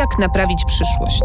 Jak 0.00 0.18
naprawić 0.18 0.64
przyszłość? 0.64 1.22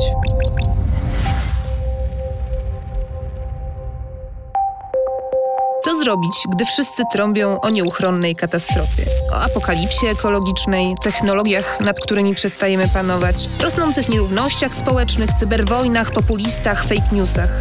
Co 5.83 5.95
zrobić, 5.95 6.31
gdy 6.49 6.65
wszyscy 6.65 7.03
trąbią 7.11 7.61
o 7.61 7.69
nieuchronnej 7.69 8.35
katastrofie? 8.35 9.05
O 9.31 9.35
apokalipsie 9.35 10.07
ekologicznej, 10.07 10.95
technologiach, 11.03 11.79
nad 11.79 11.99
którymi 11.99 12.35
przestajemy 12.35 12.87
panować, 12.87 13.35
rosnących 13.61 14.09
nierównościach 14.09 14.73
społecznych, 14.73 15.33
cyberwojnach, 15.33 16.11
populistach, 16.11 16.83
fake 16.83 17.15
newsach. 17.15 17.51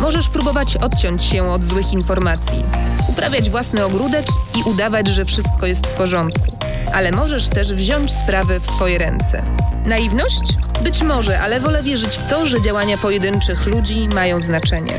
Możesz 0.00 0.28
próbować 0.28 0.76
odciąć 0.76 1.22
się 1.22 1.42
od 1.42 1.64
złych 1.64 1.92
informacji, 1.92 2.62
uprawiać 3.08 3.50
własny 3.50 3.84
ogródek 3.84 4.26
i 4.58 4.62
udawać, 4.62 5.08
że 5.08 5.24
wszystko 5.24 5.66
jest 5.66 5.86
w 5.86 5.96
porządku. 5.96 6.58
Ale 6.94 7.12
możesz 7.12 7.48
też 7.48 7.72
wziąć 7.72 8.12
sprawy 8.12 8.60
w 8.60 8.66
swoje 8.66 8.98
ręce. 8.98 9.42
Naiwność? 9.86 10.42
Być 10.82 11.02
może, 11.02 11.40
ale 11.40 11.60
wolę 11.60 11.82
wierzyć 11.82 12.16
w 12.16 12.28
to, 12.28 12.46
że 12.46 12.62
działania 12.62 12.98
pojedynczych 12.98 13.66
ludzi 13.66 14.08
mają 14.14 14.40
znaczenie. 14.40 14.92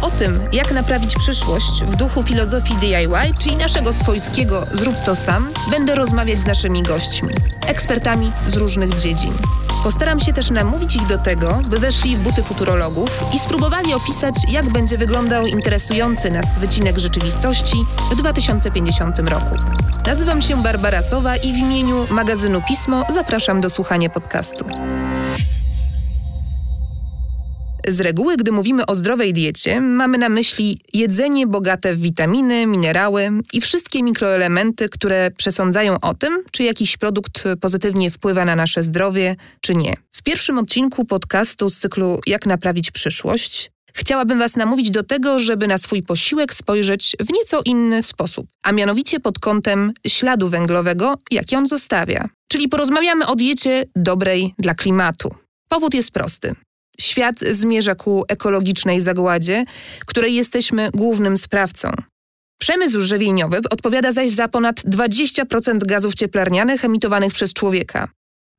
O 0.00 0.10
tym, 0.10 0.48
jak 0.52 0.72
naprawić 0.72 1.14
przyszłość 1.14 1.82
w 1.82 1.96
duchu 1.96 2.22
filozofii 2.22 2.74
DIY, 2.74 3.34
czyli 3.38 3.56
naszego 3.56 3.92
swojskiego 3.92 4.64
zrób 4.64 4.96
to 5.04 5.14
sam, 5.14 5.52
będę 5.70 5.94
rozmawiać 5.94 6.40
z 6.40 6.44
naszymi 6.44 6.82
gośćmi, 6.82 7.34
ekspertami 7.66 8.32
z 8.46 8.56
różnych 8.56 8.94
dziedzin. 8.94 9.32
Postaram 9.82 10.20
się 10.20 10.32
też 10.32 10.50
namówić 10.50 10.96
ich 10.96 11.06
do 11.06 11.18
tego, 11.18 11.60
by 11.68 11.78
weszli 11.78 12.16
w 12.16 12.20
buty 12.20 12.42
futurologów 12.42 13.24
i 13.34 13.38
spróbowali 13.38 13.94
opisać, 13.94 14.34
jak 14.48 14.72
będzie 14.72 14.98
wyglądał 14.98 15.46
interesujący 15.46 16.30
nas 16.30 16.58
wycinek 16.58 16.98
rzeczywistości 16.98 17.76
w 18.12 18.16
2050 18.16 19.18
roku. 19.18 19.56
Nazywam 20.06 20.42
się 20.42 20.56
Barbara 20.62 21.02
Sowa 21.02 21.36
i 21.36 21.52
w 21.52 21.56
imieniu 21.56 22.06
magazynu 22.10 22.62
Pismo 22.68 23.04
zapraszam 23.08 23.60
do 23.60 23.70
słuchania 23.70 24.10
podcastu. 24.10 24.64
Z 27.90 28.00
reguły, 28.00 28.36
gdy 28.36 28.52
mówimy 28.52 28.86
o 28.86 28.94
zdrowej 28.94 29.32
diecie, 29.32 29.80
mamy 29.80 30.18
na 30.18 30.28
myśli 30.28 30.78
jedzenie 30.92 31.46
bogate 31.46 31.94
w 31.94 32.00
witaminy, 32.00 32.66
minerały 32.66 33.30
i 33.52 33.60
wszystkie 33.60 34.02
mikroelementy, 34.02 34.88
które 34.88 35.30
przesądzają 35.30 36.00
o 36.00 36.14
tym, 36.14 36.44
czy 36.52 36.62
jakiś 36.62 36.96
produkt 36.96 37.44
pozytywnie 37.60 38.10
wpływa 38.10 38.44
na 38.44 38.56
nasze 38.56 38.82
zdrowie, 38.82 39.36
czy 39.60 39.74
nie. 39.74 39.94
W 40.10 40.22
pierwszym 40.22 40.58
odcinku 40.58 41.04
podcastu 41.04 41.70
z 41.70 41.78
cyklu 41.78 42.20
Jak 42.26 42.46
naprawić 42.46 42.90
przyszłość 42.90 43.70
Chciałabym 43.94 44.38
Was 44.38 44.56
namówić 44.56 44.90
do 44.90 45.02
tego, 45.02 45.38
żeby 45.38 45.66
na 45.66 45.78
swój 45.78 46.02
posiłek 46.02 46.54
spojrzeć 46.54 47.16
w 47.20 47.32
nieco 47.32 47.60
inny 47.64 48.02
sposób, 48.02 48.46
a 48.62 48.72
mianowicie 48.72 49.20
pod 49.20 49.38
kątem 49.38 49.92
śladu 50.06 50.48
węglowego, 50.48 51.14
jaki 51.30 51.56
on 51.56 51.66
zostawia. 51.66 52.28
Czyli 52.48 52.68
porozmawiamy 52.68 53.26
o 53.26 53.36
diecie 53.36 53.84
dobrej 53.96 54.54
dla 54.58 54.74
klimatu. 54.74 55.34
Powód 55.68 55.94
jest 55.94 56.10
prosty. 56.10 56.54
Świat 57.00 57.38
zmierza 57.40 57.94
ku 57.94 58.24
ekologicznej 58.28 59.00
zagładzie, 59.00 59.64
której 60.06 60.34
jesteśmy 60.34 60.90
głównym 60.94 61.38
sprawcą. 61.38 61.90
Przemysł 62.60 63.00
żywieniowy 63.00 63.60
odpowiada 63.70 64.12
zaś 64.12 64.30
za 64.30 64.48
ponad 64.48 64.80
20% 64.80 65.78
gazów 65.78 66.14
cieplarnianych 66.14 66.84
emitowanych 66.84 67.32
przez 67.32 67.52
człowieka. 67.52 68.08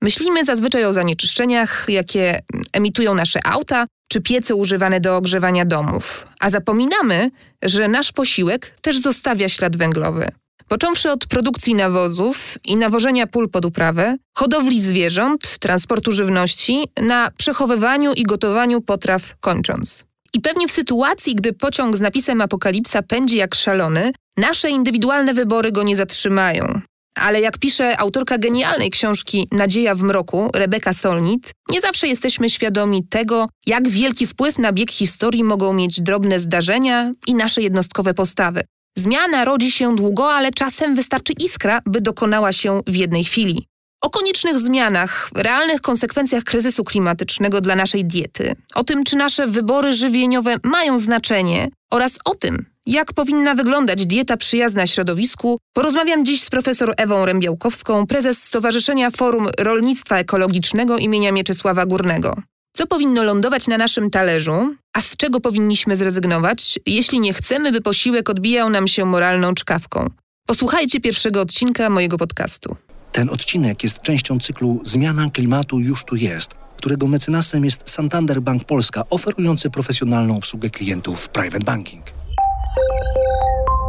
Myślimy 0.04 0.46
zazwyczaj 0.46 0.86
o 0.86 0.94
zanieczyszczeniach, 0.94 1.86
jakie 1.90 2.40
emitują 2.74 3.14
nasze 3.14 3.40
auta 3.46 3.88
czy 4.12 4.22
piece 4.22 4.56
używane 4.56 5.00
do 5.00 5.18
ogrzewania 5.18 5.66
domów, 5.66 6.28
a 6.40 6.50
zapominamy, 6.50 7.32
że 7.64 7.88
nasz 7.88 8.12
posiłek 8.12 8.76
też 8.82 9.00
zostawia 9.00 9.50
ślad 9.50 9.78
węglowy. 9.78 10.28
Począwszy 10.72 11.12
od 11.12 11.26
produkcji 11.26 11.76
nawozów 11.76 12.58
i 12.68 12.76
nawożenia 12.76 13.28
pól 13.28 13.50
pod 13.50 13.66
uprawę, 13.66 14.18
hodowli 14.34 14.82
zwierząt, 14.82 15.58
transportu 15.60 16.12
żywności, 16.12 16.84
na 17.02 17.32
przechowywaniu 17.38 18.14
i 18.14 18.24
gotowaniu 18.24 18.82
potraw 18.82 19.36
kończąc. 19.40 20.06
I 20.34 20.42
pewnie 20.42 20.68
w 20.68 20.72
sytuacji, 20.72 21.36
gdy 21.36 21.54
pociąg 21.54 21.98
z 21.98 22.02
napisem 22.02 22.42
Apokalipsa 22.42 23.02
pędzi 23.02 23.38
jak 23.38 23.56
szalony, 23.56 24.12
nasze 24.38 24.70
indywidualne 24.70 25.34
wybory 25.34 25.72
go 25.72 25.84
nie 25.84 25.96
zatrzymają. 25.96 26.82
Ale 27.16 27.42
jak 27.42 27.58
pisze 27.58 28.00
autorka 28.00 28.38
genialnej 28.38 28.90
książki 28.90 29.48
Nadzieja 29.52 29.96
w 29.96 30.04
mroku, 30.04 30.50
Rebeka 30.56 30.94
Solnit, 30.94 31.52
nie 31.70 31.82
zawsze 31.82 32.08
jesteśmy 32.08 32.50
świadomi 32.50 33.08
tego, 33.08 33.50
jak 33.66 33.90
wielki 33.90 34.28
wpływ 34.28 34.58
na 34.58 34.72
bieg 34.72 34.92
historii 34.92 35.44
mogą 35.44 35.74
mieć 35.74 36.02
drobne 36.02 36.40
zdarzenia 36.40 37.14
i 37.28 37.36
nasze 37.36 37.62
jednostkowe 37.62 38.14
postawy. 38.14 38.64
Zmiana 38.98 39.46
rodzi 39.46 39.72
się 39.72 39.96
długo, 39.96 40.34
ale 40.34 40.52
czasem 40.52 40.96
wystarczy 40.96 41.34
iskra, 41.34 41.82
by 41.86 42.02
dokonała 42.02 42.52
się 42.52 42.82
w 42.88 42.96
jednej 42.96 43.24
chwili. 43.24 43.68
O 44.02 44.10
koniecznych 44.10 44.60
zmianach, 44.60 45.30
realnych 45.36 45.82
konsekwencjach 45.82 46.44
kryzysu 46.44 46.84
klimatycznego 46.84 47.62
dla 47.62 47.76
naszej 47.76 48.06
diety, 48.06 48.56
o 48.76 48.84
tym, 48.84 49.04
czy 49.04 49.16
nasze 49.16 49.48
wybory 49.48 49.94
żywieniowe 49.94 50.56
mają 50.64 51.00
znaczenie 51.00 51.68
oraz 51.92 52.20
o 52.26 52.36
tym, 52.36 52.66
jak 52.86 53.14
powinna 53.14 53.56
wyglądać 53.56 54.06
dieta 54.06 54.38
przyjazna 54.38 54.88
środowisku, 54.88 55.60
porozmawiam 55.74 56.26
dziś 56.26 56.44
z 56.44 56.50
profesor 56.50 56.94
Ewą 56.98 57.26
Rębiałkowską, 57.26 58.08
prezes 58.08 58.44
Stowarzyszenia 58.44 59.12
Forum 59.12 59.48
Rolnictwa 59.60 60.18
Ekologicznego 60.18 60.98
imienia 60.98 61.32
Mieczysława 61.32 61.86
Górnego. 61.86 62.36
Co 62.82 62.88
powinno 62.88 63.24
lądować 63.24 63.68
na 63.68 63.78
naszym 63.78 64.10
talerzu, 64.10 64.76
a 64.94 65.02
z 65.02 65.18
czego 65.18 65.40
powinniśmy 65.40 65.96
zrezygnować, 65.96 66.80
jeśli 66.86 67.20
nie 67.20 67.34
chcemy, 67.34 67.72
by 67.72 67.82
posiłek 67.82 68.30
odbijał 68.30 68.70
nam 68.70 68.88
się 68.88 69.06
moralną 69.06 69.54
czkawką? 69.54 70.10
Posłuchajcie 70.46 71.00
pierwszego 71.00 71.42
odcinka 71.42 71.90
mojego 71.90 72.18
podcastu. 72.18 72.76
Ten 73.12 73.30
odcinek 73.30 73.84
jest 73.84 74.02
częścią 74.02 74.40
cyklu 74.40 74.82
Zmiana 74.84 75.30
klimatu 75.30 75.80
już 75.80 76.04
tu 76.04 76.16
jest, 76.16 76.50
którego 76.78 77.08
mecenasem 77.08 77.66
jest 77.66 77.90
Santander 77.90 78.42
Bank 78.42 78.64
Polska, 78.64 79.04
oferujący 79.10 79.70
profesjonalną 79.70 80.38
obsługę 80.38 80.70
klientów 80.70 81.30
private 81.30 81.66
banking. 81.66 82.06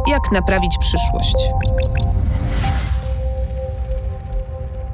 Jak 0.07 0.31
naprawić 0.31 0.71
przyszłość? 0.79 1.35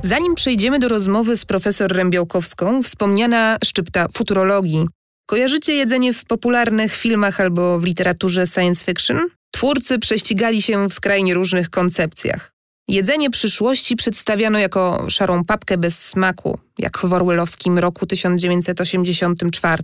Zanim 0.02 0.36
przejdziemy 0.36 0.80
do 0.80 0.88
rozmowy 0.88 1.38
z 1.38 1.46
profesor 1.46 1.92
Rębiałkowską, 1.92 2.84
wspomniana 2.84 3.58
szczypta 3.64 4.08
futurologii. 4.14 4.86
Kojarzycie 5.26 5.74
jedzenie 5.74 6.14
w 6.14 6.26
popularnych 6.26 6.96
filmach 6.96 7.40
albo 7.40 7.80
w 7.80 7.84
literaturze 7.84 8.48
science 8.48 8.86
fiction? 8.86 9.20
Twórcy 9.52 10.00
prześcigali 10.00 10.62
się 10.62 10.90
w 10.90 10.94
skrajnie 10.94 11.34
różnych 11.34 11.70
koncepcjach. 11.70 12.52
Jedzenie 12.88 13.30
przyszłości 13.30 13.96
przedstawiano 13.96 14.60
jako 14.60 15.06
szarą 15.10 15.46
papkę 15.46 15.78
bez 15.78 16.06
smaku, 16.06 16.60
jak 16.78 16.98
w 16.98 17.14
orwellowskim 17.14 17.80
roku 17.80 18.06
1984, 18.06 19.84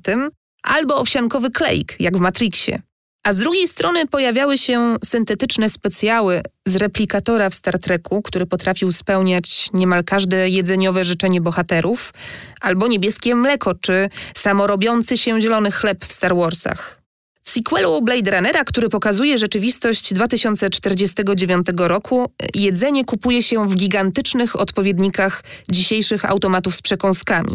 albo 0.63 0.95
owsiankowy 0.95 1.51
klejk, 1.51 1.99
jak 1.99 2.17
w 2.17 2.19
Matrixie. 2.19 2.81
A 3.25 3.33
z 3.33 3.37
drugiej 3.37 3.67
strony 3.67 4.07
pojawiały 4.07 4.57
się 4.57 4.95
syntetyczne 5.05 5.69
specjały 5.69 6.41
z 6.65 6.75
replikatora 6.75 7.49
w 7.49 7.53
Star 7.53 7.79
Treku, 7.79 8.21
który 8.21 8.45
potrafił 8.45 8.91
spełniać 8.91 9.69
niemal 9.73 10.03
każde 10.03 10.49
jedzeniowe 10.49 11.05
życzenie 11.05 11.41
bohaterów, 11.41 12.13
albo 12.61 12.87
niebieskie 12.87 13.35
mleko, 13.35 13.75
czy 13.75 14.09
samorobiący 14.35 15.17
się 15.17 15.41
zielony 15.41 15.71
chleb 15.71 16.05
w 16.05 16.11
Star 16.11 16.35
Warsach. 16.35 17.01
W 17.43 17.49
sequelu 17.49 18.01
Blade 18.01 18.31
Runnera, 18.31 18.63
który 18.63 18.89
pokazuje 18.89 19.37
rzeczywistość 19.37 20.13
2049 20.13 21.67
roku, 21.77 22.31
jedzenie 22.55 23.05
kupuje 23.05 23.41
się 23.41 23.67
w 23.67 23.75
gigantycznych 23.75 24.59
odpowiednikach 24.59 25.43
dzisiejszych 25.71 26.25
automatów 26.25 26.75
z 26.75 26.81
przekąskami. 26.81 27.53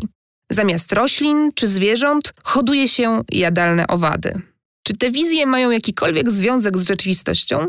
Zamiast 0.50 0.92
roślin 0.92 1.50
czy 1.54 1.68
zwierząt 1.68 2.34
hoduje 2.44 2.88
się 2.88 3.22
jadalne 3.32 3.86
owady. 3.86 4.49
Czy 4.90 4.96
te 4.96 5.10
wizje 5.10 5.46
mają 5.46 5.70
jakikolwiek 5.70 6.30
związek 6.30 6.78
z 6.78 6.86
rzeczywistością? 6.86 7.66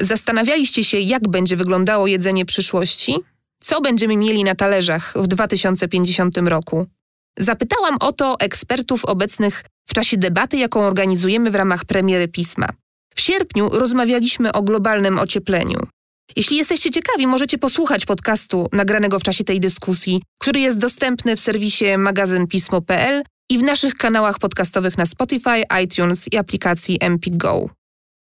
Zastanawialiście 0.00 0.84
się, 0.84 0.98
jak 0.98 1.28
będzie 1.28 1.56
wyglądało 1.56 2.06
jedzenie 2.06 2.44
przyszłości? 2.44 3.16
Co 3.60 3.80
będziemy 3.80 4.16
mieli 4.16 4.44
na 4.44 4.54
talerzach 4.54 5.14
w 5.16 5.26
2050 5.26 6.38
roku? 6.38 6.86
Zapytałam 7.38 7.96
o 8.00 8.12
to 8.12 8.36
ekspertów 8.40 9.04
obecnych 9.04 9.64
w 9.88 9.94
czasie 9.94 10.16
debaty, 10.16 10.56
jaką 10.56 10.80
organizujemy 10.80 11.50
w 11.50 11.54
ramach 11.54 11.84
premiery 11.84 12.28
pisma. 12.28 12.68
W 13.14 13.20
sierpniu 13.20 13.68
rozmawialiśmy 13.68 14.52
o 14.52 14.62
globalnym 14.62 15.18
ociepleniu. 15.18 15.78
Jeśli 16.36 16.56
jesteście 16.56 16.90
ciekawi, 16.90 17.26
możecie 17.26 17.58
posłuchać 17.58 18.06
podcastu 18.06 18.68
nagranego 18.72 19.18
w 19.18 19.22
czasie 19.22 19.44
tej 19.44 19.60
dyskusji, 19.60 20.22
który 20.38 20.60
jest 20.60 20.78
dostępny 20.78 21.36
w 21.36 21.40
serwisie 21.40 21.98
magazynpismo.pl 21.98 23.22
i 23.50 23.58
w 23.58 23.62
naszych 23.62 23.94
kanałach 23.94 24.38
podcastowych 24.38 24.98
na 24.98 25.06
Spotify, 25.06 25.62
iTunes 25.84 26.32
i 26.32 26.36
aplikacji 26.36 26.98
Empik 27.00 27.36
Go. 27.36 27.68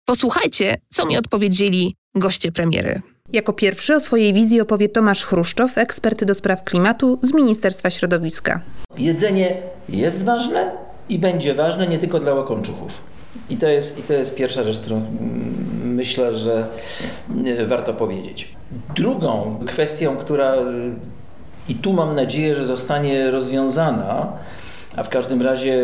Posłuchajcie, 0.05 0.75
co 0.89 1.05
mi 1.05 1.17
odpowiedzieli 1.17 1.95
goście 2.15 2.51
premiery. 2.51 3.01
Jako 3.33 3.53
pierwszy 3.53 3.95
o 3.95 3.99
swojej 3.99 4.33
wizji 4.33 4.61
opowie 4.61 4.89
Tomasz 4.89 5.23
Chruszczow, 5.23 5.77
ekspert 5.77 6.23
do 6.23 6.33
spraw 6.33 6.63
klimatu 6.63 7.19
z 7.21 7.33
Ministerstwa 7.33 7.89
Środowiska. 7.89 8.61
Jedzenie 8.97 9.61
jest 9.89 10.23
ważne 10.23 10.71
i 11.09 11.19
będzie 11.19 11.53
ważne 11.53 11.87
nie 11.87 11.99
tylko 11.99 12.19
dla 12.19 12.33
łakomczuchów. 12.33 13.01
I 13.49 13.57
to 13.57 13.67
jest, 13.67 13.99
i 13.99 14.01
to 14.01 14.13
jest 14.13 14.35
pierwsza 14.35 14.63
rzecz, 14.63 14.79
którą 14.79 15.05
myślę, 15.83 16.35
że 16.35 16.67
warto 17.67 17.93
powiedzieć. 17.93 18.55
Drugą 18.95 19.59
kwestią, 19.67 20.17
która 20.17 20.55
I 21.69 21.75
tu 21.75 21.93
mam 21.93 22.15
nadzieję, 22.15 22.55
że 22.55 22.65
zostanie 22.65 23.31
rozwiązana, 23.31 24.33
a 24.95 25.03
w 25.03 25.09
każdym 25.09 25.41
razie 25.41 25.83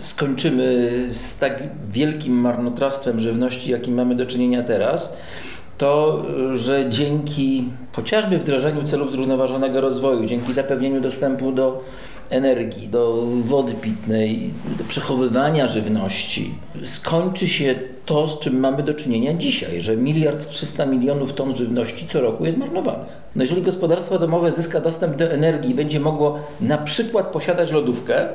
skończymy 0.00 0.90
z 1.12 1.38
tak 1.38 1.62
wielkim 1.88 2.34
marnotrawstwem 2.34 3.20
żywności, 3.20 3.70
jakim 3.70 3.94
mamy 3.94 4.14
do 4.14 4.26
czynienia 4.26 4.62
teraz 4.62 5.16
to, 5.78 6.22
że 6.52 6.90
dzięki 6.90 7.64
chociażby 7.92 8.38
wdrożeniu 8.38 8.82
celów 8.82 9.12
zrównoważonego 9.12 9.80
rozwoju, 9.80 10.26
dzięki 10.26 10.52
zapewnieniu 10.52 11.00
dostępu 11.00 11.52
do 11.52 11.84
energii, 12.30 12.88
do 12.88 13.26
wody 13.42 13.74
pitnej, 13.74 14.50
do 14.78 14.84
przechowywania 14.84 15.66
żywności, 15.66 16.54
skończy 16.84 17.48
się 17.48 17.74
to, 18.06 18.28
z 18.28 18.38
czym 18.38 18.60
mamy 18.60 18.82
do 18.82 18.94
czynienia 18.94 19.34
dzisiaj, 19.34 19.82
że 19.82 19.96
miliard 19.96 20.48
300 20.48 20.86
milionów 20.86 21.32
ton 21.32 21.56
żywności 21.56 22.06
co 22.06 22.20
roku 22.20 22.44
jest 22.44 22.58
marnowanych. 22.58 23.25
No 23.36 23.42
jeżeli 23.42 23.62
gospodarstwo 23.62 24.18
domowe 24.18 24.52
zyska 24.52 24.80
dostęp 24.80 25.16
do 25.16 25.24
energii 25.24 25.70
i 25.70 25.74
będzie 25.74 26.00
mogło 26.00 26.38
na 26.60 26.78
przykład 26.78 27.26
posiadać 27.26 27.72
lodówkę, 27.72 28.28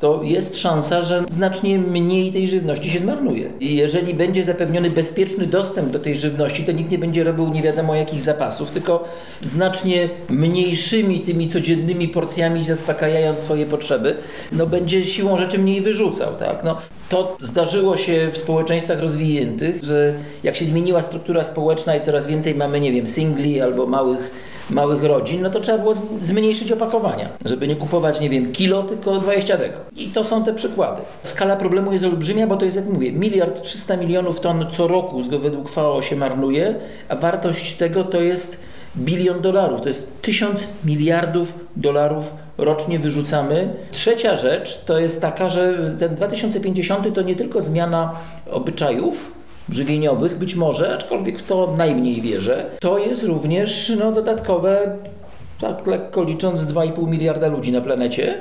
to 0.00 0.22
jest 0.22 0.58
szansa, 0.58 1.02
że 1.02 1.24
znacznie 1.28 1.78
mniej 1.78 2.32
tej 2.32 2.48
żywności 2.48 2.90
się 2.90 2.98
zmarnuje. 2.98 3.50
I 3.60 3.76
jeżeli 3.76 4.14
będzie 4.14 4.44
zapewniony 4.44 4.90
bezpieczny 4.90 5.46
dostęp 5.46 5.90
do 5.90 5.98
tej 5.98 6.16
żywności, 6.16 6.64
to 6.64 6.72
nikt 6.72 6.90
nie 6.90 6.98
będzie 6.98 7.24
robił 7.24 7.48
nie 7.48 7.62
wiadomo 7.62 7.94
jakich 7.94 8.20
zapasów, 8.20 8.70
tylko 8.70 9.04
znacznie 9.42 10.08
mniejszymi 10.28 11.20
tymi 11.20 11.48
codziennymi 11.48 12.08
porcjami 12.08 12.64
zaspokajając 12.64 13.40
swoje 13.40 13.66
potrzeby, 13.66 14.16
no 14.52 14.66
będzie 14.66 15.04
siłą 15.04 15.38
rzeczy 15.38 15.58
mniej 15.58 15.80
wyrzucał. 15.80 16.34
Tak? 16.34 16.64
No, 16.64 16.78
to 17.08 17.36
zdarzyło 17.40 17.96
się 17.96 18.28
w 18.32 18.38
społeczeństwach 18.38 19.00
rozwiniętych, 19.00 19.84
że 19.84 20.14
jak 20.42 20.56
się 20.56 20.64
zmieniła 20.64 21.02
struktura 21.02 21.44
społeczna 21.44 21.96
i 21.96 22.00
coraz 22.00 22.26
więcej 22.26 22.54
mamy, 22.54 22.80
nie 22.80 22.92
wiem, 22.92 23.08
singli 23.08 23.60
albo 23.60 23.86
małych 23.86 24.45
małych 24.70 25.04
rodzin, 25.04 25.42
no 25.42 25.50
to 25.50 25.60
trzeba 25.60 25.78
było 25.78 25.94
zmniejszyć 26.20 26.72
opakowania, 26.72 27.28
żeby 27.44 27.68
nie 27.68 27.76
kupować, 27.76 28.20
nie 28.20 28.30
wiem, 28.30 28.52
kilo, 28.52 28.82
tylko 28.82 29.20
20 29.20 29.56
deko. 29.56 29.80
I 29.96 30.06
to 30.06 30.24
są 30.24 30.44
te 30.44 30.54
przykłady. 30.54 31.02
Skala 31.22 31.56
problemu 31.56 31.92
jest 31.92 32.04
olbrzymia, 32.04 32.46
bo 32.46 32.56
to 32.56 32.64
jest, 32.64 32.76
jak 32.76 32.86
mówię, 32.86 33.12
miliard 33.12 33.62
300 33.62 33.96
milionów 33.96 34.40
ton 34.40 34.66
co 34.70 34.88
roku 34.88 35.22
według 35.22 35.68
FAO 35.68 36.02
się 36.02 36.16
marnuje, 36.16 36.74
a 37.08 37.16
wartość 37.16 37.76
tego 37.76 38.04
to 38.04 38.20
jest 38.20 38.60
bilion 38.96 39.40
dolarów. 39.40 39.80
To 39.80 39.88
jest 39.88 40.22
tysiąc 40.22 40.68
miliardów 40.84 41.52
dolarów 41.76 42.32
rocznie 42.58 42.98
wyrzucamy. 42.98 43.74
Trzecia 43.92 44.36
rzecz 44.36 44.84
to 44.84 44.98
jest 44.98 45.20
taka, 45.20 45.48
że 45.48 45.94
ten 45.98 46.14
2050 46.14 47.14
to 47.14 47.22
nie 47.22 47.36
tylko 47.36 47.62
zmiana 47.62 48.12
obyczajów, 48.50 49.32
żywieniowych, 49.70 50.38
być 50.38 50.54
może, 50.54 50.94
aczkolwiek 50.94 51.38
w 51.38 51.46
to 51.46 51.74
najmniej 51.76 52.20
wierzę, 52.20 52.64
to 52.80 52.98
jest 52.98 53.22
również 53.22 53.92
no, 53.98 54.12
dodatkowe 54.12 54.96
tak 55.60 55.86
lekko 55.86 56.24
licząc 56.24 56.60
2,5 56.60 57.08
miliarda 57.08 57.48
ludzi 57.48 57.72
na 57.72 57.80
planecie. 57.80 58.34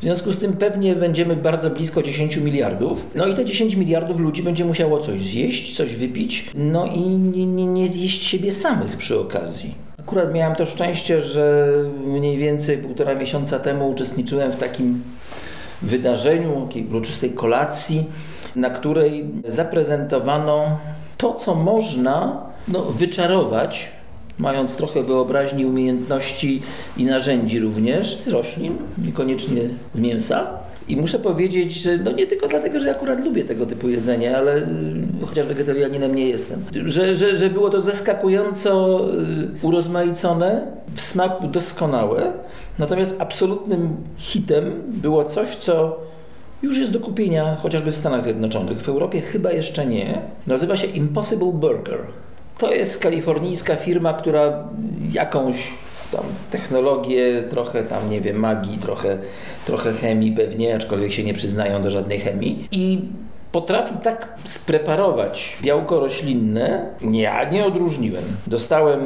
W 0.00 0.02
związku 0.02 0.32
z 0.32 0.38
tym 0.38 0.52
pewnie 0.52 0.94
będziemy 0.96 1.36
bardzo 1.36 1.70
blisko 1.70 2.02
10 2.02 2.36
miliardów. 2.36 3.06
No 3.14 3.26
i 3.26 3.34
te 3.34 3.44
10 3.44 3.74
miliardów 3.74 4.20
ludzi 4.20 4.42
będzie 4.42 4.64
musiało 4.64 4.98
coś 4.98 5.20
zjeść, 5.20 5.76
coś 5.76 5.96
wypić, 5.96 6.50
no 6.54 6.86
i 6.86 7.00
nie, 7.00 7.46
nie, 7.46 7.66
nie 7.66 7.88
zjeść 7.88 8.22
siebie 8.22 8.52
samych 8.52 8.96
przy 8.96 9.20
okazji. 9.20 9.74
Akurat 9.98 10.34
miałem 10.34 10.56
to 10.56 10.66
szczęście, 10.66 11.20
że 11.20 11.72
mniej 12.06 12.38
więcej 12.38 12.78
półtora 12.78 13.14
miesiąca 13.14 13.58
temu 13.58 13.90
uczestniczyłem 13.90 14.52
w 14.52 14.56
takim 14.56 15.02
wydarzeniu, 15.82 16.66
takiej 16.66 16.86
uroczystej 16.86 17.30
kolacji 17.30 18.04
na 18.56 18.70
której 18.70 19.24
zaprezentowano 19.48 20.78
to, 21.16 21.34
co 21.34 21.54
można 21.54 22.42
no, 22.68 22.82
wyczarować, 22.82 23.88
mając 24.38 24.76
trochę 24.76 25.02
wyobraźni, 25.02 25.66
umiejętności 25.66 26.62
i 26.96 27.04
narzędzi 27.04 27.60
również, 27.60 28.22
roślin, 28.26 28.76
niekoniecznie 29.06 29.62
z 29.92 30.00
mięsa. 30.00 30.46
I 30.88 30.96
muszę 30.96 31.18
powiedzieć, 31.18 31.72
że 31.72 31.96
no 31.96 32.12
nie 32.12 32.26
tylko 32.26 32.48
dlatego, 32.48 32.80
że 32.80 32.90
akurat 32.90 33.24
lubię 33.24 33.44
tego 33.44 33.66
typu 33.66 33.88
jedzenie, 33.88 34.36
ale 34.36 34.56
y, 34.56 34.62
chociaż 35.26 35.46
wegetarianinem 35.46 36.14
nie 36.14 36.28
jestem, 36.28 36.64
że, 36.84 37.16
że, 37.16 37.36
że 37.36 37.50
było 37.50 37.70
to 37.70 37.82
zaskakująco 37.82 39.00
y, 39.14 39.66
urozmaicone, 39.66 40.66
w 40.94 41.00
smaku 41.00 41.48
doskonałe. 41.48 42.32
Natomiast 42.78 43.20
absolutnym 43.20 43.96
hitem 44.18 44.82
było 44.88 45.24
coś, 45.24 45.56
co 45.56 46.00
już 46.62 46.78
jest 46.78 46.92
do 46.92 47.00
kupienia 47.00 47.56
chociażby 47.56 47.92
w 47.92 47.96
Stanach 47.96 48.22
Zjednoczonych. 48.22 48.82
W 48.82 48.88
Europie 48.88 49.20
chyba 49.20 49.52
jeszcze 49.52 49.86
nie. 49.86 50.20
Nazywa 50.46 50.76
się 50.76 50.86
Impossible 50.86 51.52
Burger. 51.52 51.98
To 52.58 52.74
jest 52.74 52.98
kalifornijska 52.98 53.76
firma, 53.76 54.12
która 54.12 54.68
jakąś 55.12 55.68
tam 56.12 56.24
technologię, 56.50 57.42
trochę 57.50 57.84
tam, 57.84 58.10
nie 58.10 58.20
wiem, 58.20 58.36
magii, 58.36 58.78
trochę, 58.78 59.18
trochę 59.66 59.92
chemii 59.92 60.32
pewnie, 60.32 60.76
aczkolwiek 60.76 61.12
się 61.12 61.24
nie 61.24 61.34
przyznają 61.34 61.82
do 61.82 61.90
żadnej 61.90 62.20
chemii. 62.20 62.68
I 62.72 62.98
potrafi 63.52 63.94
tak 64.02 64.34
spreparować 64.44 65.56
białko 65.62 66.00
roślinne, 66.00 66.86
ja 67.12 67.50
nie 67.50 67.64
odróżniłem. 67.64 68.24
Dostałem 68.46 69.02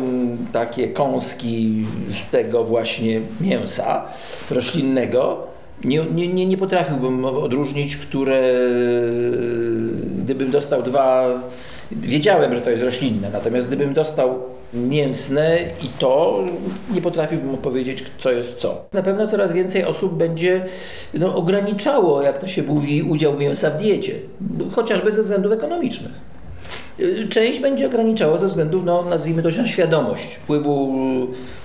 takie 0.53 0.89
kąski 0.89 1.87
z 2.11 2.31
tego 2.31 2.65
właśnie 2.65 3.21
mięsa 3.41 4.05
roślinnego 4.51 5.50
nie, 5.85 6.29
nie, 6.29 6.47
nie 6.47 6.57
potrafiłbym 6.57 7.25
odróżnić, 7.25 7.97
które 7.97 8.41
gdybym 10.23 10.51
dostał 10.51 10.83
dwa, 10.83 11.27
wiedziałem, 11.93 12.55
że 12.55 12.61
to 12.61 12.71
jest 12.71 12.83
roślinne, 12.83 13.31
natomiast 13.31 13.69
gdybym 13.69 13.95
dostał 13.95 14.39
mięsne 14.75 15.59
i 15.83 15.89
to, 15.99 16.45
nie 16.95 17.03
potrafiłbym 17.03 17.57
powiedzieć, 17.57 18.05
co 18.19 18.31
jest 18.31 18.57
co. 18.57 18.85
Na 18.93 19.03
pewno 19.03 19.27
coraz 19.27 19.53
więcej 19.53 19.85
osób 19.85 20.15
będzie 20.15 20.65
no, 21.15 21.35
ograniczało, 21.35 22.23
jak 22.23 22.39
to 22.39 22.49
się 22.49 22.63
mówi, 22.63 23.03
udział 23.03 23.39
mięsa 23.39 23.71
w 23.71 23.77
diecie, 23.77 24.15
chociażby 24.73 25.13
ze 25.13 25.23
względów 25.23 25.53
ekonomicznych. 25.53 26.13
Część 27.29 27.61
będzie 27.61 27.87
ograniczała 27.87 28.39
ze 28.39 28.47
względów, 28.47 28.85
no, 28.85 29.03
nazwijmy 29.03 29.43
to, 29.43 29.49
na 29.49 29.67
świadomość 29.67 30.35
wpływu 30.35 30.95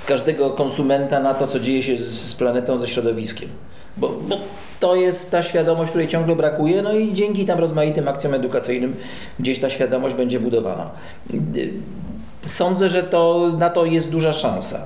każdego 0.08 0.50
konsumenta 0.50 1.20
na 1.20 1.34
to, 1.34 1.48
co 1.48 1.60
dzieje 1.60 1.84
się 1.84 1.98
z 1.98 2.36
planetą, 2.36 2.78
ze 2.78 2.88
środowiskiem 2.88 3.50
bo, 3.98 4.10
bo 4.10 4.38
to 4.80 4.96
jest 4.96 5.32
ta 5.32 5.44
świadomość, 5.44 5.90
której 5.90 6.08
ciągle 6.08 6.36
brakuje, 6.36 6.82
no 6.82 6.94
i 6.94 7.14
dzięki 7.14 7.46
tam 7.46 7.60
rozmaitym 7.60 8.08
akcjom 8.08 8.34
edukacyjnym 8.34 8.96
gdzieś 9.40 9.60
ta 9.60 9.70
świadomość 9.70 10.16
będzie 10.16 10.40
budowana. 10.40 10.90
Sądzę, 12.42 12.90
że 12.90 13.04
to, 13.04 13.52
na 13.58 13.70
to 13.70 13.86
jest 13.86 14.10
duża 14.10 14.34
szansa. 14.34 14.86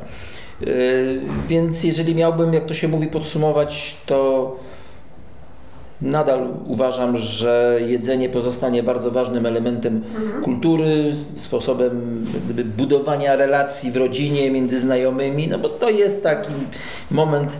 Yy, 0.61 1.21
więc 1.47 1.83
jeżeli 1.83 2.15
miałbym, 2.15 2.53
jak 2.53 2.65
to 2.65 2.73
się 2.73 2.87
mówi, 2.87 3.07
podsumować, 3.07 3.97
to 4.05 4.55
nadal 6.01 6.47
uważam, 6.67 7.17
że 7.17 7.79
jedzenie 7.87 8.29
pozostanie 8.29 8.83
bardzo 8.83 9.11
ważnym 9.11 9.45
elementem 9.45 10.03
mhm. 10.15 10.43
kultury, 10.43 11.13
sposobem 11.35 12.25
gdyby, 12.45 12.65
budowania 12.65 13.35
relacji 13.35 13.91
w 13.91 13.97
rodzinie, 13.97 14.51
między 14.51 14.79
znajomymi, 14.79 15.47
no 15.47 15.59
bo 15.59 15.69
to 15.69 15.89
jest 15.89 16.23
taki 16.23 16.51
moment 17.11 17.51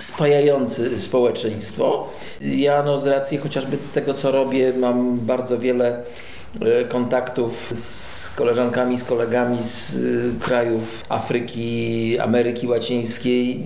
spajający 0.00 1.00
społeczeństwo. 1.00 2.08
Ja 2.40 2.82
no, 2.82 3.00
z 3.00 3.06
racji 3.06 3.38
chociażby 3.38 3.78
tego, 3.94 4.14
co 4.14 4.30
robię, 4.30 4.72
mam 4.80 5.18
bardzo 5.18 5.58
wiele 5.58 6.02
e, 6.60 6.84
kontaktów 6.84 7.72
z 7.74 8.30
koleżankami, 8.30 8.98
z 8.98 9.04
kolegami 9.04 9.58
z 9.62 9.96
e, 9.96 10.00
krajów 10.44 11.04
Afryki, 11.08 12.18
Ameryki 12.18 12.66
Łacińskiej. 12.66 13.64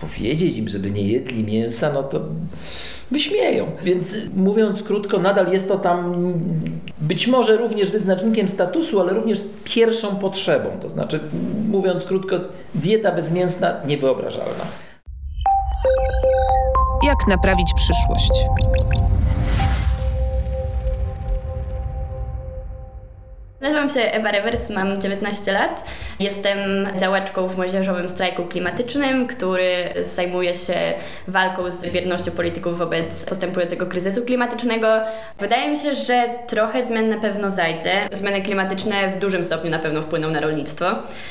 Powiedzieć 0.00 0.56
im, 0.56 0.68
żeby 0.68 0.90
nie 0.90 1.08
jedli 1.08 1.44
mięsa, 1.44 1.92
no 1.92 2.02
to 2.02 2.20
wyśmieją. 3.10 3.66
Więc 3.82 4.14
mówiąc 4.34 4.82
krótko, 4.82 5.18
nadal 5.18 5.52
jest 5.52 5.68
to 5.68 5.78
tam 5.78 6.14
być 7.00 7.26
może 7.26 7.56
również 7.56 7.90
wyznacznikiem 7.90 8.48
statusu, 8.48 9.00
ale 9.00 9.14
również 9.14 9.42
pierwszą 9.64 10.16
potrzebą. 10.16 10.70
To 10.82 10.90
znaczy, 10.90 11.20
mówiąc 11.68 12.04
krótko, 12.04 12.36
dieta 12.74 13.12
bezmięsna 13.12 13.74
niewyobrażalna. 13.86 14.89
Jak 17.10 17.26
naprawić 17.26 17.74
przyszłość? 17.74 18.30
Nazywam 23.60 23.90
się 23.90 24.00
Ewa 24.00 24.30
Rewers, 24.30 24.70
mam 24.70 25.00
19 25.00 25.52
lat. 25.52 25.84
Jestem 26.20 26.58
działaczką 26.98 27.48
w 27.48 27.56
młodzieżowym 27.56 28.08
strajku 28.08 28.44
klimatycznym, 28.44 29.26
który 29.26 29.74
zajmuje 30.02 30.54
się 30.54 30.74
walką 31.28 31.70
z 31.70 31.92
biernością 31.92 32.30
polityków 32.30 32.78
wobec 32.78 33.26
postępującego 33.26 33.86
kryzysu 33.86 34.24
klimatycznego. 34.24 35.00
Wydaje 35.38 35.70
mi 35.70 35.76
się, 35.76 35.94
że 35.94 36.28
trochę 36.46 36.84
zmian 36.84 37.08
na 37.08 37.18
pewno 37.18 37.50
zajdzie. 37.50 37.92
Zmiany 38.12 38.42
klimatyczne 38.42 39.08
w 39.12 39.18
dużym 39.18 39.44
stopniu 39.44 39.70
na 39.70 39.78
pewno 39.78 40.02
wpłyną 40.02 40.30
na 40.30 40.40
rolnictwo, 40.40 40.86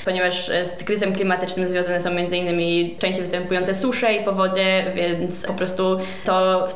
ponieważ 0.05 0.51
z 0.63 0.83
kryzysem 0.83 1.13
klimatycznym 1.13 1.67
związane 1.67 1.99
są 1.99 2.09
m.in. 2.09 2.99
częściej 2.99 3.21
występujące 3.21 3.75
susze 3.75 4.13
i 4.13 4.23
powodzie, 4.23 4.85
więc 4.95 5.47
po 5.47 5.53
prostu 5.53 5.99
to 6.25 6.67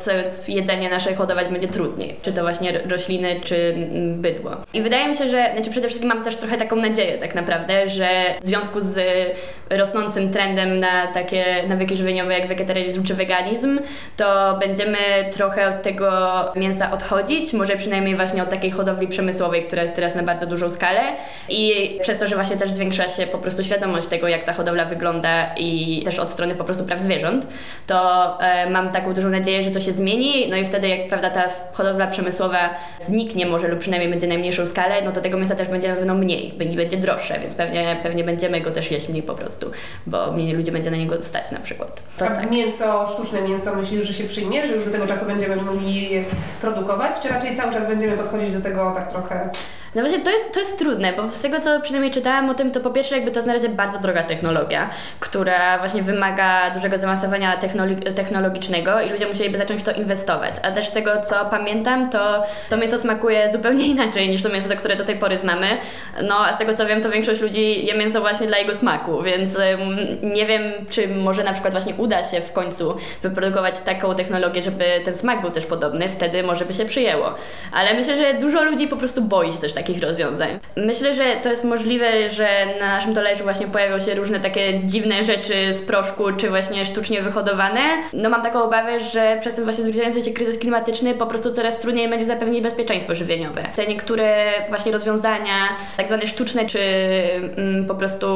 jedzenie 0.47 0.89
nasze 0.89 1.15
hodować 1.15 1.47
będzie 1.47 1.67
trudniej. 1.67 2.15
Czy 2.21 2.33
to 2.33 2.41
właśnie 2.41 2.79
rośliny, 2.89 3.41
czy 3.43 3.75
bydło. 4.15 4.51
I 4.73 4.81
wydaje 4.81 5.07
mi 5.07 5.15
się, 5.15 5.27
że 5.27 5.42
znaczy 5.53 5.71
przede 5.71 5.87
wszystkim 5.87 6.09
mam 6.09 6.23
też 6.23 6.35
trochę 6.35 6.57
taką 6.57 6.75
nadzieję 6.75 7.17
tak 7.17 7.35
naprawdę, 7.35 7.89
że 7.89 8.09
w 8.41 8.45
związku 8.45 8.81
z 8.81 8.99
rosnącym 9.69 10.31
trendem 10.31 10.79
na 10.79 11.07
takie 11.07 11.45
nawyki 11.67 11.97
żywieniowe 11.97 12.39
jak 12.39 12.47
wegetarianizm 12.47 13.03
czy 13.03 13.13
weganizm, 13.13 13.79
to 14.17 14.57
będziemy 14.59 14.97
trochę 15.31 15.67
od 15.67 15.81
tego 15.81 16.11
mięsa 16.55 16.91
odchodzić, 16.91 17.53
może 17.53 17.75
przynajmniej 17.75 18.15
właśnie 18.15 18.43
od 18.43 18.49
takiej 18.49 18.71
hodowli 18.71 19.07
przemysłowej, 19.07 19.63
która 19.63 19.81
jest 19.81 19.95
teraz 19.95 20.15
na 20.15 20.23
bardzo 20.23 20.45
dużą 20.45 20.69
skalę. 20.69 21.01
I 21.49 21.73
przez 22.01 22.17
to, 22.19 22.27
że 22.27 22.35
właśnie 22.35 22.57
też 22.57 22.71
zwiększa 22.71 23.09
się 23.09 23.27
po 23.27 23.37
prostu 23.37 23.63
świadomość 23.63 24.07
tego, 24.07 24.27
jak 24.27 24.43
ta 24.43 24.53
hodowla 24.53 24.85
wygląda 24.85 25.55
i 25.57 26.01
też 26.05 26.19
od 26.19 26.31
strony 26.31 26.55
po 26.55 26.63
prostu 26.63 26.85
praw 26.85 27.01
zwierząt, 27.01 27.47
to 27.87 28.27
e, 28.41 28.69
mam 28.69 28.89
taką 28.89 29.13
dużą 29.13 29.29
nadzieję, 29.29 29.63
że 29.63 29.71
to 29.71 29.79
się 29.79 29.91
zmieni, 29.91 30.49
no 30.49 30.57
i 30.57 30.65
wtedy 30.65 30.87
jak 30.87 31.07
prawda 31.07 31.29
ta 31.29 31.43
hodowla 31.73 32.07
przemysłowa 32.07 32.69
zniknie 32.99 33.45
może 33.45 33.67
lub 33.67 33.79
przynajmniej 33.79 34.11
będzie 34.11 34.27
na 34.27 34.35
mniejszą 34.35 34.67
skalę, 34.67 35.01
no 35.01 35.11
to 35.11 35.21
tego 35.21 35.32
mięsa 35.37 35.55
też 35.55 35.67
będzie 35.67 35.95
pewno 35.95 36.15
mniej, 36.15 36.53
będzie, 36.57 36.77
będzie 36.77 36.97
droższe, 36.97 37.39
więc 37.39 37.55
pewnie, 37.55 37.97
pewnie 38.03 38.23
będziemy 38.23 38.61
go 38.61 38.71
też 38.71 38.91
jeść 38.91 39.09
mniej 39.09 39.23
po 39.23 39.35
prostu, 39.35 39.71
bo 40.07 40.31
mniej 40.31 40.53
ludzi 40.53 40.71
będzie 40.71 40.91
na 40.91 40.97
niego 40.97 41.21
stać 41.21 41.51
na 41.51 41.59
przykład. 41.59 42.01
To 42.17 42.25
tak. 42.25 42.51
mięso, 42.51 43.07
sztuczne 43.13 43.41
mięso 43.41 43.75
myślisz, 43.75 44.07
że 44.07 44.13
się 44.13 44.23
przyjmie, 44.23 44.67
że 44.67 44.75
już 44.75 44.85
do 44.85 44.91
tego 44.91 45.07
czasu 45.07 45.25
będziemy 45.25 45.55
mogli 45.55 46.11
je 46.11 46.23
produkować, 46.61 47.15
czy 47.21 47.29
raczej 47.29 47.57
cały 47.57 47.73
czas 47.73 47.87
będziemy 47.87 48.17
podchodzić 48.17 48.53
do 48.53 48.61
tego 48.61 48.91
tak 48.95 49.09
trochę 49.09 49.49
no 49.95 50.01
właśnie 50.01 50.19
to 50.19 50.31
jest, 50.31 50.53
to 50.53 50.59
jest 50.59 50.79
trudne, 50.79 51.13
bo 51.13 51.27
z 51.27 51.41
tego 51.41 51.59
co 51.59 51.81
przynajmniej 51.81 52.11
czytałam 52.11 52.49
o 52.49 52.53
tym, 52.53 52.71
to 52.71 52.79
po 52.79 52.89
pierwsze 52.89 53.15
jakby 53.15 53.31
to 53.31 53.37
jest 53.37 53.47
na 53.47 53.53
razie 53.53 53.69
bardzo 53.69 53.99
droga 53.99 54.23
technologia, 54.23 54.89
która 55.19 55.77
właśnie 55.79 56.03
wymaga 56.03 56.71
dużego 56.71 56.97
zaawansowania 56.97 57.57
technologicznego 58.15 59.01
i 59.01 59.09
ludzie 59.09 59.27
musieliby 59.27 59.57
zacząć 59.57 59.81
w 59.81 59.83
to 59.83 59.91
inwestować. 59.91 60.55
A 60.63 60.71
też 60.71 60.87
z 60.87 60.91
tego 60.91 61.21
co 61.21 61.45
pamiętam, 61.45 62.09
to 62.09 62.43
to 62.69 62.77
mięso 62.77 62.99
smakuje 62.99 63.51
zupełnie 63.51 63.87
inaczej 63.87 64.29
niż 64.29 64.43
to 64.43 64.49
mięso, 64.49 64.69
to, 64.69 64.75
które 64.75 64.95
do 64.95 65.05
tej 65.05 65.15
pory 65.15 65.37
znamy. 65.37 65.67
No 66.23 66.35
a 66.45 66.53
z 66.53 66.57
tego 66.57 66.73
co 66.73 66.85
wiem, 66.85 67.01
to 67.01 67.09
większość 67.09 67.41
ludzi 67.41 67.85
je 67.85 67.97
mięso 67.97 68.21
właśnie 68.21 68.47
dla 68.47 68.57
jego 68.57 68.75
smaku, 68.75 69.21
więc 69.21 69.57
nie 70.23 70.45
wiem, 70.45 70.61
czy 70.89 71.07
może 71.07 71.43
na 71.43 71.51
przykład 71.51 71.73
właśnie 71.73 71.93
uda 71.97 72.23
się 72.23 72.41
w 72.41 72.51
końcu 72.51 72.97
wyprodukować 73.21 73.79
taką 73.79 74.15
technologię, 74.15 74.63
żeby 74.63 74.85
ten 75.05 75.15
smak 75.15 75.41
był 75.41 75.51
też 75.51 75.65
podobny, 75.65 76.09
wtedy 76.09 76.43
może 76.43 76.65
by 76.65 76.73
się 76.73 76.85
przyjęło. 76.85 77.35
Ale 77.73 77.93
myślę, 77.93 78.17
że 78.17 78.33
dużo 78.33 78.63
ludzi 78.63 78.87
po 78.87 78.97
prostu 78.97 79.21
boi 79.21 79.51
się 79.51 79.57
też 79.57 79.73
tak 79.73 79.82
takich 79.83 80.03
rozwiązań. 80.03 80.59
Myślę, 80.77 81.15
że 81.15 81.23
to 81.43 81.49
jest 81.49 81.63
możliwe, 81.63 82.29
że 82.29 82.47
na 82.79 82.87
naszym 82.87 83.15
talerzu 83.15 83.43
właśnie 83.43 83.67
pojawią 83.67 83.99
się 83.99 84.15
różne 84.15 84.39
takie 84.39 84.81
dziwne 84.83 85.23
rzeczy 85.23 85.73
z 85.73 85.81
proszku, 85.81 86.23
czy 86.37 86.49
właśnie 86.49 86.85
sztucznie 86.85 87.21
wyhodowane. 87.21 87.79
No 88.13 88.29
mam 88.29 88.43
taką 88.43 88.63
obawę, 88.63 88.99
że 88.99 89.37
przez 89.41 89.55
ten 89.55 89.63
właśnie 89.63 89.83
zbliżający 89.83 90.23
się 90.23 90.31
kryzys 90.31 90.57
klimatyczny 90.57 91.13
po 91.13 91.25
prostu 91.25 91.51
coraz 91.51 91.79
trudniej 91.79 92.09
będzie 92.09 92.25
zapewnić 92.25 92.61
bezpieczeństwo 92.61 93.15
żywieniowe. 93.15 93.63
Te 93.75 93.87
niektóre 93.87 94.51
właśnie 94.69 94.91
rozwiązania, 94.91 95.55
tak 95.97 96.07
zwane 96.07 96.27
sztuczne, 96.27 96.65
czy 96.65 96.79
mm, 97.57 97.85
po 97.85 97.95
prostu 97.95 98.27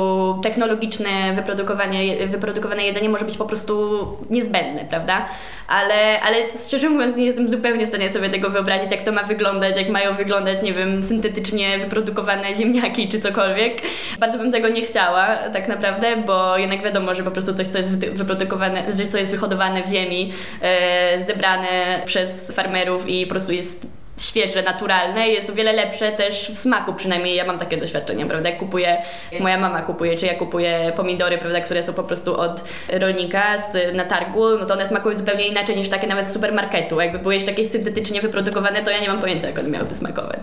technologiczne 0.43 1.09
wyprodukowanie, 1.35 2.27
wyprodukowane 2.27 2.83
jedzenie 2.83 3.09
może 3.09 3.25
być 3.25 3.37
po 3.37 3.45
prostu 3.45 4.05
niezbędne, 4.29 4.85
prawda? 4.89 5.25
Ale, 5.67 6.21
ale 6.21 6.38
szczerze 6.67 6.89
mówiąc 6.89 7.17
nie 7.17 7.25
jestem 7.25 7.51
zupełnie 7.51 7.86
w 7.86 7.89
stanie 7.89 8.09
sobie 8.09 8.29
tego 8.29 8.50
wyobrazić, 8.50 8.91
jak 8.91 9.01
to 9.01 9.12
ma 9.12 9.24
wyglądać, 9.24 9.77
jak 9.77 9.89
mają 9.89 10.13
wyglądać, 10.13 10.62
nie 10.62 10.74
wiem, 10.74 11.03
syntetyczne 11.03 11.47
genetycznie 11.47 11.79
wyprodukowane 11.79 12.55
ziemniaki 12.55 13.09
czy 13.09 13.19
cokolwiek. 13.19 13.81
Bardzo 14.19 14.38
bym 14.38 14.51
tego 14.51 14.69
nie 14.69 14.81
chciała 14.81 15.38
tak 15.38 15.67
naprawdę, 15.67 16.17
bo 16.17 16.57
jednak 16.57 16.81
wiadomo, 16.81 17.15
że 17.15 17.24
po 17.24 17.31
prostu 17.31 17.53
coś, 17.53 17.67
co 17.67 17.77
jest 17.77 17.89
wyprodukowane, 17.89 18.93
że 18.93 19.07
co 19.07 19.17
jest 19.17 19.31
wyhodowane 19.31 19.83
w 19.83 19.89
ziemi, 19.89 20.33
e, 20.62 21.24
zebrane 21.24 22.01
przez 22.05 22.51
farmerów 22.51 23.09
i 23.09 23.25
po 23.25 23.29
prostu 23.29 23.51
jest 23.51 23.88
świeże, 24.17 24.63
naturalne 24.63 25.27
jest 25.27 25.50
o 25.50 25.53
wiele 25.53 25.74
lepsze 25.74 26.12
też 26.12 26.51
w 26.51 26.57
smaku, 26.57 26.93
przynajmniej 26.93 27.36
ja 27.36 27.45
mam 27.45 27.59
takie 27.59 27.77
doświadczenie, 27.77 28.25
prawda, 28.25 28.50
jak 28.50 28.59
kupuję, 28.59 29.01
jak 29.31 29.41
moja 29.41 29.57
mama 29.57 29.81
kupuje, 29.81 30.17
czy 30.17 30.25
ja 30.25 30.36
kupuję 30.36 30.91
pomidory, 30.95 31.38
prawda, 31.38 31.62
które 31.62 31.83
są 31.83 31.93
po 31.93 32.03
prostu 32.03 32.39
od 32.39 32.63
rolnika 32.89 33.62
z, 33.62 33.95
na 33.95 34.05
targu, 34.05 34.57
no 34.59 34.65
to 34.65 34.74
one 34.74 34.88
smakują 34.88 35.17
zupełnie 35.17 35.47
inaczej 35.47 35.77
niż 35.77 35.89
takie 35.89 36.07
nawet 36.07 36.27
z 36.27 36.33
supermarketu, 36.33 37.01
jakby 37.01 37.19
były 37.19 37.33
jeszcze 37.33 37.51
jakieś 37.51 37.67
syntetycznie 37.69 38.21
wyprodukowane, 38.21 38.83
to 38.83 38.91
ja 38.91 39.00
nie 39.00 39.07
mam 39.07 39.21
pojęcia, 39.21 39.47
jak 39.47 39.59
one 39.59 39.69
miałyby 39.69 39.95
smakować. 39.95 40.39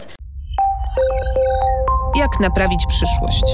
Jak 2.17 2.31
naprawić 2.41 2.81
przyszłość? 2.89 3.45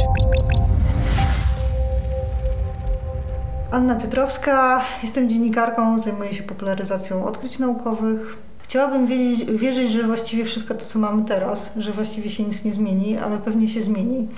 Anna 3.71 3.95
Piotrowska, 3.95 4.85
jestem 5.03 5.31
dziennikarką, 5.31 5.99
zajmuję 5.99 6.35
się 6.35 6.43
popularyzacją 6.43 7.27
odkryć 7.27 7.59
naukowych. 7.59 8.50
Chciałabym 8.71 9.07
wiedzieć, 9.07 9.45
wierzyć, 9.53 9.93
że 9.93 10.03
właściwie 10.03 10.45
wszystko 10.45 10.75
to, 10.75 10.85
co 10.85 10.99
mamy 10.99 11.25
teraz, 11.25 11.73
że 11.77 11.93
właściwie 11.93 12.31
się 12.31 12.43
nic 12.43 12.65
nie 12.65 12.73
zmieni, 12.73 13.19
ale 13.19 13.39
pewnie 13.39 13.69
się 13.69 13.83
zmieni. 13.83 14.29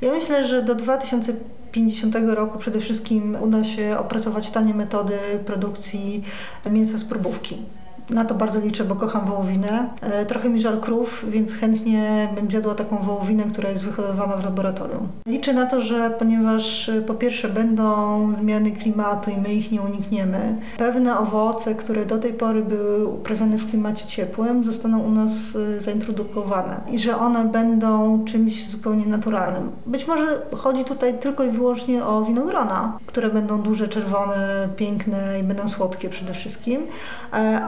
Ja 0.00 0.12
myślę, 0.12 0.46
że 0.46 0.62
do 0.62 0.74
2050 0.74 2.16
roku 2.26 2.58
przede 2.58 2.80
wszystkim 2.80 3.36
uda 3.40 3.64
się 3.64 3.96
opracować 3.98 4.50
tanie 4.50 4.74
metody 4.74 5.18
produkcji 5.46 6.24
mięsa 6.70 6.98
z 6.98 7.04
próbówki. 7.04 7.56
Na 8.10 8.24
to 8.24 8.34
bardzo 8.34 8.60
liczę, 8.60 8.84
bo 8.84 8.96
kocham 8.96 9.26
wołowinę. 9.26 9.88
E, 10.00 10.26
trochę 10.26 10.48
mi 10.48 10.60
żal 10.60 10.80
krów, 10.80 11.24
więc 11.28 11.52
chętnie 11.54 12.28
bym 12.34 12.50
zjadła 12.50 12.74
taką 12.74 12.98
wołowinę, 12.98 13.44
która 13.44 13.70
jest 13.70 13.84
wyhodowana 13.84 14.36
w 14.36 14.44
laboratorium. 14.44 15.08
Liczę 15.26 15.52
na 15.52 15.66
to, 15.66 15.80
że 15.80 16.10
ponieważ 16.10 16.88
e, 16.88 17.02
po 17.02 17.14
pierwsze 17.14 17.48
będą 17.48 18.34
zmiany 18.34 18.70
klimatu 18.70 19.30
i 19.30 19.36
my 19.36 19.54
ich 19.54 19.72
nie 19.72 19.82
unikniemy, 19.82 20.56
pewne 20.78 21.18
owoce, 21.18 21.74
które 21.74 22.06
do 22.06 22.18
tej 22.18 22.32
pory 22.32 22.62
były 22.62 23.06
uprawiane 23.06 23.58
w 23.58 23.70
klimacie 23.70 24.06
ciepłym, 24.06 24.64
zostaną 24.64 24.98
u 24.98 25.10
nas 25.10 25.32
e, 25.76 25.80
zaintrodukowane 25.80 26.80
i 26.90 26.98
że 26.98 27.18
one 27.18 27.44
będą 27.44 28.24
czymś 28.24 28.68
zupełnie 28.68 29.06
naturalnym. 29.06 29.70
Być 29.86 30.06
może 30.06 30.26
chodzi 30.56 30.84
tutaj 30.84 31.18
tylko 31.18 31.44
i 31.44 31.50
wyłącznie 31.50 32.04
o 32.04 32.22
winogrona, 32.22 32.98
które 33.06 33.28
będą 33.28 33.62
duże, 33.62 33.88
czerwone, 33.88 34.68
piękne 34.76 35.40
i 35.40 35.42
będą 35.42 35.68
słodkie 35.68 36.08
przede 36.08 36.34
wszystkim, 36.34 36.80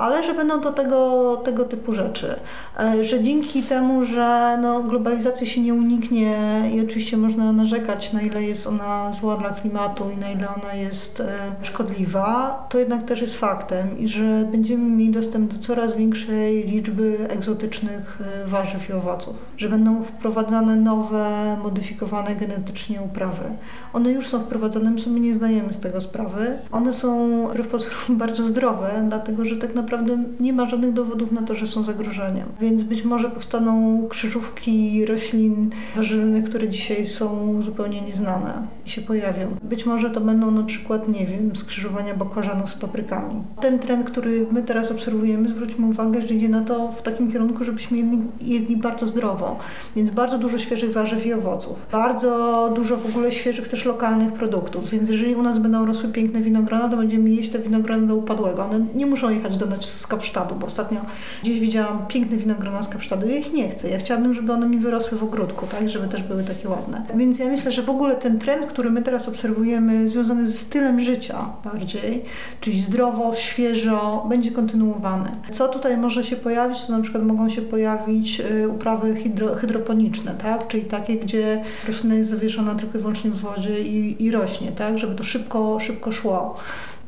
ale 0.01 0.23
że 0.23 0.30
będą 0.35 0.61
to 0.61 0.73
tego, 0.73 1.37
tego 1.37 1.65
typu 1.65 1.93
rzeczy. 1.93 2.35
E, 2.79 3.05
że 3.05 3.23
dzięki 3.23 3.63
temu, 3.63 4.05
że 4.05 4.59
no, 4.63 4.83
globalizacja 4.83 5.47
się 5.47 5.61
nie 5.61 5.75
uniknie 5.75 6.39
i 6.75 6.81
oczywiście 6.81 7.17
można 7.17 7.53
narzekać, 7.53 8.13
na 8.13 8.23
ile 8.23 8.43
jest 8.43 8.67
ona 8.67 9.13
zła 9.13 9.37
dla 9.37 9.51
klimatu 9.51 10.11
i 10.11 10.17
na 10.17 10.31
ile 10.31 10.49
ona 10.63 10.75
jest 10.75 11.21
e, 11.21 11.27
szkodliwa, 11.63 12.67
to 12.69 12.79
jednak 12.79 13.03
też 13.03 13.21
jest 13.21 13.39
faktem 13.39 13.99
i 13.99 14.09
że 14.09 14.45
będziemy 14.53 14.91
mieli 14.91 15.11
dostęp 15.11 15.53
do 15.55 15.59
coraz 15.59 15.97
większej 15.97 16.65
liczby 16.65 17.19
egzotycznych 17.29 18.19
e, 18.45 18.49
warzyw 18.49 18.91
i 18.91 18.93
owoców. 18.93 19.53
Że 19.57 19.69
będą 19.69 20.03
wprowadzane 20.03 20.77
nowe, 20.77 21.57
modyfikowane 21.63 22.37
genetycznie 22.37 23.03
uprawy. 23.03 23.45
One 23.93 24.13
już 24.13 24.27
są 24.27 24.41
wprowadzane, 24.41 24.91
my 24.91 25.01
sobie 25.01 25.21
nie 25.21 25.35
zdajemy 25.35 25.73
z 25.73 25.79
tego 25.79 26.01
sprawy. 26.01 26.59
One 26.73 26.93
są 26.93 27.31
wbrew 27.49 27.69
pozorom 27.69 28.19
bardzo 28.25 28.47
zdrowe, 28.47 29.05
dlatego 29.09 29.45
że 29.45 29.57
tak 29.57 29.75
naprawdę 29.75 30.25
nie 30.41 30.53
ma 30.53 30.69
żadnych 30.69 30.93
dowodów 30.93 31.33
na 31.33 31.43
to, 31.43 31.55
że 31.55 31.67
są 31.67 31.85
zagrożeniem. 31.85 32.49
Więc 32.61 32.83
być 32.83 33.05
może 33.05 33.31
powstaną 33.31 34.07
krzyżówki 34.09 35.07
roślin 35.07 35.71
warzywnych, 35.97 36.45
które 36.45 36.69
dzisiaj 36.69 37.07
są 37.07 37.63
zupełnie 37.63 38.01
nieznane 38.01 38.67
i 38.87 38.91
się 38.91 39.03
pojawią. 39.03 39.57
Być 39.63 39.87
może 39.87 40.11
to 40.11 40.21
będą 40.21 40.51
na 40.51 40.63
przykład, 40.63 41.09
nie 41.09 41.27
wiem, 41.27 41.57
skrzyżowania 41.57 42.15
bakłażanów 42.15 42.71
z 42.71 42.75
paprykami. 42.75 43.35
Ten 43.61 43.79
trend, 43.79 44.07
który 44.07 44.47
my 44.51 44.63
teraz 44.63 44.91
obserwujemy, 44.91 45.49
zwróćmy 45.49 45.87
uwagę, 45.87 46.23
że 46.23 46.35
idzie 46.35 46.49
na 46.49 46.65
to 46.65 46.93
w 46.93 47.03
takim 47.03 47.33
kierunku, 47.33 47.65
żebyśmy 47.65 47.97
jedli, 47.99 48.19
jedli 48.41 48.77
bardzo 48.77 49.07
zdrowo. 49.07 49.59
Więc 49.97 50.11
bardzo 50.11 50.39
dużo 50.39 50.59
świeżych 50.59 50.93
warzyw 50.93 51.27
i 51.27 51.33
owoców. 51.33 51.87
Bardzo 51.93 52.73
dużo 52.77 52.97
w 52.97 53.07
ogóle 53.07 53.33
świeżych 53.33 53.69
też 53.69 53.80
lokalnych 53.85 54.33
produktów. 54.33 54.91
Więc 54.91 55.11
jeżeli 55.11 55.35
u 55.35 55.43
nas 55.43 55.59
będą 55.59 55.87
rosły 55.87 56.09
piękne 56.09 56.41
winogrona, 56.41 56.89
to 56.89 56.97
będziemy 56.97 57.31
jeść 57.31 57.51
te 57.51 57.59
winogrony 57.59 58.07
do 58.07 58.17
upadłego. 58.17 58.65
One 58.65 58.87
nie 58.95 59.07
muszą 59.07 59.31
jechać 59.31 59.57
do 59.57 59.67
nas 59.67 60.01
z 60.01 60.07
Kapsztadu, 60.07 60.55
bo 60.55 60.67
ostatnio 60.67 61.01
gdzieś 61.43 61.61
widziałam 61.61 62.07
piękne 62.09 62.37
winogrona 62.37 62.83
z 62.83 62.89
Kapsztadu. 62.89 63.29
Ja 63.29 63.37
ich 63.37 63.53
nie 63.53 63.69
chcę. 63.69 63.91
Ja 63.91 63.99
chciałabym, 63.99 64.35
żeby 64.35 64.53
one 64.53 64.67
mi 64.67 64.79
wyrosły 64.79 65.19
w 65.19 65.23
ogródku, 65.23 65.67
tak, 65.67 65.89
żeby 65.89 66.09
też 66.09 66.23
były 66.23 66.45
takie 66.45 66.69
ładne. 66.69 67.03
Więc 67.17 67.39
ja 67.39 67.49
myślę, 67.49 67.73
że 67.73 67.83
w 67.83 67.91
ogóle 67.91 68.15
ten 68.15 68.39
trend, 68.39 68.67
który 68.67 68.91
my 68.91 69.03
teraz 69.03 69.29
obserwujemy, 69.29 70.09
związany 70.09 70.47
ze 70.47 70.57
stylem 70.57 71.01
życia 71.01 71.47
bardziej, 71.65 72.25
czyli 72.61 72.81
zdrowo, 72.81 73.35
świeżo, 73.35 74.27
będzie 74.29 74.51
kontynuowany. 74.51 75.31
Co 75.51 75.69
tutaj 75.69 75.97
może 75.97 76.25
się 76.25 76.37
pojawić? 76.37 76.87
To 76.87 76.93
na 76.93 77.03
przykład 77.03 77.25
mogą 77.25 77.49
się 77.49 77.63
pojawić 77.63 78.41
y, 78.41 78.69
uprawy 78.69 79.15
hydro, 79.15 79.55
hydroponiczne, 79.55 80.35
tak, 80.43 80.69
czyli 80.69 80.85
takie, 80.85 81.17
gdzie 81.17 81.63
roślina 81.87 82.15
jest 82.15 82.31
zawieszona 82.31 82.75
tylko 82.75 82.99
i 82.99 83.01
wyłącznie 83.01 83.31
w 83.31 83.41
wodzie 83.41 83.70
i, 83.79 84.25
i 84.25 84.31
rośnie, 84.31 84.73
tak, 84.73 84.99
żeby 84.99 85.15
to 85.15 85.25
szybko, 85.25 85.81
szybko 85.81 86.13
szło. 86.13 86.55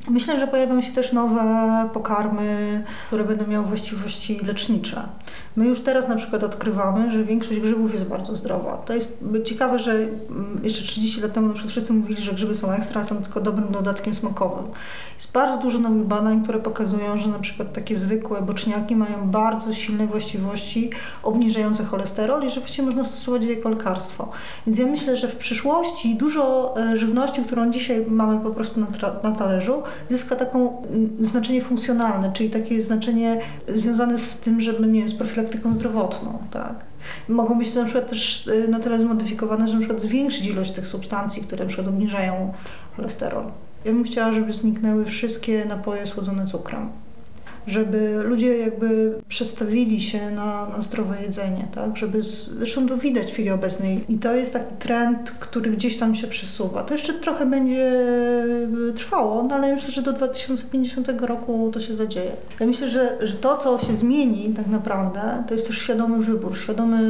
Myślę, 0.08 0.40
że 0.40 0.46
pojawią 0.46 0.82
się 0.82 0.92
też 0.92 1.12
nowe 1.12 1.88
pokarmy, 1.92 2.84
które 3.06 3.24
będą 3.24 3.46
miały 3.46 3.66
właściwości 3.66 4.38
lecznicze. 4.46 5.02
My 5.56 5.66
już 5.66 5.80
teraz 5.80 6.08
na 6.08 6.16
przykład 6.16 6.44
odkrywamy, 6.44 7.10
że 7.10 7.24
większość 7.24 7.60
grzybów 7.60 7.94
jest 7.94 8.06
bardzo 8.06 8.36
zdrowa. 8.36 8.76
To 8.76 8.94
jest 8.94 9.08
ciekawe, 9.44 9.78
że 9.78 9.92
mm, 9.92 10.60
jeszcze 10.62 10.82
30 10.82 11.20
lat 11.20 11.32
temu 11.32 11.48
na 11.48 11.54
przykład 11.54 11.70
wszyscy 11.70 11.92
mówili, 11.92 12.22
że 12.22 12.32
grzyby 12.32 12.54
są 12.54 12.72
ekstra, 12.72 13.04
są 13.04 13.22
tylko 13.22 13.40
dobrym 13.40 13.72
dodatkiem 13.72 14.14
smakowym. 14.14 14.64
Jest 15.16 15.32
bardzo 15.32 15.58
dużo 15.58 15.78
nowych 15.78 16.06
badań, 16.06 16.42
które 16.42 16.58
pokazują, 16.58 17.18
że 17.18 17.28
na 17.28 17.38
przykład 17.38 17.72
takie 17.72 17.96
zwykłe 17.96 18.42
boczniaki 18.42 18.96
mają 18.96 19.30
bardzo 19.30 19.72
silne 19.72 20.06
właściwości 20.06 20.90
obniżające 21.22 21.84
cholesterol 21.84 22.46
i 22.46 22.50
że 22.50 22.60
właściwie 22.60 22.86
można 22.86 23.04
stosować 23.04 23.44
je 23.44 23.54
jako 23.54 23.68
lekarstwo. 23.68 24.28
Więc 24.66 24.78
ja 24.78 24.86
myślę, 24.86 25.16
że 25.16 25.28
w 25.28 25.36
przyszłości 25.36 26.14
dużo 26.14 26.74
e, 26.76 26.96
żywności, 26.96 27.42
którą 27.42 27.70
dzisiaj 27.70 28.06
mamy 28.08 28.40
po 28.40 28.50
prostu 28.50 28.80
na, 28.80 28.86
na 29.22 29.36
talerzu, 29.36 29.82
zyska 30.08 30.36
taką 30.36 30.82
mm, 30.82 31.10
znaczenie 31.20 31.62
funkcjonalne, 31.62 32.32
czyli 32.32 32.50
takie 32.50 32.82
znaczenie 32.82 33.40
związane 33.68 34.18
z 34.18 34.40
tym, 34.40 34.60
żeby 34.60 34.86
nie 34.86 35.00
wiem, 35.00 35.08
z 35.08 35.14
profilaktyką 35.14 35.41
zdrowotną, 35.72 36.38
tak. 36.50 36.74
Mogą 37.28 37.58
być 37.58 37.74
na 37.74 37.84
przykład 37.84 38.08
też 38.08 38.46
y, 38.46 38.68
na 38.68 38.80
tyle 38.80 39.00
zmodyfikowane, 39.00 39.68
że 39.68 39.72
na 39.72 39.78
przykład 39.78 40.00
zwiększyć 40.00 40.46
ilość 40.46 40.72
tych 40.72 40.86
substancji, 40.86 41.42
które 41.42 41.64
na 41.64 41.68
przykład 41.68 41.88
obniżają 41.88 42.52
cholesterol. 42.96 43.44
Ja 43.84 43.92
bym 43.92 44.04
chciała, 44.04 44.32
żeby 44.32 44.52
zniknęły 44.52 45.04
wszystkie 45.04 45.64
napoje 45.64 46.06
słodzone 46.06 46.46
cukrem 46.46 47.01
żeby 47.66 48.22
ludzie 48.24 48.58
jakby 48.58 49.14
przestawili 49.28 50.00
się 50.00 50.30
na, 50.30 50.68
na 50.76 50.82
zdrowe 50.82 51.22
jedzenie, 51.22 51.68
tak? 51.74 51.96
Żeby 51.96 52.22
z, 52.22 52.48
zresztą 52.48 52.86
to 52.86 52.96
widać 52.96 53.30
w 53.30 53.32
chwili 53.32 53.50
obecnej 53.50 54.04
i 54.08 54.18
to 54.18 54.34
jest 54.34 54.52
taki 54.52 54.76
trend, 54.78 55.30
który 55.30 55.70
gdzieś 55.70 55.98
tam 55.98 56.14
się 56.14 56.26
przesuwa. 56.26 56.82
To 56.82 56.94
jeszcze 56.94 57.14
trochę 57.14 57.46
będzie 57.46 57.92
e, 58.90 58.92
trwało, 58.92 59.42
no 59.42 59.54
ale 59.54 59.74
myślę, 59.74 59.90
że 59.90 60.02
do 60.02 60.12
2050 60.12 61.08
roku 61.20 61.70
to 61.72 61.80
się 61.80 61.94
zadzieje. 61.94 62.32
Ja 62.60 62.66
myślę, 62.66 62.88
że, 62.88 63.26
że 63.26 63.34
to, 63.34 63.56
co 63.56 63.78
się 63.78 63.92
zmieni 63.92 64.54
tak 64.56 64.66
naprawdę, 64.66 65.44
to 65.48 65.54
jest 65.54 65.66
też 65.66 65.78
świadomy 65.78 66.18
wybór, 66.18 66.58
świadome 66.58 67.00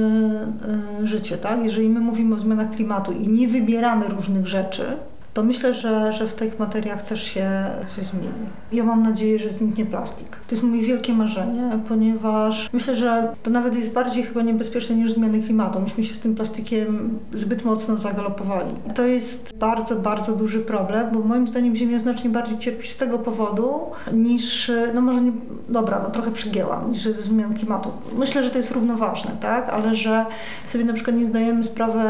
y, 1.03 1.07
życie, 1.07 1.39
tak? 1.39 1.65
Jeżeli 1.65 1.89
my 1.89 2.01
mówimy 2.01 2.35
o 2.35 2.39
zmianach 2.39 2.71
klimatu 2.71 3.13
i 3.13 3.29
nie 3.29 3.49
wybieramy 3.49 4.05
różnych 4.09 4.47
rzeczy, 4.47 4.85
to 5.35 5.43
myślę, 5.43 5.75
że, 5.75 6.13
że 6.13 6.27
w 6.27 6.35
tych 6.35 6.59
materiach 6.59 7.03
też 7.05 7.23
się 7.23 7.51
coś 7.87 8.05
zmieni. 8.05 8.29
Ja 8.73 8.85
mam 8.85 9.03
nadzieję, 9.03 9.39
że 9.39 9.51
zniknie 9.51 9.87
plastik. 9.87 10.29
To 10.31 10.55
jest 10.55 10.63
moje 10.63 10.83
wielkie 10.83 11.13
marzenie, 11.13 11.79
ponieważ 11.89 12.71
myślę, 12.73 12.97
że 12.97 13.35
to 13.43 13.51
nawet 13.51 13.77
jest 13.77 13.93
bardziej 13.93 14.23
chyba 14.23 14.43
niebezpieczne 14.43 14.97
niż 14.97 15.13
zmiany 15.13 15.43
klimatu. 15.43 15.81
Myśmy 15.81 16.05
się 16.05 16.15
z 16.15 16.21
tym 16.21 16.35
plastikiem 16.35 17.19
zbyt 17.35 17.65
mocno 17.65 17.97
zagalopowali. 17.97 18.75
To 18.95 19.03
jest 19.03 19.57
bardzo, 19.59 19.97
bardzo 19.97 20.33
duży 20.33 20.61
problem, 20.61 21.07
bo 21.13 21.21
moim 21.21 21.49
zdaniem 21.49 21.77
Ziemia 21.77 21.99
znacznie 21.99 22.31
bardziej 22.31 22.59
cierpi 22.59 22.89
z 22.89 22.97
tego 22.97 23.19
powodu 23.19 23.81
niż, 24.13 24.73
no 24.95 25.01
może 25.01 25.21
nie, 25.21 25.33
dobra, 25.69 26.01
no 26.03 26.11
trochę 26.11 26.31
przygięłam, 26.31 26.91
niż 26.91 27.03
ze 27.03 27.13
zmian 27.13 27.55
klimatu. 27.55 27.91
Myślę, 28.19 28.43
że 28.43 28.51
to 28.51 28.59
jest 28.59 28.71
równoważne, 28.71 29.31
tak, 29.41 29.69
ale 29.69 29.97
że 29.97 30.27
sobie 30.67 30.85
na 30.85 30.93
przykład 30.93 31.17
nie 31.17 31.25
zdajemy 31.25 31.65
sprawy, 31.65 32.03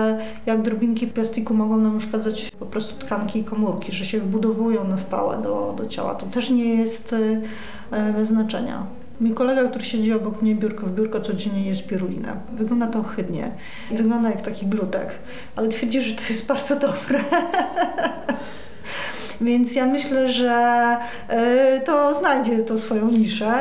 jak 0.47 0.63
drobinki 0.63 1.07
plastiku 1.07 1.55
mogą 1.55 1.77
nam 1.77 1.97
uszkadzać 1.97 2.51
po 2.59 2.67
prostu 2.67 3.07
tkanki 3.13 3.39
i 3.39 3.45
komórki, 3.45 3.93
że 3.93 4.07
się 4.07 4.21
wbudowują 4.21 4.89
na 4.89 4.99
stałe 4.99 5.43
do, 5.43 5.75
do 5.77 5.87
ciała. 5.87 6.15
To 6.15 6.27
też 6.27 6.51
nie 6.51 6.75
jest 6.75 7.15
e, 7.93 8.13
bez 8.13 8.29
znaczenia. 8.29 8.87
Mój 9.21 9.35
kolega, 9.35 9.65
który 9.69 9.85
siedzi 9.85 10.13
obok 10.13 10.43
mnie 10.43 10.55
biurko 10.55 10.87
w 10.87 10.95
biurko, 10.95 11.21
codziennie 11.21 11.67
jest 11.67 11.87
pirulina. 11.87 12.37
Wygląda 12.53 12.87
to 12.87 12.99
ohydnie. 12.99 13.53
Wygląda 13.91 14.31
jak 14.31 14.43
taki 14.43 14.67
glutek, 14.67 15.09
ale 15.57 15.69
twierdzi, 15.69 16.03
że 16.03 16.15
to 16.15 16.23
jest 16.29 16.47
bardzo 16.47 16.81
dobre. 16.81 17.21
Więc 19.43 19.75
ja 19.75 19.87
myślę, 19.87 20.29
że 20.29 20.97
e, 21.29 21.81
to 21.81 22.19
znajdzie 22.19 22.59
to 22.59 22.79
swoją 22.79 23.11
niszę. 23.11 23.53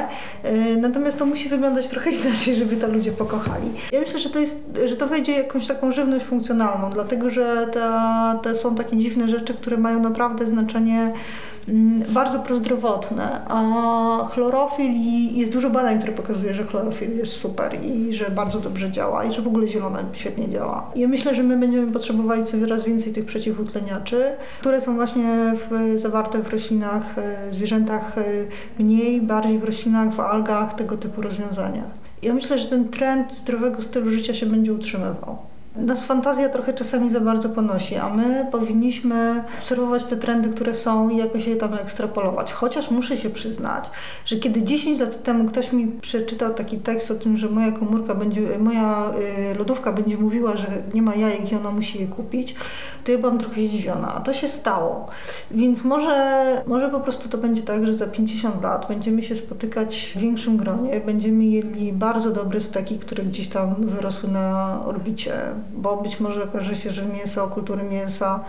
E, 0.43 0.53
natomiast 0.75 1.19
to 1.19 1.25
musi 1.25 1.50
wyglądać 1.50 1.88
trochę 1.88 2.11
inaczej, 2.21 2.55
żeby 2.55 2.75
to 2.75 2.88
ludzie 2.88 3.11
pokochali. 3.11 3.71
Ja 3.91 4.00
myślę, 4.00 4.19
że 4.19 4.29
to, 4.29 4.39
jest, 4.39 4.79
że 4.85 4.95
to 4.95 5.07
wejdzie 5.07 5.31
jakąś 5.31 5.67
taką 5.67 5.91
żywność 5.91 6.25
funkcjonalną, 6.25 6.89
dlatego 6.89 7.29
że 7.29 7.67
to, 8.43 8.55
są 8.55 8.75
takie 8.75 8.97
dziwne 8.97 9.29
rzeczy, 9.29 9.53
które 9.53 9.77
mają 9.77 10.00
naprawdę 10.00 10.47
znaczenie 10.47 11.13
bardzo 12.09 12.39
prozdrowotne, 12.39 13.41
a 13.47 14.27
chlorofil 14.31 14.91
i 14.91 15.39
jest 15.39 15.51
dużo 15.51 15.69
badań, 15.69 15.97
które 15.97 16.13
pokazuje, 16.13 16.53
że 16.53 16.63
chlorofil 16.63 17.17
jest 17.17 17.31
super 17.31 17.83
i 17.83 18.13
że 18.13 18.31
bardzo 18.31 18.59
dobrze 18.59 18.91
działa 18.91 19.23
i 19.23 19.31
że 19.31 19.41
w 19.41 19.47
ogóle 19.47 19.67
zielone 19.67 20.03
świetnie 20.11 20.49
działa. 20.49 20.91
Ja 20.95 21.07
myślę, 21.07 21.35
że 21.35 21.43
my 21.43 21.57
będziemy 21.57 21.91
potrzebowali 21.91 22.43
coraz 22.43 22.83
więcej 22.83 23.13
tych 23.13 23.25
przeciwutleniaczy, 23.25 24.23
które 24.59 24.81
są 24.81 24.95
właśnie 24.95 25.53
w, 25.55 25.99
zawarte 25.99 26.39
w 26.39 26.49
roślinach, 26.49 27.17
e, 27.17 27.53
zwierzętach 27.53 28.17
e, 28.17 28.23
mniej, 28.79 29.21
bardziej 29.21 29.59
w 29.59 29.63
roślinach, 29.63 30.13
w 30.13 30.19
algach, 30.19 30.74
tego 30.74 30.97
typu 30.97 31.21
rozwiązaniach. 31.21 32.01
Ja 32.21 32.33
myślę, 32.33 32.59
że 32.59 32.67
ten 32.67 32.89
trend 32.89 33.33
zdrowego 33.33 33.81
stylu 33.81 34.09
życia 34.09 34.33
się 34.33 34.45
będzie 34.45 34.74
utrzymywał. 34.74 35.50
Nas 35.75 36.03
fantazja 36.03 36.50
trochę 36.50 36.74
czasami 36.74 37.10
za 37.10 37.20
bardzo 37.20 37.50
ponosi, 37.50 37.96
a 37.96 38.10
my 38.10 38.48
powinniśmy 38.51 39.44
obserwować 39.60 40.05
te 40.05 40.18
trendy, 40.18 40.50
które 40.50 40.75
są 40.75 41.10
i 41.10 41.18
jakoś 41.18 41.48
je 41.48 41.55
tam 41.55 41.74
ekstrapolować. 41.74 42.53
Chociaż 42.53 42.92
muszę 42.92 43.18
się 43.18 43.29
przyznać, 43.29 43.90
że 44.25 44.36
kiedy 44.36 44.64
10 44.64 45.00
lat 45.00 45.24
temu 45.24 45.46
ktoś 45.46 45.72
mi 45.72 45.88
przeczytał 45.88 46.53
taki 46.53 46.77
tekst 46.77 47.12
o 47.12 47.16
tym, 47.16 47.38
że 47.38 47.50
moja 47.50 47.72
komórka 47.72 48.16
będzie, 48.16 48.60
moja 48.60 49.12
y, 49.51 49.57
lodówka 49.57 49.94
będzie 49.94 50.18
mówiła, 50.18 50.57
że 50.57 50.68
nie 50.94 51.01
ma 51.01 51.16
jajek 51.16 51.51
i 51.51 51.55
ona 51.55 51.72
musi 51.72 52.00
je 52.00 52.07
kupić, 52.07 52.55
to 53.03 53.12
ja 53.12 53.18
byłam 53.18 53.38
trochę 53.38 53.62
zdziwiona. 53.62 54.16
A 54.16 54.20
to 54.20 54.34
się 54.34 54.48
stało. 54.48 55.05
Więc 55.51 55.84
może, 55.84 56.42
może 56.68 56.90
po 56.90 57.00
prostu 57.00 57.29
to 57.29 57.38
będzie 57.38 57.62
tak, 57.62 57.88
że 57.88 57.94
za 57.94 58.07
50 58.07 58.64
lat 58.64 58.86
będziemy 58.88 59.24
się 59.24 59.36
spotykać 59.36 60.14
w 60.16 60.20
większym 60.20 60.57
gronie, 60.57 61.01
będziemy 61.05 61.46
jedli 61.46 61.94
bardzo 61.94 62.31
dobre 62.31 62.62
steki, 62.62 63.00
które 63.00 63.24
gdzieś 63.24 63.48
tam 63.48 63.75
wyrosły 63.79 64.29
na 64.29 64.79
orbicie 64.86 65.34
bo 65.74 65.97
być 65.97 66.19
może 66.19 66.43
okaże 66.43 66.75
się, 66.75 66.91
że 66.91 67.05
mięso, 67.05 67.47
kultury 67.47 67.83
mięsa 67.83 68.43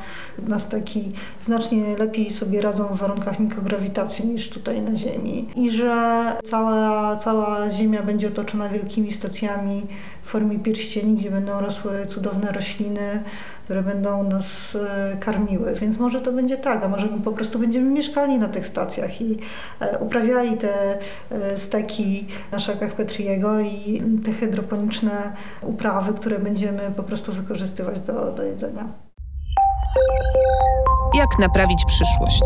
na 0.48 0.58
steki 0.58 1.12
znacznie 1.42 1.96
lepiej 1.96 2.30
sobie 2.30 2.60
radzą 2.60 2.84
w 2.84 2.96
warunkach 2.96 3.40
mikrograwitacji 3.40 4.26
niż 4.26 4.50
tutaj 4.50 4.80
na 4.80 4.96
Ziemi. 4.96 5.48
I 5.56 5.70
że 5.70 6.22
cała, 6.50 7.16
cała 7.16 7.70
Ziemia 7.70 8.02
będzie 8.02 8.28
otoczona 8.28 8.68
wielkimi 8.68 9.12
stacjami 9.12 9.86
w 10.22 10.28
formie 10.28 10.58
pierścieni, 10.58 11.14
gdzie 11.14 11.30
będą 11.30 11.60
rosły 11.60 12.06
cudowne 12.06 12.52
rośliny, 12.52 13.22
które 13.64 13.82
będą 13.82 14.22
nas 14.22 14.76
e, 14.76 15.16
karmiły. 15.20 15.74
Więc 15.74 15.98
może 15.98 16.20
to 16.20 16.32
będzie 16.32 16.56
tak, 16.56 16.84
a 16.84 16.88
może 16.88 17.06
my 17.06 17.20
po 17.20 17.32
prostu 17.32 17.58
będziemy 17.58 17.90
mieszkali 17.90 18.38
na 18.38 18.48
tych 18.48 18.66
stacjach 18.66 19.20
i 19.20 19.38
e, 19.80 19.98
uprawiali 19.98 20.56
te 20.56 20.98
e, 21.30 21.56
steki 21.56 22.26
na 22.52 22.58
szakach 22.58 22.92
Petriego 22.92 23.60
i 23.60 24.02
te 24.24 24.32
hydroponiczne 24.32 25.32
uprawy, 25.62 26.14
które 26.14 26.38
będziemy 26.38 26.92
po 26.96 27.02
prostu 27.02 27.32
wykorzystywać 27.32 28.00
do, 28.00 28.32
do 28.32 28.42
jedzenia. 28.42 28.88
Jak 31.14 31.38
naprawić 31.38 31.84
przyszłość? 31.86 32.42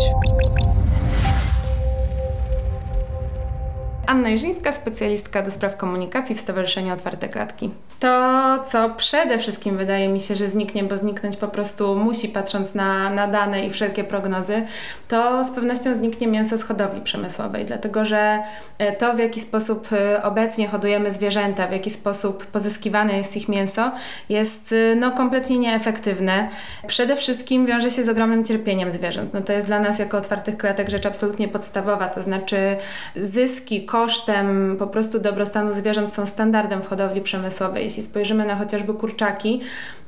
Anna 4.07 4.29
Jerzyńska, 4.29 4.73
specjalistka 4.73 5.43
do 5.43 5.51
spraw 5.51 5.77
komunikacji 5.77 6.35
w 6.35 6.41
Stowarzyszeniu 6.41 6.95
Otwarte 6.95 7.29
Klatki. 7.29 7.71
To, 8.01 8.59
co 8.65 8.91
przede 8.91 9.39
wszystkim 9.39 9.77
wydaje 9.77 10.09
mi 10.09 10.21
się, 10.21 10.35
że 10.35 10.47
zniknie, 10.47 10.85
bo 10.85 10.97
zniknąć 10.97 11.37
po 11.37 11.49
prostu 11.49 11.97
musi, 11.97 12.29
patrząc 12.29 12.75
na, 12.75 13.11
na 13.11 13.29
dane 13.29 13.67
i 13.67 13.71
wszelkie 13.71 14.05
prognozy, 14.05 14.63
to 15.09 15.45
z 15.45 15.51
pewnością 15.51 15.95
zniknie 15.95 16.27
mięso 16.27 16.59
z 16.59 16.63
hodowli 16.63 17.01
przemysłowej, 17.01 17.65
dlatego 17.65 18.05
że 18.05 18.39
e, 18.79 18.93
to, 18.93 19.15
w 19.15 19.19
jaki 19.19 19.41
sposób 19.41 19.89
e, 19.93 20.23
obecnie 20.23 20.69
hodujemy 20.69 21.13
zwierzęta, 21.13 21.67
w 21.67 21.73
jaki 21.73 21.91
sposób 21.91 22.47
pozyskiwane 22.47 23.19
jest 23.19 23.37
ich 23.37 23.49
mięso, 23.49 23.93
jest 24.29 24.73
e, 24.73 24.95
no, 24.95 25.11
kompletnie 25.11 25.59
nieefektywne. 25.59 26.49
Przede 26.87 27.17
wszystkim 27.17 27.67
wiąże 27.67 27.91
się 27.91 28.05
z 28.05 28.09
ogromnym 28.09 28.45
cierpieniem 28.45 28.93
zwierząt. 28.93 29.35
No, 29.35 29.41
to 29.41 29.53
jest 29.53 29.67
dla 29.67 29.81
nas 29.81 29.99
jako 29.99 30.19
otwartych 30.19 30.57
klatek 30.57 30.89
rzecz 30.89 31.07
absolutnie 31.07 31.49
podstawowa, 31.49 32.09
to 32.09 32.23
znaczy 32.23 32.77
zyski, 33.17 33.87
kosztem 33.97 34.77
po 34.79 34.87
prostu 34.87 35.21
dobrostanu 35.21 35.73
zwierząt 35.73 36.13
są 36.13 36.27
standardem 36.27 36.83
w 36.83 36.87
hodowli 36.87 37.21
przemysłowej. 37.21 37.85
Jeśli 37.85 38.03
spojrzymy 38.03 38.47
na 38.47 38.57
chociażby 38.57 38.95
kurczaki, 38.95 39.61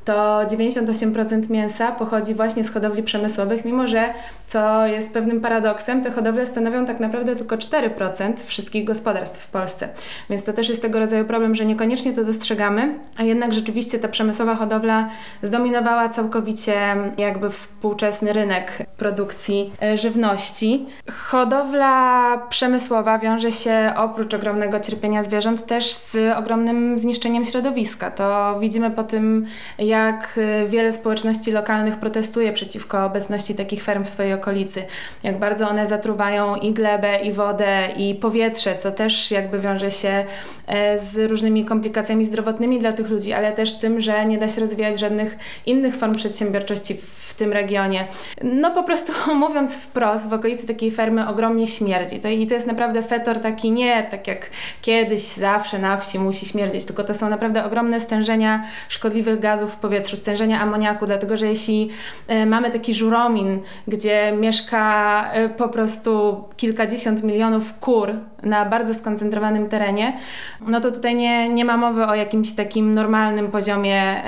to 0.09 0.41
98% 0.47 1.51
mięsa 1.51 1.93
pochodzi 1.93 2.35
właśnie 2.35 2.65
z 2.65 2.71
hodowli 2.71 3.03
przemysłowych, 3.03 3.65
mimo 3.65 3.87
że, 3.87 4.15
co 4.47 4.87
jest 4.87 5.13
pewnym 5.13 5.41
paradoksem, 5.41 6.05
te 6.05 6.11
hodowle 6.11 6.47
stanowią 6.47 6.87
tak 6.87 7.01
naprawdę 7.01 7.37
tylko 7.37 7.57
4% 7.57 8.33
wszystkich 8.47 8.85
gospodarstw 8.85 9.41
w 9.41 9.49
Polsce. 9.49 9.89
Więc 10.31 10.45
to 10.45 10.53
też 10.53 10.69
jest 10.69 10.83
tego 10.83 10.99
rodzaju 10.99 11.25
problem, 11.25 11.55
że 11.55 11.65
niekoniecznie 11.65 12.13
to 12.13 12.25
dostrzegamy, 12.25 12.95
a 13.17 13.23
jednak 13.23 13.53
rzeczywiście 13.53 13.99
ta 13.99 14.09
przemysłowa 14.09 14.55
hodowla 14.55 15.09
zdominowała 15.43 16.09
całkowicie 16.09 16.75
jakby 17.19 17.51
współczesny 17.51 18.33
rynek 18.33 18.87
produkcji 18.97 19.73
e, 19.83 19.97
żywności. 19.97 20.87
Hodowla 21.13 22.39
przemysłowa 22.51 23.19
wiąże 23.19 23.51
się 23.51 23.93
oprócz 23.97 24.35
ogromnego 24.35 24.81
cierpienia 24.81 25.23
zwierząt 25.23 25.67
też 25.67 25.95
z 25.95 26.17
ogromnym 26.37 26.99
zniszczeniem 26.99 27.45
środowiska. 27.45 28.11
To 28.11 28.59
widzimy 28.61 28.91
po 28.91 29.05
tym, 29.05 29.47
jak 29.79 29.98
jak 30.07 30.39
y, 30.39 30.69
wiele 30.69 30.93
społeczności 30.93 31.53
lokalnych 31.53 31.97
protestuje 31.97 32.53
przeciwko 32.53 33.05
obecności 33.05 33.55
takich 33.55 33.85
ferm 33.85 34.05
w 34.05 34.09
swojej 34.09 34.33
okolicy, 34.33 34.83
jak 35.23 35.39
bardzo 35.39 35.69
one 35.69 35.87
zatruwają 35.87 36.57
i 36.57 36.73
glebę, 36.73 37.21
i 37.21 37.33
wodę, 37.33 37.89
i 37.97 38.15
powietrze, 38.15 38.77
co 38.77 38.93
też 38.93 39.31
jakby 39.31 39.61
wiąże 39.61 39.91
się 39.91 40.25
e, 40.67 40.99
z 40.99 41.31
różnymi 41.31 41.65
komplikacjami 41.65 42.25
zdrowotnymi 42.25 42.79
dla 42.79 42.93
tych 42.93 43.11
ludzi, 43.11 43.33
ale 43.33 43.53
też 43.53 43.79
tym, 43.79 44.01
że 44.01 44.27
nie 44.27 44.39
da 44.39 44.49
się 44.49 44.61
rozwijać 44.61 45.01
żadnych 45.01 45.39
innych 45.67 45.97
form 45.97 46.15
przedsiębiorczości 46.15 46.95
w 46.95 47.35
tym 47.35 47.53
regionie. 47.53 48.05
No 48.43 48.71
po 48.71 48.83
prostu 48.83 49.13
mówiąc 49.35 49.75
wprost, 49.75 50.29
w 50.29 50.33
okolicy 50.33 50.67
takiej 50.67 50.91
fermy 50.91 51.29
ogromnie 51.29 51.67
śmierdzi. 51.67 52.21
To, 52.21 52.29
I 52.29 52.47
to 52.47 52.55
jest 52.55 52.67
naprawdę 52.67 53.03
fetor 53.03 53.39
taki 53.39 53.71
nie 53.71 54.03
tak 54.11 54.27
jak 54.27 54.51
kiedyś, 54.83 55.23
zawsze 55.23 55.79
na 55.79 55.97
wsi 55.97 56.19
musi 56.19 56.47
śmierdzić, 56.47 56.85
tylko 56.85 57.05
to 57.05 57.15
są 57.15 57.31
naprawdę 57.31 57.65
ogromne 57.65 58.01
stężenia 58.01 58.65
szkodliwych 58.89 59.41
gazów 59.41 59.73
w 59.73 59.77
powietrzu, 59.89 60.17
stężenia 60.17 60.61
amoniaku, 60.61 61.07
dlatego 61.07 61.37
że 61.37 61.47
jeśli 61.47 61.91
y, 62.31 62.47
mamy 62.47 62.71
taki 62.71 62.95
żuromin, 62.95 63.61
gdzie 63.89 64.33
mieszka 64.41 65.25
y, 65.45 65.49
po 65.49 65.69
prostu 65.69 66.45
kilkadziesiąt 66.57 67.23
milionów 67.23 67.79
kur 67.81 68.11
na 68.43 68.65
bardzo 68.65 68.95
skoncentrowanym 68.95 69.69
terenie, 69.69 70.19
no 70.67 70.81
to 70.81 70.91
tutaj 70.91 71.15
nie, 71.15 71.49
nie 71.49 71.65
ma 71.65 71.77
mowy 71.77 72.07
o 72.07 72.15
jakimś 72.15 72.55
takim 72.55 72.95
normalnym 72.95 73.51
poziomie 73.51 74.23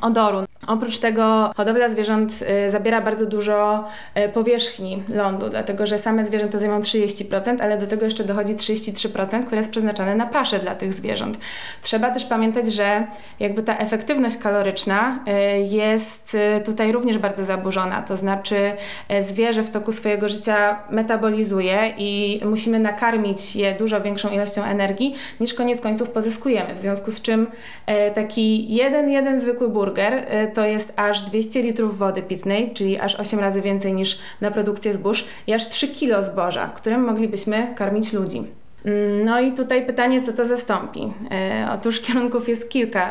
odoru. 0.00 0.46
Oprócz 0.66 0.98
tego 0.98 1.50
hodowla 1.56 1.88
zwierząt 1.88 2.32
y, 2.66 2.70
zabiera 2.70 3.00
bardzo 3.00 3.26
dużo 3.26 3.84
y, 4.16 4.28
powierzchni 4.28 5.02
lądu, 5.08 5.48
dlatego 5.48 5.86
że 5.86 5.98
same 5.98 6.24
zwierzęta 6.24 6.58
zajmują 6.58 6.80
30%, 6.80 7.62
ale 7.62 7.78
do 7.78 7.86
tego 7.86 8.04
jeszcze 8.04 8.24
dochodzi 8.24 8.54
33%, 8.54 9.44
które 9.44 9.56
jest 9.58 9.70
przeznaczone 9.70 10.14
na 10.14 10.26
paszę 10.26 10.58
dla 10.58 10.74
tych 10.74 10.94
zwierząt. 10.94 11.38
Trzeba 11.82 12.10
też 12.10 12.24
pamiętać, 12.24 12.72
że 12.72 13.06
jakby 13.40 13.62
ta 13.62 13.78
efektywność 13.78 14.36
kaloryczna 14.36 15.18
y, 15.28 15.60
jest 15.60 16.36
tutaj 16.64 16.92
również 16.92 17.18
bardzo 17.18 17.44
zaburzona, 17.44 18.02
to 18.02 18.16
znaczy 18.16 18.72
zwierzę 19.20 19.62
w 19.62 19.70
toku 19.70 19.92
swojego 19.92 20.28
życia 20.28 20.78
metabolizuje 20.90 21.94
i 21.98 22.40
musimy 22.44 22.78
nakarmić 22.78 23.56
je 23.56 23.74
dużo 23.74 24.00
większą 24.00 24.30
ilością 24.30 24.64
energii 24.64 25.14
niż 25.40 25.54
koniec 25.54 25.80
końców 25.80 26.10
pozyskujemy, 26.10 26.74
w 26.74 26.78
związku 26.78 27.10
z 27.10 27.22
czym 27.22 27.46
taki 28.14 28.74
jeden, 28.74 29.10
jeden 29.10 29.40
zwykły 29.40 29.68
burger 29.80 30.26
to 30.54 30.64
jest 30.64 30.92
aż 30.96 31.22
200 31.22 31.62
litrów 31.62 31.98
wody 31.98 32.22
pitnej, 32.22 32.74
czyli 32.74 32.98
aż 32.98 33.14
8 33.14 33.40
razy 33.40 33.62
więcej 33.62 33.92
niż 33.94 34.18
na 34.40 34.50
produkcję 34.50 34.94
zbóż 34.94 35.24
i 35.46 35.54
aż 35.54 35.68
3 35.68 35.88
kilo 35.88 36.22
zboża, 36.22 36.66
którym 36.68 37.04
moglibyśmy 37.04 37.74
karmić 37.76 38.12
ludzi. 38.12 38.59
Mm, 38.84 39.24
no 39.24 39.40
i 39.40 39.52
tutaj 39.52 39.86
pytanie, 39.86 40.22
co 40.22 40.32
to 40.32 40.44
zastąpi? 40.44 41.12
E, 41.30 41.68
otóż 41.72 42.00
kierunków 42.00 42.48
jest 42.48 42.70
kilka. 42.70 43.10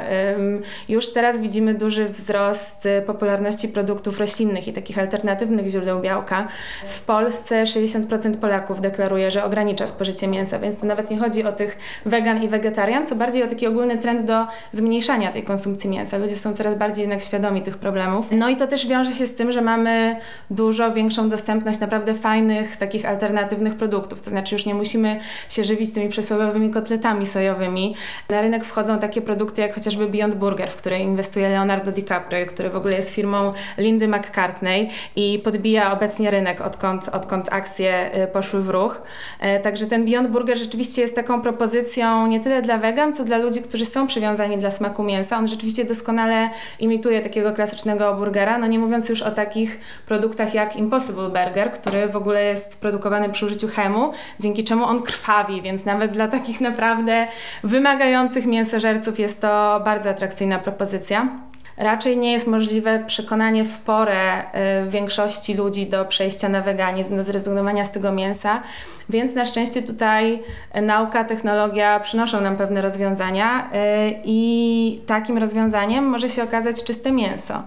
Już 0.90 1.14
teraz 1.14 1.38
widzimy 1.38 1.74
duży 1.74 2.10
wzrost 2.10 2.86
e, 2.86 3.02
popularności 3.02 3.68
produktów 3.68 4.20
roślinnych 4.20 4.68
i 4.68 4.74
takich 4.74 5.00
alternatywnych 5.00 5.68
źródeł 5.68 6.02
białka. 6.02 6.48
W 6.86 7.02
Polsce 7.02 7.64
60% 7.64 8.38
Polaków 8.38 8.82
deklaruje, 8.82 9.32
że 9.32 9.44
ogranicza 9.44 9.88
spożycie 9.88 10.28
mięsa, 10.28 10.60
więc 10.60 10.78
to 10.78 10.86
nawet 10.86 11.12
nie 11.12 11.20
chodzi 11.20 11.44
o 11.44 11.52
tych 11.52 11.78
wegan 12.06 12.44
i 12.44 12.48
wegetarian, 12.48 13.08
co 13.08 13.16
bardziej 13.16 13.44
o 13.44 13.48
taki 13.48 13.68
ogólny 13.68 13.98
trend 13.98 14.26
do 14.26 14.48
zmniejszania 14.72 15.32
tej 15.32 15.44
konsumpcji 15.44 15.90
mięsa. 15.90 16.18
Ludzie 16.18 16.36
są 16.36 16.54
coraz 16.54 16.76
bardziej 16.76 17.02
jednak 17.02 17.24
świadomi 17.24 17.62
tych 17.62 17.78
problemów. 17.78 18.26
No 18.32 18.50
i 18.50 18.58
to 18.58 18.68
też 18.68 18.88
wiąże 18.88 19.14
się 19.14 19.28
z 19.28 19.36
tym, 19.36 19.52
że 19.52 19.62
mamy 19.62 20.16
dużo 20.50 20.92
większą 20.92 21.30
dostępność 21.30 21.80
naprawdę 21.80 22.14
fajnych, 22.14 22.78
takich 22.78 23.06
alternatywnych 23.06 23.76
produktów. 23.76 24.22
To 24.22 24.30
znaczy 24.30 24.56
już 24.56 24.66
nie 24.66 24.76
musimy 24.76 25.20
się 25.50 25.59
się 25.60 25.66
żywić 25.66 25.94
tymi 25.94 26.10
przysłowiowymi 26.10 26.70
kotletami 26.70 27.26
sojowymi. 27.26 27.96
Na 28.30 28.42
rynek 28.42 28.66
wchodzą 28.66 29.00
takie 29.00 29.22
produkty 29.22 29.62
jak 29.62 29.76
chociażby 29.76 30.08
Beyond 30.08 30.36
Burger, 30.36 30.72
w 30.72 30.76
której 30.76 31.02
inwestuje 31.02 31.50
Leonardo 31.50 31.92
DiCaprio, 31.92 32.46
który 32.46 32.70
w 32.70 32.76
ogóle 32.76 32.96
jest 32.96 33.10
firmą 33.10 33.54
Lindy 33.78 34.08
McCartney 34.08 34.90
i 35.16 35.42
podbija 35.44 35.94
obecnie 35.94 36.32
rynek, 36.32 36.62
odkąd, 36.62 37.10
odkąd 37.10 37.48
akcje 37.52 38.12
y, 38.24 38.28
poszły 38.28 38.62
w 38.62 38.70
ruch. 38.70 39.02
E, 39.40 39.60
także 39.60 39.86
ten 39.86 40.06
Beyond 40.06 40.30
Burger 40.30 40.58
rzeczywiście 40.58 41.02
jest 41.02 41.16
taką 41.16 41.42
propozycją 41.42 42.28
nie 42.28 42.40
tyle 42.40 42.62
dla 42.62 42.78
wegan, 42.78 43.14
co 43.14 43.24
dla 43.26 43.38
ludzi, 43.38 43.62
którzy 43.62 43.86
są 43.86 44.08
przywiązani 44.08 44.58
dla 44.58 44.72
smaku 44.72 45.04
mięsa. 45.04 45.38
On 45.38 45.48
rzeczywiście 45.48 45.86
doskonale 45.86 46.50
imituje 46.80 47.22
takiego 47.22 47.52
klasycznego 47.52 48.14
burgera, 48.14 48.58
no 48.58 48.68
nie 48.68 48.80
mówiąc 48.80 49.10
już 49.10 49.22
o 49.22 49.32
takich 49.32 49.80
produktach 50.06 50.54
jak 50.54 50.76
Impossible 50.76 51.30
Burger, 51.30 51.72
który 51.72 52.08
w 52.08 52.16
ogóle 52.16 52.46
jest 52.46 52.82
produkowany 52.82 53.30
przy 53.30 53.46
użyciu 53.46 53.68
chemu, 53.68 54.12
dzięki 54.40 54.64
czemu 54.64 54.86
on 54.86 55.02
krwawi 55.02 55.49
więc 55.62 55.86
nawet 55.86 56.12
dla 56.12 56.28
takich 56.28 56.62
naprawdę 56.62 57.28
wymagających 57.64 58.46
mięsożerców 58.46 59.20
jest 59.20 59.42
to 59.42 59.82
bardzo 59.86 60.10
atrakcyjna 60.10 60.60
propozycja. 60.60 61.28
Raczej 61.78 62.18
nie 62.18 62.32
jest 62.32 62.48
możliwe 62.48 63.04
przekonanie 63.08 63.64
w 63.64 63.78
porę 63.78 64.42
y, 64.42 64.90
większości 64.90 65.54
ludzi 65.54 65.86
do 65.88 66.06
przejścia 66.06 66.50
na 66.50 66.62
weganizm, 66.62 67.16
do 67.16 67.24
zrezygnowania 67.24 67.86
z 67.86 67.92
tego 67.92 68.12
mięsa. 68.12 68.64
Więc 69.10 69.36
na 69.36 69.46
szczęście 69.46 69.82
tutaj 69.82 70.44
nauka, 70.82 71.24
technologia 71.24 72.00
przynoszą 72.00 72.42
nam 72.42 72.58
pewne 72.58 72.82
rozwiązania 72.82 73.66
y, 73.68 73.70
i 74.24 75.02
takim 75.06 75.38
rozwiązaniem 75.38 76.06
może 76.06 76.30
się 76.30 76.44
okazać 76.44 76.84
czyste 76.84 77.12
mięso, 77.12 77.64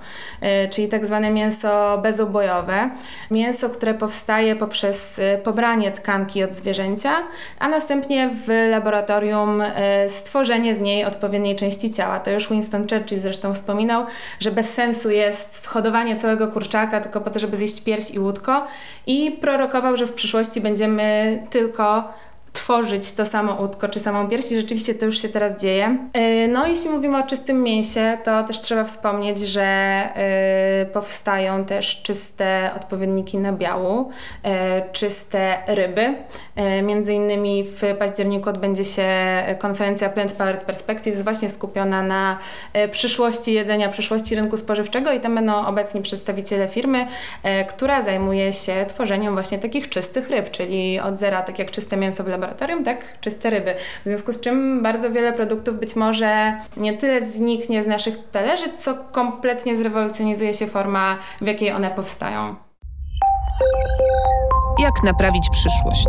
y, 0.66 0.68
czyli 0.68 0.88
tak 0.88 1.06
zwane 1.06 1.30
mięso 1.30 1.98
bezubojowe. 2.02 2.90
Mięso, 3.30 3.70
które 3.70 3.94
powstaje 3.94 4.56
poprzez 4.56 5.18
y, 5.18 5.40
pobranie 5.44 5.92
tkanki 5.92 6.44
od 6.44 6.52
zwierzęcia, 6.52 7.12
a 7.58 7.68
następnie 7.68 8.30
w 8.46 8.68
laboratorium 8.70 9.62
stworzenie 10.08 10.74
z 10.74 10.80
niej 10.80 11.04
odpowiedniej 11.04 11.56
części 11.56 11.90
ciała. 11.90 12.20
To 12.20 12.30
już 12.30 12.48
Winston 12.48 12.88
Churchill 12.88 13.20
zresztą 13.20 13.54
wspominał, 13.54 14.06
że 14.40 14.50
bez 14.50 14.74
sensu 14.74 15.10
jest 15.10 15.66
hodowanie 15.66 16.16
całego 16.16 16.48
kurczaka 16.48 17.00
tylko 17.00 17.20
po 17.20 17.30
to, 17.30 17.38
żeby 17.38 17.56
zjeść 17.56 17.84
pierś 17.84 18.10
i 18.10 18.18
łódko 18.18 18.66
i 19.06 19.30
prorokował, 19.30 19.96
że 19.96 20.06
w 20.06 20.12
przyszłości 20.12 20.60
będziemy 20.60 21.31
tylko 21.50 22.12
tworzyć 22.52 23.12
to 23.12 23.26
samo 23.26 23.60
łódko 23.60 23.88
czy 23.88 24.00
samą 24.00 24.28
pierś 24.28 24.52
i 24.52 24.60
rzeczywiście 24.60 24.94
to 24.94 25.06
już 25.06 25.22
się 25.22 25.28
teraz 25.28 25.60
dzieje. 25.60 25.96
E, 26.12 26.48
no 26.48 26.66
jeśli 26.66 26.90
mówimy 26.90 27.18
o 27.18 27.22
czystym 27.22 27.62
mięsie, 27.62 28.18
to 28.24 28.44
też 28.44 28.60
trzeba 28.60 28.84
wspomnieć, 28.84 29.40
że 29.40 29.62
e, 29.62 30.86
powstają 30.92 31.64
też 31.64 32.02
czyste 32.02 32.70
odpowiedniki 32.76 33.38
nabiału, 33.38 34.10
e, 34.42 34.82
czyste 34.92 35.58
ryby. 35.66 36.14
Między 36.82 37.12
innymi 37.12 37.64
w 37.64 37.96
październiku 37.98 38.50
odbędzie 38.50 38.84
się 38.84 39.08
konferencja 39.58 40.08
Plant 40.08 40.32
Powered 40.32 40.62
Perspectives 40.62 41.22
właśnie 41.22 41.50
skupiona 41.50 42.02
na 42.02 42.38
przyszłości 42.90 43.52
jedzenia, 43.52 43.88
przyszłości 43.88 44.34
rynku 44.34 44.56
spożywczego 44.56 45.12
i 45.12 45.20
tam 45.20 45.34
będą 45.34 45.66
obecni 45.66 46.02
przedstawiciele 46.02 46.68
firmy, 46.68 47.06
która 47.68 48.02
zajmuje 48.02 48.52
się 48.52 48.86
tworzeniem 48.88 49.34
właśnie 49.34 49.58
takich 49.58 49.88
czystych 49.88 50.30
ryb, 50.30 50.50
czyli 50.50 51.00
od 51.00 51.18
zera, 51.18 51.42
tak 51.42 51.58
jak 51.58 51.70
czyste 51.70 51.96
mięso 51.96 52.24
w 52.24 52.28
laboratorium 52.42 52.84
tak, 52.84 53.20
czyste 53.20 53.50
ryby. 53.50 53.74
W 54.04 54.08
związku 54.08 54.32
z 54.32 54.40
czym 54.40 54.82
bardzo 54.82 55.10
wiele 55.10 55.32
produktów 55.32 55.80
być 55.80 55.96
może 55.96 56.58
nie 56.76 56.96
tyle 56.96 57.26
zniknie 57.26 57.82
z 57.82 57.86
naszych 57.86 58.30
talerzy, 58.30 58.72
co 58.78 58.94
kompletnie 59.12 59.76
zrewolucjonizuje 59.76 60.54
się 60.54 60.66
forma, 60.66 61.18
w 61.40 61.46
jakiej 61.46 61.72
one 61.72 61.90
powstają. 61.90 62.54
Jak 64.78 65.02
naprawić 65.04 65.48
przyszłość? 65.52 66.08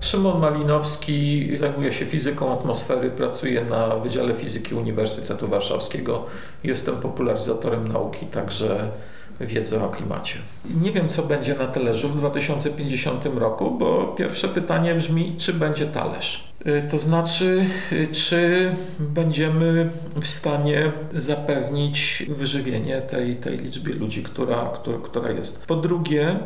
Szymon 0.00 0.40
Malinowski 0.40 1.48
zajmuje 1.56 1.92
się 1.92 2.06
fizyką 2.06 2.52
atmosfery, 2.52 3.10
pracuje 3.10 3.64
na 3.64 3.96
Wydziale 3.96 4.34
Fizyki 4.34 4.74
Uniwersytetu 4.74 5.48
Warszawskiego. 5.48 6.26
Jestem 6.64 6.96
popularyzatorem 6.96 7.88
nauki, 7.88 8.26
także 8.26 8.90
wiedzę 9.40 9.84
o 9.84 9.88
klimacie. 9.88 10.38
Nie 10.82 10.92
wiem, 10.92 11.08
co 11.08 11.22
będzie 11.22 11.54
na 11.54 11.66
talerzu 11.66 12.08
w 12.08 12.16
2050 12.16 13.24
roku, 13.34 13.70
bo 13.70 14.06
pierwsze 14.06 14.48
pytanie 14.48 14.94
brzmi, 14.94 15.34
czy 15.38 15.52
będzie 15.52 15.86
talerz. 15.86 16.51
Y, 16.66 16.88
to 16.90 16.98
znaczy, 16.98 17.66
y, 17.92 18.08
czy 18.12 18.72
będziemy 18.98 19.90
w 20.20 20.26
stanie 20.26 20.92
zapewnić 21.12 22.26
wyżywienie 22.28 23.00
tej, 23.00 23.36
tej 23.36 23.58
liczbie 23.58 23.94
ludzi, 23.94 24.22
która, 24.22 24.70
która, 24.74 24.98
która 24.98 25.30
jest. 25.30 25.66
Po 25.66 25.76
drugie, 25.76 26.36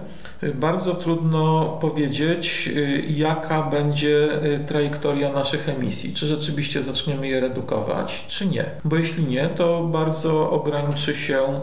y, 0.42 0.55
bardzo 0.55 0.94
trudno 0.94 1.64
powiedzieć, 1.81 2.70
jaka 3.09 3.62
będzie 3.62 4.29
trajektoria 4.66 5.33
naszych 5.33 5.68
emisji. 5.68 6.14
Czy 6.14 6.26
rzeczywiście 6.26 6.83
zaczniemy 6.83 7.29
je 7.29 7.40
redukować, 7.40 8.24
czy 8.29 8.46
nie. 8.46 8.64
Bo 8.85 8.96
jeśli 8.96 9.24
nie, 9.24 9.46
to 9.46 9.83
bardzo 9.83 10.50
ograniczy 10.50 11.14
się 11.16 11.61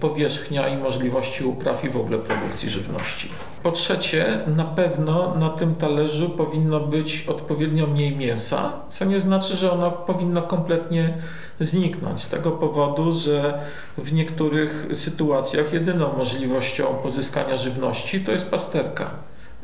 powierzchnia 0.00 0.68
i 0.68 0.76
możliwości 0.76 1.44
upraw 1.44 1.84
i 1.84 1.88
w 1.88 1.96
ogóle 1.96 2.18
produkcji 2.18 2.70
żywności. 2.70 3.28
Po 3.64 3.72
trzecie, 3.72 4.40
na 4.46 4.64
pewno 4.64 5.34
na 5.34 5.48
tym 5.48 5.74
talerzu 5.74 6.30
powinno 6.30 6.80
być 6.80 7.24
odpowiednio 7.28 7.86
mniej 7.94 8.16
mięsa, 8.16 8.72
co 8.88 9.04
nie 9.04 9.20
znaczy, 9.20 9.56
że 9.56 9.72
ono 9.72 9.90
powinno 9.90 10.42
kompletnie 10.42 11.14
zniknąć. 11.60 12.22
Z 12.22 12.28
tego 12.28 12.50
powodu, 12.50 13.12
że 13.12 13.60
w 13.98 14.12
niektórych 14.12 14.86
sytuacjach 14.94 15.72
jedyną 15.72 16.16
możliwością 16.18 16.84
pozyskania 17.02 17.56
żywności 17.56 18.20
to 18.20 18.32
jest 18.32 18.50
pasterka. 18.50 19.10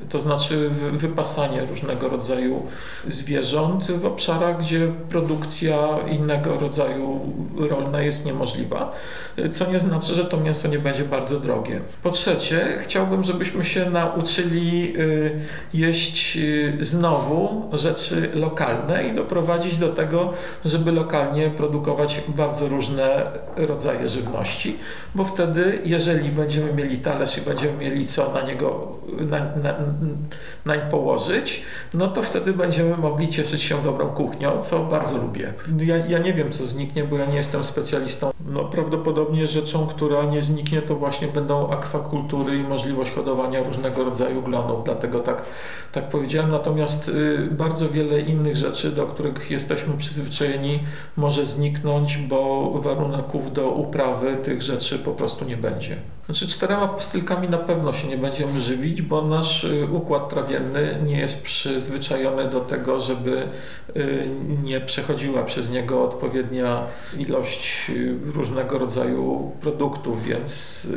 To 0.08 0.20
znaczy 0.20 0.70
wypasanie 0.92 1.66
różnego 1.66 2.08
rodzaju 2.08 2.62
zwierząt 3.08 3.92
w 3.92 4.06
obszarach, 4.06 4.60
gdzie 4.60 4.92
produkcja 5.08 5.98
innego 6.10 6.58
rodzaju 6.58 7.20
rolna 7.56 8.02
jest 8.02 8.26
niemożliwa, 8.26 8.92
co 9.50 9.70
nie 9.70 9.78
znaczy, 9.78 10.14
że 10.14 10.24
to 10.24 10.36
mięso 10.36 10.68
nie 10.68 10.78
będzie 10.78 11.04
bardzo 11.04 11.40
drogie. 11.40 11.80
Po 12.02 12.10
trzecie, 12.10 12.78
chciałbym, 12.82 13.24
żebyśmy 13.24 13.64
się 13.64 13.90
nauczyli 13.90 14.94
y, 14.98 15.40
jeść 15.74 16.36
y, 16.36 16.76
znowu 16.80 17.70
rzeczy 17.72 18.30
lokalne 18.34 19.08
i 19.08 19.14
doprowadzić 19.14 19.78
do 19.78 19.88
tego, 19.92 20.32
żeby 20.64 20.92
lokalnie 20.92 21.50
produkować 21.50 22.20
bardzo 22.28 22.68
różne 22.68 23.26
rodzaje 23.56 24.08
żywności, 24.08 24.76
bo 25.14 25.24
wtedy, 25.24 25.78
jeżeli 25.84 26.28
będziemy 26.28 26.72
mieli 26.72 26.96
talerz 26.96 27.38
i 27.38 27.40
będziemy 27.40 27.72
mieli 27.78 28.06
co 28.06 28.32
na 28.32 28.42
niego 28.42 28.98
na, 29.18 29.38
na, 29.38 29.74
nań 30.64 30.80
położyć, 30.90 31.62
no 31.94 32.08
to 32.08 32.22
wtedy 32.22 32.52
będziemy 32.52 32.96
mogli 32.96 33.28
cieszyć 33.28 33.62
się 33.62 33.82
dobrą 33.82 34.08
kuchnią, 34.08 34.62
co 34.62 34.78
bardzo 34.78 35.18
lubię. 35.18 35.54
Ja, 35.78 35.96
ja 35.96 36.18
nie 36.18 36.32
wiem, 36.32 36.52
co 36.52 36.66
zniknie, 36.66 37.04
bo 37.04 37.18
ja 37.18 37.26
nie 37.26 37.36
jestem 37.36 37.64
specjalistą. 37.64 38.30
No, 38.46 38.64
prawdopodobnie 38.64 39.48
rzeczą, 39.48 39.86
która 39.86 40.24
nie 40.24 40.42
zniknie, 40.42 40.82
to 40.82 40.94
właśnie 40.96 41.28
będą 41.28 41.70
akwakultury 41.70 42.56
i 42.56 42.62
możliwość 42.62 43.12
hodowania 43.12 43.62
różnego 43.62 44.04
rodzaju 44.04 44.42
glonów, 44.42 44.84
dlatego 44.84 45.20
tak, 45.20 45.42
tak 45.92 46.08
powiedziałem. 46.08 46.50
Natomiast 46.50 47.08
y, 47.08 47.48
bardzo 47.50 47.88
wiele 47.88 48.20
innych 48.20 48.56
rzeczy, 48.56 48.90
do 48.90 49.06
których 49.06 49.50
jesteśmy 49.50 49.98
przyzwyczajeni, 49.98 50.80
może 51.16 51.46
zniknąć, 51.46 52.16
bo 52.16 52.70
warunków 52.74 53.52
do 53.52 53.70
uprawy 53.70 54.36
tych 54.36 54.62
rzeczy 54.62 54.98
po 54.98 55.10
prostu 55.10 55.44
nie 55.44 55.56
będzie. 55.56 55.96
Znaczy 56.30 56.48
czterema 56.48 56.88
pastylkami 56.88 57.48
na 57.48 57.58
pewno 57.58 57.92
się 57.92 58.08
nie 58.08 58.18
będziemy 58.18 58.60
żywić, 58.60 59.02
bo 59.02 59.22
nasz 59.22 59.64
y, 59.64 59.86
układ 59.92 60.28
trawienny 60.28 60.98
nie 61.06 61.18
jest 61.18 61.42
przyzwyczajony 61.42 62.48
do 62.48 62.60
tego, 62.60 63.00
żeby 63.00 63.48
y, 63.96 64.28
nie 64.62 64.80
przechodziła 64.80 65.42
przez 65.42 65.70
niego 65.70 66.04
odpowiednia 66.04 66.86
ilość 67.18 67.90
y, 67.90 68.16
różnego 68.34 68.78
rodzaju 68.78 69.52
produktów, 69.60 70.24
więc 70.24 70.88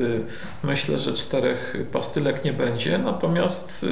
myślę, 0.64 1.00
że 1.00 1.14
czterech 1.14 1.78
pastylek 1.92 2.46
nie 2.46 2.54
będzie. 2.54 2.98
Natomiast 2.98 3.86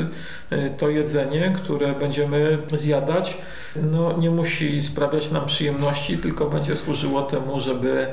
to 0.78 0.90
jedzenie, 0.90 1.56
które 1.58 1.94
będziemy 1.94 2.58
zjadać, 2.68 3.38
no, 3.76 4.18
nie 4.18 4.30
musi 4.30 4.82
sprawiać 4.82 5.32
nam 5.32 5.46
przyjemności, 5.46 6.18
tylko 6.18 6.46
będzie 6.46 6.76
służyło 6.76 7.22
temu, 7.22 7.60
żeby 7.60 8.08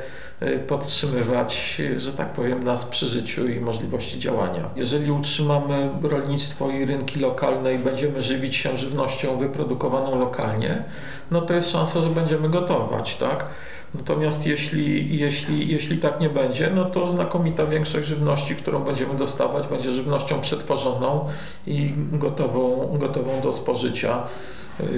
podtrzymywać, 0.69 1.83
że 1.97 2.13
tak 2.13 2.33
powiem, 2.33 2.63
nas 2.63 2.85
przy 2.85 3.07
życiu 3.07 3.49
i 3.49 3.61
możliwości 3.61 4.19
działania. 4.19 4.71
Jeżeli 4.77 5.11
utrzymamy 5.11 5.91
rolnictwo 6.03 6.71
i 6.71 6.85
rynki 6.85 7.21
lokalne 7.21 7.75
i 7.75 7.79
będziemy 7.79 8.23
żywić 8.23 8.57
się 8.57 8.77
żywnością 8.77 9.39
wyprodukowaną 9.39 10.19
lokalnie, 10.19 10.85
no 11.31 11.41
to 11.41 11.55
jest 11.55 11.71
szansa, 11.71 12.01
że 12.01 12.11
będziemy 12.11 12.49
gotować, 12.49 13.17
tak? 13.17 13.51
Natomiast 13.95 14.47
jeśli, 14.47 15.19
jeśli, 15.19 15.69
jeśli 15.69 15.99
tak 15.99 16.21
nie 16.21 16.31
będzie, 16.31 16.71
no 16.75 16.85
to 16.85 17.11
znakomita 17.11 17.67
większość 17.67 18.09
żywności, 18.09 18.57
którą 18.57 18.85
będziemy 18.85 19.15
dostawać, 19.15 19.67
będzie 19.67 19.93
żywnością 19.93 20.41
przetworzoną 20.41 21.29
i 21.67 21.93
gotową, 22.13 22.89
gotową 22.99 23.41
do 23.43 23.53
spożycia. 23.53 24.23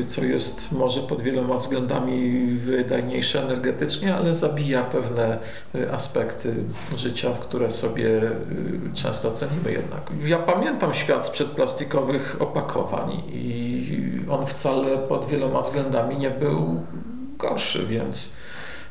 Co 0.08 0.24
jest 0.24 0.72
może 0.72 1.00
pod 1.00 1.22
wieloma 1.22 1.56
względami 1.56 2.46
wydajniejsze 2.46 3.42
energetycznie, 3.42 4.14
ale 4.14 4.34
zabija 4.34 4.84
pewne 4.84 5.38
y, 5.74 5.92
aspekty 5.92 6.54
życia, 6.96 7.30
które 7.40 7.70
sobie 7.70 8.08
y, 8.08 8.32
często 8.94 9.30
cenimy 9.30 9.72
jednak. 9.72 10.10
Ja 10.24 10.38
pamiętam 10.38 10.94
świat 10.94 11.26
sprzed 11.26 11.48
plastikowych 11.48 12.36
opakowań 12.42 13.22
i 13.32 14.20
on 14.30 14.46
wcale 14.46 14.98
pod 14.98 15.26
wieloma 15.26 15.62
względami 15.62 16.16
nie 16.18 16.30
był 16.30 16.82
gorszy, 17.38 17.86
więc 17.86 18.40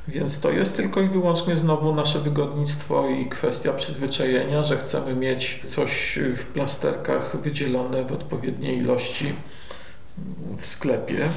więc 0.07 0.41
to 0.41 0.51
jest 0.51 0.75
tylko 0.75 1.01
i 1.01 1.07
wyłącznie 1.07 1.55
znowu 1.55 1.95
nasze 1.95 2.19
wygodnictwo 2.19 3.09
i 3.09 3.25
kwestia 3.25 3.73
przyzwyczajenia, 3.73 4.63
że 4.63 4.77
chcemy 4.77 5.15
mieć 5.15 5.61
coś 5.65 6.19
w 6.35 6.45
plasterkach 6.45 7.41
wydzielone 7.41 8.05
w 8.05 8.11
odpowiedniej 8.11 8.77
ilości 8.77 9.33
w 10.57 10.65
sklepie. 10.65 11.29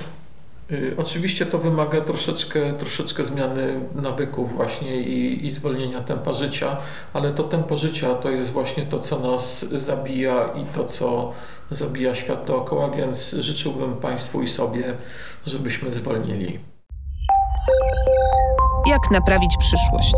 Y, 0.73 0.95
oczywiście 0.97 1.47
to 1.47 1.59
wymaga 1.59 2.01
troszeczkę, 2.01 2.73
troszeczkę 2.73 3.25
zmiany 3.25 3.81
nawyków 3.95 4.57
właśnie 4.57 5.01
i, 5.01 5.47
i 5.47 5.51
zwolnienia 5.51 6.01
tempa 6.01 6.35
życia, 6.35 6.77
ale 7.13 7.33
to 7.33 7.43
tempo 7.43 7.77
życia 7.77 8.15
to 8.15 8.31
jest 8.31 8.51
właśnie 8.51 8.87
to, 8.87 8.99
co 8.99 9.19
nas 9.19 9.65
zabija 9.65 10.51
i 10.63 10.65
to, 10.75 10.85
co 10.85 11.33
zabija 11.71 12.15
świat 12.15 12.47
dookoła, 12.47 12.91
więc 12.91 13.33
życzyłbym 13.33 13.97
Państwu 13.97 14.43
i 14.43 14.49
sobie, 14.49 14.97
żebyśmy 15.47 15.93
zwolnili. 15.93 16.61
Jak 18.87 19.11
naprawić 19.11 19.57
przyszłość? 19.59 20.15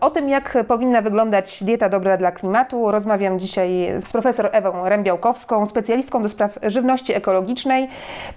O 0.00 0.10
tym, 0.10 0.28
jak 0.28 0.58
powinna 0.68 1.02
wyglądać 1.02 1.64
dieta 1.64 1.88
dobra 1.88 2.16
dla 2.16 2.32
klimatu, 2.32 2.90
rozmawiam 2.90 3.38
dzisiaj 3.38 3.88
z 4.00 4.12
profesor 4.12 4.48
Ewą 4.52 4.88
Rębiałkowską, 4.88 5.66
specjalistką 5.66 6.22
do 6.22 6.28
spraw 6.28 6.58
żywności 6.62 7.14
ekologicznej, 7.14 7.88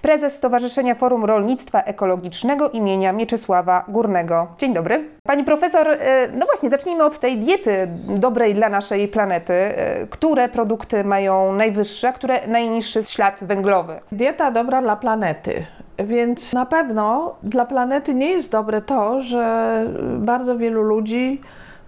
prezes 0.02 0.34
Stowarzyszenia 0.34 0.94
Forum 0.94 1.24
Rolnictwa 1.24 1.82
Ekologicznego 1.82 2.70
imienia 2.70 3.12
Mieczysława 3.12 3.84
Górnego. 3.88 4.46
Dzień 4.58 4.74
dobry. 4.74 5.08
Pani 5.26 5.44
profesor, 5.44 5.88
e, 5.88 6.28
no 6.34 6.46
właśnie, 6.46 6.70
zacznijmy 6.70 7.04
od 7.04 7.18
tej 7.18 7.38
diety 7.38 7.88
dobrej 8.08 8.54
dla 8.54 8.68
naszej 8.68 9.08
planety. 9.08 9.52
E, 9.52 10.06
które 10.06 10.48
produkty 10.48 11.04
mają 11.04 11.52
najwyższy, 11.52 12.08
a 12.08 12.12
które 12.12 12.46
najniższy 12.46 13.04
ślad 13.04 13.44
węglowy? 13.44 14.00
Dieta 14.12 14.50
dobra 14.50 14.82
dla 14.82 14.96
planety. 14.96 15.66
Więc 15.98 16.52
na 16.52 16.66
pewno 16.66 17.34
dla 17.42 17.64
planety 17.64 18.14
nie 18.14 18.30
jest 18.30 18.50
dobre 18.50 18.82
to, 18.82 19.22
że 19.22 19.86
bardzo 20.18 20.58
wielu 20.58 20.82
ludzi 20.82 21.40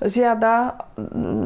zjada 0.03 0.73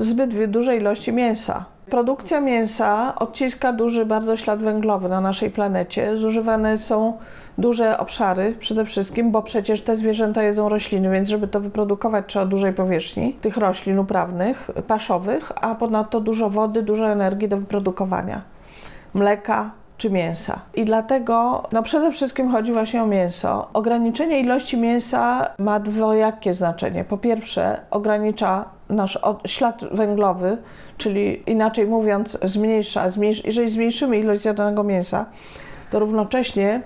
zbyt 0.00 0.50
duże 0.50 0.76
ilości 0.76 1.12
mięsa. 1.12 1.64
Produkcja 1.90 2.40
mięsa 2.40 3.14
odciska 3.14 3.72
duży 3.72 4.06
bardzo 4.06 4.36
ślad 4.36 4.60
węglowy 4.60 5.08
na 5.08 5.20
naszej 5.20 5.50
planecie. 5.50 6.16
Zużywane 6.16 6.78
są 6.78 7.12
duże 7.58 7.98
obszary 7.98 8.56
przede 8.60 8.84
wszystkim, 8.84 9.30
bo 9.30 9.42
przecież 9.42 9.82
te 9.82 9.96
zwierzęta 9.96 10.42
jedzą 10.42 10.68
rośliny, 10.68 11.10
więc 11.10 11.28
żeby 11.28 11.48
to 11.48 11.60
wyprodukować 11.60 12.24
trzeba 12.28 12.46
dużej 12.46 12.72
powierzchni 12.72 13.32
tych 13.32 13.56
roślin 13.56 13.98
uprawnych, 13.98 14.70
paszowych, 14.86 15.52
a 15.60 15.74
ponadto 15.74 16.20
dużo 16.20 16.50
wody, 16.50 16.82
dużo 16.82 17.08
energii 17.08 17.48
do 17.48 17.56
wyprodukowania. 17.56 18.42
Mleka, 19.14 19.70
czy 19.98 20.10
mięsa. 20.10 20.60
I 20.74 20.84
dlatego 20.84 21.62
no 21.72 21.82
przede 21.82 22.12
wszystkim 22.12 22.50
chodzi 22.50 22.72
właśnie 22.72 23.02
o 23.02 23.06
mięso. 23.06 23.68
Ograniczenie 23.72 24.40
ilości 24.40 24.76
mięsa 24.76 25.50
ma 25.58 25.80
dwojakie 25.80 26.54
znaczenie. 26.54 27.04
Po 27.04 27.18
pierwsze, 27.18 27.80
ogranicza 27.90 28.64
nasz 28.88 29.18
ślad 29.46 29.84
węglowy, 29.92 30.56
czyli 30.96 31.42
inaczej 31.50 31.86
mówiąc, 31.86 32.38
zmniejsza, 32.44 33.10
zmniejsz, 33.10 33.44
jeżeli 33.44 33.70
zmniejszymy 33.70 34.18
ilość 34.18 34.42
zjadanego 34.42 34.82
mięsa, 34.82 35.26
to 35.90 35.98
równocześnie 35.98 36.82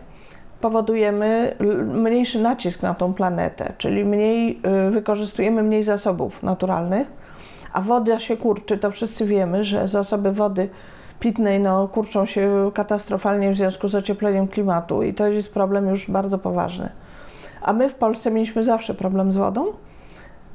powodujemy 0.61 1.57
mniejszy 1.85 2.43
nacisk 2.43 2.83
na 2.83 2.95
tą 2.95 3.15
planetę, 3.15 3.73
czyli 3.79 4.05
mniej 4.05 4.61
y, 4.87 4.91
wykorzystujemy 4.91 5.63
mniej 5.63 5.83
zasobów 5.83 6.43
naturalnych, 6.43 7.09
a 7.73 7.81
woda 7.81 8.19
się 8.19 8.37
kurczy, 8.37 8.79
to 8.79 8.91
wszyscy 8.91 9.27
wiemy, 9.27 9.65
że 9.65 9.89
zasoby 9.89 10.33
wody 10.33 10.69
pitnej 11.23 11.61
no, 11.61 11.89
kurczą 11.89 12.27
się 12.27 12.71
katastrofalnie 12.75 13.53
w 13.53 13.57
związku 13.57 13.89
z 13.89 13.95
ociepleniem 13.95 14.49
klimatu 14.49 15.03
i 15.03 15.15
to 15.15 15.27
jest 15.27 15.55
problem 15.55 15.89
już 15.89 16.11
bardzo 16.11 16.39
poważny. 16.39 16.89
A 17.63 17.73
my 17.73 17.89
w 17.89 17.95
Polsce 17.95 18.31
mieliśmy 18.31 18.65
zawsze 18.65 18.95
problem 18.95 19.33
z 19.33 19.37
wodą, 19.37 19.67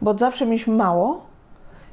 bo 0.01 0.17
zawsze 0.17 0.45
mieliśmy 0.45 0.75
mało. 0.75 1.21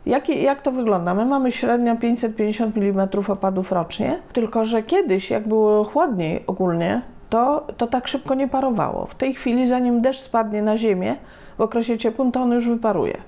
Jak, 0.07 0.29
jak 0.29 0.63
to 0.63 0.73
wygląda? 0.73 1.15
My 1.15 1.25
mamy 1.25 1.53
średnio 1.53 1.97
550 1.97 2.77
mm 2.77 3.09
opadów 3.29 3.73
rocznie, 3.73 4.19
tylko 4.33 4.65
że 4.65 4.83
kiedyś, 4.83 5.31
jak 5.31 5.49
było 5.49 5.85
chłodniej 5.85 6.45
ogólnie, 6.47 7.03
to, 7.31 7.67
to 7.77 7.87
tak 7.87 8.09
szybko 8.09 8.35
nie 8.35 8.49
parowało. 8.49 9.07
W 9.07 9.15
tej 9.15 9.35
chwili, 9.35 9.69
zanim 9.69 10.01
deszcz 10.01 10.21
spadnie 10.21 10.63
na 10.63 10.77
ziemię, 10.77 11.17
w 11.59 11.61
okresie 11.61 11.99
ciepłym, 11.99 12.33
to 12.33 12.43
on 12.43 12.53
już 12.53 12.69
wyparuje 12.69 13.19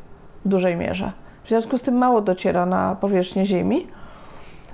w 0.44 0.48
dużej 0.48 0.76
mierze. 0.76 1.12
W 1.44 1.48
związku 1.48 1.78
z 1.78 1.82
tym 1.82 1.98
mało 1.98 2.20
dociera 2.20 2.66
na 2.66 2.96
powierzchnię 3.00 3.46
ziemi. 3.46 3.86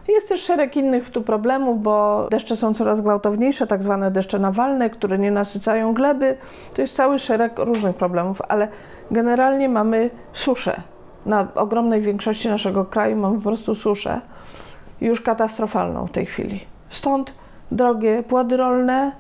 Jest 0.09 0.29
też 0.29 0.43
szereg 0.43 0.77
innych 0.77 1.11
tu 1.11 1.23
problemów, 1.23 1.83
bo 1.83 2.27
deszcze 2.31 2.57
są 2.57 2.75
coraz 2.75 3.01
gwałtowniejsze, 3.01 3.67
tak 3.67 3.83
zwane 3.83 4.11
deszcze 4.11 4.39
nawalne, 4.39 4.91
które 4.91 5.19
nie 5.19 5.31
nasycają 5.31 5.95
gleby. 5.95 6.37
To 6.75 6.83
jest 6.83 6.95
cały 6.95 7.19
szereg 7.19 7.59
różnych 7.59 7.97
problemów, 7.97 8.43
ale 8.49 8.69
generalnie 9.11 9.69
mamy 9.69 10.11
suszę. 10.33 10.83
Na 11.27 11.49
ogromnej 11.55 12.01
większości 12.01 12.49
naszego 12.49 12.85
kraju 12.85 13.17
mamy 13.17 13.37
po 13.37 13.43
prostu 13.43 13.75
suszę, 13.75 14.21
już 15.01 15.21
katastrofalną 15.21 16.07
w 16.07 16.11
tej 16.11 16.27
chwili. 16.27 16.61
Stąd 16.91 17.35
drogie 17.71 18.23
płody 18.23 18.57
rolne, 18.57 19.13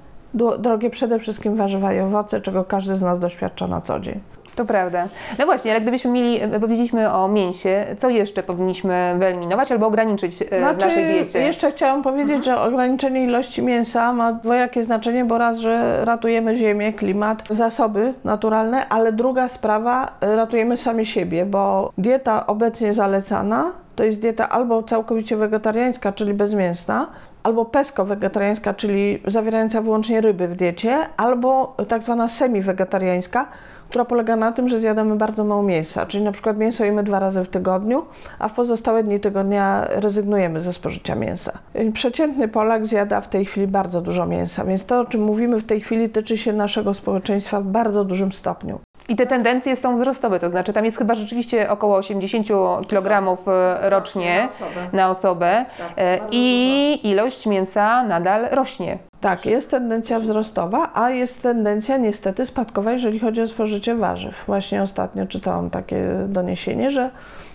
drogie 0.58 0.90
przede 0.90 1.18
wszystkim 1.18 1.56
warzywa 1.56 1.92
i 1.92 2.00
owoce, 2.00 2.40
czego 2.40 2.64
każdy 2.64 2.96
z 2.96 3.02
nas 3.02 3.18
doświadcza 3.18 3.66
na 3.66 3.80
co 3.80 4.00
dzień. 4.00 4.20
To 4.54 4.64
prawda. 4.64 5.08
No 5.38 5.46
właśnie, 5.46 5.70
ale 5.70 5.80
gdybyśmy 5.80 6.10
mieli, 6.10 6.40
powiedzieliśmy 6.60 7.12
o 7.12 7.28
mięsie, 7.28 7.86
co 7.98 8.10
jeszcze 8.10 8.42
powinniśmy 8.42 9.14
wyeliminować 9.18 9.72
albo 9.72 9.86
ograniczyć 9.86 10.42
e, 10.42 10.58
Znaczy, 10.58 10.78
w 10.78 10.88
naszej 10.88 11.04
diecie? 11.04 11.38
jeszcze 11.38 11.72
chciałam 11.72 12.02
powiedzieć, 12.02 12.44
że 12.44 12.60
ograniczenie 12.60 13.24
ilości 13.24 13.62
mięsa 13.62 14.12
ma 14.12 14.32
dwojakie 14.32 14.84
znaczenie, 14.84 15.24
bo 15.24 15.38
raz, 15.38 15.58
że 15.58 16.04
ratujemy 16.04 16.56
ziemię, 16.56 16.92
klimat, 16.92 17.42
zasoby 17.50 18.14
naturalne, 18.24 18.88
ale 18.88 19.12
druga 19.12 19.48
sprawa, 19.48 20.18
y, 20.32 20.36
ratujemy 20.36 20.76
sami 20.76 21.06
siebie, 21.06 21.46
bo 21.46 21.92
dieta 21.98 22.46
obecnie 22.46 22.92
zalecana 22.92 23.72
to 23.96 24.04
jest 24.04 24.20
dieta 24.20 24.48
albo 24.48 24.82
całkowicie 24.82 25.36
wegetariańska, 25.36 26.12
czyli 26.12 26.34
bezmięsna, 26.34 27.06
albo 27.42 27.64
pesko-wegetariańska, 27.64 28.74
czyli 28.74 29.22
zawierająca 29.26 29.80
wyłącznie 29.80 30.20
ryby 30.20 30.48
w 30.48 30.56
diecie, 30.56 30.98
albo 31.16 31.76
tak 31.88 32.02
zwana 32.02 32.28
semi-wegetariańska, 32.28 33.46
która 33.92 34.04
polega 34.04 34.36
na 34.36 34.52
tym, 34.52 34.68
że 34.68 34.80
zjadamy 34.80 35.16
bardzo 35.16 35.44
mało 35.44 35.62
mięsa, 35.62 36.06
czyli 36.06 36.24
na 36.24 36.32
przykład 36.32 36.58
mięso 36.58 36.84
jemy 36.84 37.04
dwa 37.04 37.18
razy 37.18 37.44
w 37.44 37.48
tygodniu, 37.48 38.04
a 38.38 38.48
w 38.48 38.52
pozostałe 38.52 39.04
dni 39.04 39.20
tygodnia 39.20 39.86
rezygnujemy 39.90 40.60
ze 40.60 40.72
spożycia 40.72 41.14
mięsa. 41.14 41.58
Przeciętny 41.94 42.48
Polak 42.48 42.86
zjada 42.86 43.20
w 43.20 43.28
tej 43.28 43.44
chwili 43.44 43.66
bardzo 43.66 44.00
dużo 44.00 44.26
mięsa, 44.26 44.64
więc 44.64 44.86
to, 44.86 45.00
o 45.00 45.04
czym 45.04 45.22
mówimy 45.22 45.60
w 45.60 45.66
tej 45.66 45.80
chwili, 45.80 46.08
tyczy 46.08 46.38
się 46.38 46.52
naszego 46.52 46.94
społeczeństwa 46.94 47.60
w 47.60 47.64
bardzo 47.64 48.04
dużym 48.04 48.32
stopniu. 48.32 48.78
I 49.08 49.16
te 49.16 49.26
tendencje 49.26 49.76
są 49.76 49.94
wzrostowe, 49.94 50.40
to 50.40 50.50
znaczy 50.50 50.72
tam 50.72 50.84
jest 50.84 50.98
chyba 50.98 51.14
rzeczywiście 51.14 51.70
około 51.70 51.96
80 51.96 52.46
kg 52.88 53.38
e, 53.46 53.90
rocznie 53.90 54.48
na 54.92 55.10
osobę 55.10 55.64
e, 55.96 56.18
i 56.30 57.08
ilość 57.10 57.46
mięsa 57.46 58.02
nadal 58.02 58.48
rośnie. 58.50 58.98
Tak, 59.20 59.46
jest 59.46 59.70
tendencja 59.70 60.20
wzrostowa, 60.20 60.90
a 60.94 61.10
jest 61.10 61.42
tendencja 61.42 61.96
niestety 61.96 62.46
spadkowa, 62.46 62.92
jeżeli 62.92 63.18
chodzi 63.18 63.42
o 63.42 63.48
spożycie 63.48 63.94
warzyw. 63.94 64.34
Właśnie 64.46 64.82
ostatnio 64.82 65.26
czytałam 65.26 65.70
takie 65.70 66.08
doniesienie, 66.28 66.90
że 66.90 67.10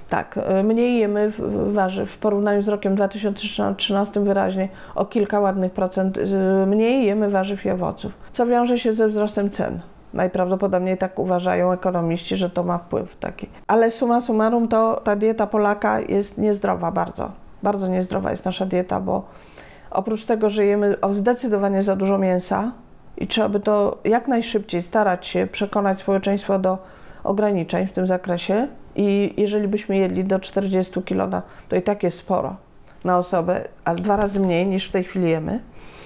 tak, 0.10 0.40
y, 0.60 0.64
mniej 0.64 1.00
jemy 1.00 1.32
warzyw 1.74 2.12
w 2.12 2.18
porównaniu 2.18 2.62
z 2.62 2.68
rokiem 2.68 2.96
2013 2.96 4.20
wyraźnie 4.20 4.70
o 4.96 5.06
kilka 5.06 5.40
ładnych 5.40 5.72
procent 5.72 6.20
mniej 6.68 7.06
jemy 7.06 7.30
warzyw 7.30 7.66
i 7.66 7.70
owoców, 7.70 8.12
co 8.32 8.46
wiąże 8.46 8.80
się 8.80 8.94
ze 8.94 9.08
wzrostem 9.08 9.50
cen. 9.50 9.80
Najprawdopodobniej 10.14 10.98
tak 10.98 11.20
uważają 11.20 11.72
ekonomiści, 11.72 12.38
że 12.38 12.50
to 12.50 12.64
ma 12.64 12.78
wpływ 12.78 13.16
taki. 13.16 13.50
Ale 13.68 13.92
summa 13.92 14.22
summarum 14.22 14.68
to 14.68 15.02
ta 15.04 15.16
dieta 15.16 15.48
Polaka 15.48 16.00
jest 16.00 16.38
niezdrowa 16.38 16.92
bardzo. 16.92 17.32
Bardzo 17.64 17.88
niezdrowa 17.88 18.32
jest 18.32 18.46
nasza 18.46 18.66
dieta, 18.66 19.00
bo 19.00 19.26
oprócz 19.92 20.26
tego, 20.26 20.50
że 20.50 20.66
jemy 20.66 21.02
o 21.02 21.14
zdecydowanie 21.14 21.84
za 21.84 21.96
dużo 21.96 22.18
mięsa 22.18 22.72
i 23.18 23.28
trzeba 23.28 23.50
by 23.50 23.60
to 23.60 23.98
jak 24.04 24.28
najszybciej 24.28 24.82
starać 24.82 25.28
się 25.28 25.48
przekonać 25.52 26.00
społeczeństwo 26.00 26.60
do 26.60 26.78
ograniczeń 27.24 27.88
w 27.88 27.94
tym 27.94 28.08
zakresie 28.08 28.68
i 28.96 29.34
jeżeli 29.38 29.68
byśmy 29.68 29.98
jedli 29.98 30.24
do 30.24 30.40
40 30.40 31.04
kg, 31.04 31.42
to 31.70 31.76
i 31.76 31.82
tak 31.82 32.04
jest 32.04 32.18
sporo 32.18 32.56
na 33.04 33.18
osobę, 33.18 33.68
ale 33.86 33.98
dwa 33.98 34.16
razy 34.16 34.40
mniej 34.40 34.68
niż 34.68 34.90
w 34.90 34.92
tej 34.92 35.04
chwili 35.04 35.30
jemy. 35.30 35.60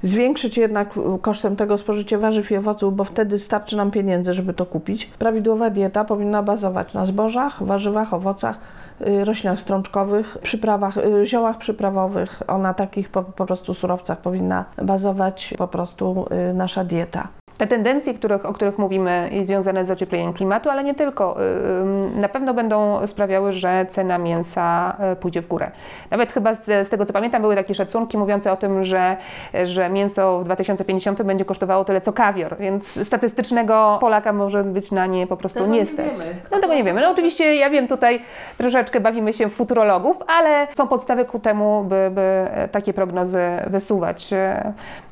Zwiększyć 0.03 0.57
jednak 0.57 0.89
kosztem 1.21 1.55
tego 1.55 1.77
spożycie 1.77 2.17
warzyw 2.17 2.51
i 2.51 2.55
owoców, 2.55 2.95
bo 2.95 3.03
wtedy 3.03 3.39
starczy 3.39 3.77
nam 3.77 3.91
pieniędzy, 3.91 4.33
żeby 4.33 4.53
to 4.53 4.65
kupić. 4.65 5.05
Prawidłowa 5.05 5.69
dieta 5.69 6.05
powinna 6.05 6.43
bazować 6.43 6.93
na 6.93 7.05
zbożach, 7.05 7.63
warzywach, 7.63 8.13
owocach, 8.13 8.59
y, 9.07 9.25
roślinach 9.25 9.59
strączkowych, 9.59 10.37
przyprawach, 10.43 10.97
y, 10.97 11.25
ziołach 11.25 11.57
przyprawowych. 11.57 12.43
O 12.47 12.57
na 12.57 12.73
takich 12.73 13.09
po, 13.09 13.23
po 13.23 13.45
prostu 13.45 13.73
surowcach 13.73 14.21
powinna 14.21 14.65
bazować 14.81 15.53
po 15.57 15.67
prostu 15.67 16.25
y, 16.49 16.53
nasza 16.53 16.83
dieta. 16.83 17.40
Te 17.61 17.67
tendencje, 17.67 18.13
których, 18.13 18.45
o 18.45 18.53
których 18.53 18.77
mówimy, 18.77 19.29
związane 19.41 19.85
z 19.85 19.87
zaciepleniem 19.87 20.33
klimatu, 20.33 20.69
ale 20.69 20.83
nie 20.83 20.95
tylko, 20.95 21.37
ym, 21.81 22.19
na 22.21 22.29
pewno 22.29 22.53
będą 22.53 23.07
sprawiały, 23.07 23.53
że 23.53 23.85
cena 23.89 24.17
mięsa 24.17 24.97
y, 25.13 25.15
pójdzie 25.15 25.41
w 25.41 25.47
górę. 25.47 25.71
Nawet 26.11 26.31
chyba 26.31 26.53
z, 26.53 26.65
z 26.65 26.89
tego, 26.89 27.05
co 27.05 27.13
pamiętam, 27.13 27.41
były 27.41 27.55
takie 27.55 27.75
szacunki 27.75 28.17
mówiące 28.17 28.51
o 28.51 28.57
tym, 28.57 28.85
że, 28.85 29.17
że 29.63 29.89
mięso 29.89 30.39
w 30.39 30.43
2050 30.43 31.23
będzie 31.23 31.45
kosztowało 31.45 31.85
tyle, 31.85 32.01
co 32.01 32.13
kawior, 32.13 32.57
więc 32.59 33.07
statystycznego 33.07 33.97
Polaka 34.01 34.33
może 34.33 34.63
być 34.63 34.91
na 34.91 35.05
nie 35.05 35.27
po 35.27 35.37
prostu 35.37 35.59
Tego 35.59 35.73
nie 35.73 35.85
stać. 35.85 36.19
wiemy. 36.19 36.35
No 36.51 36.59
tego 36.59 36.73
nie 36.73 36.83
wiemy. 36.83 37.01
No 37.01 37.11
oczywiście 37.11 37.55
ja 37.55 37.69
wiem, 37.69 37.87
tutaj 37.87 38.21
troszeczkę 38.57 38.99
bawimy 38.99 39.33
się 39.33 39.49
futurologów, 39.49 40.17
ale 40.27 40.67
są 40.77 40.87
podstawy 40.87 41.25
ku 41.25 41.39
temu, 41.39 41.83
by, 41.83 42.11
by 42.11 42.47
takie 42.71 42.93
prognozy 42.93 43.39
wysuwać. 43.67 44.29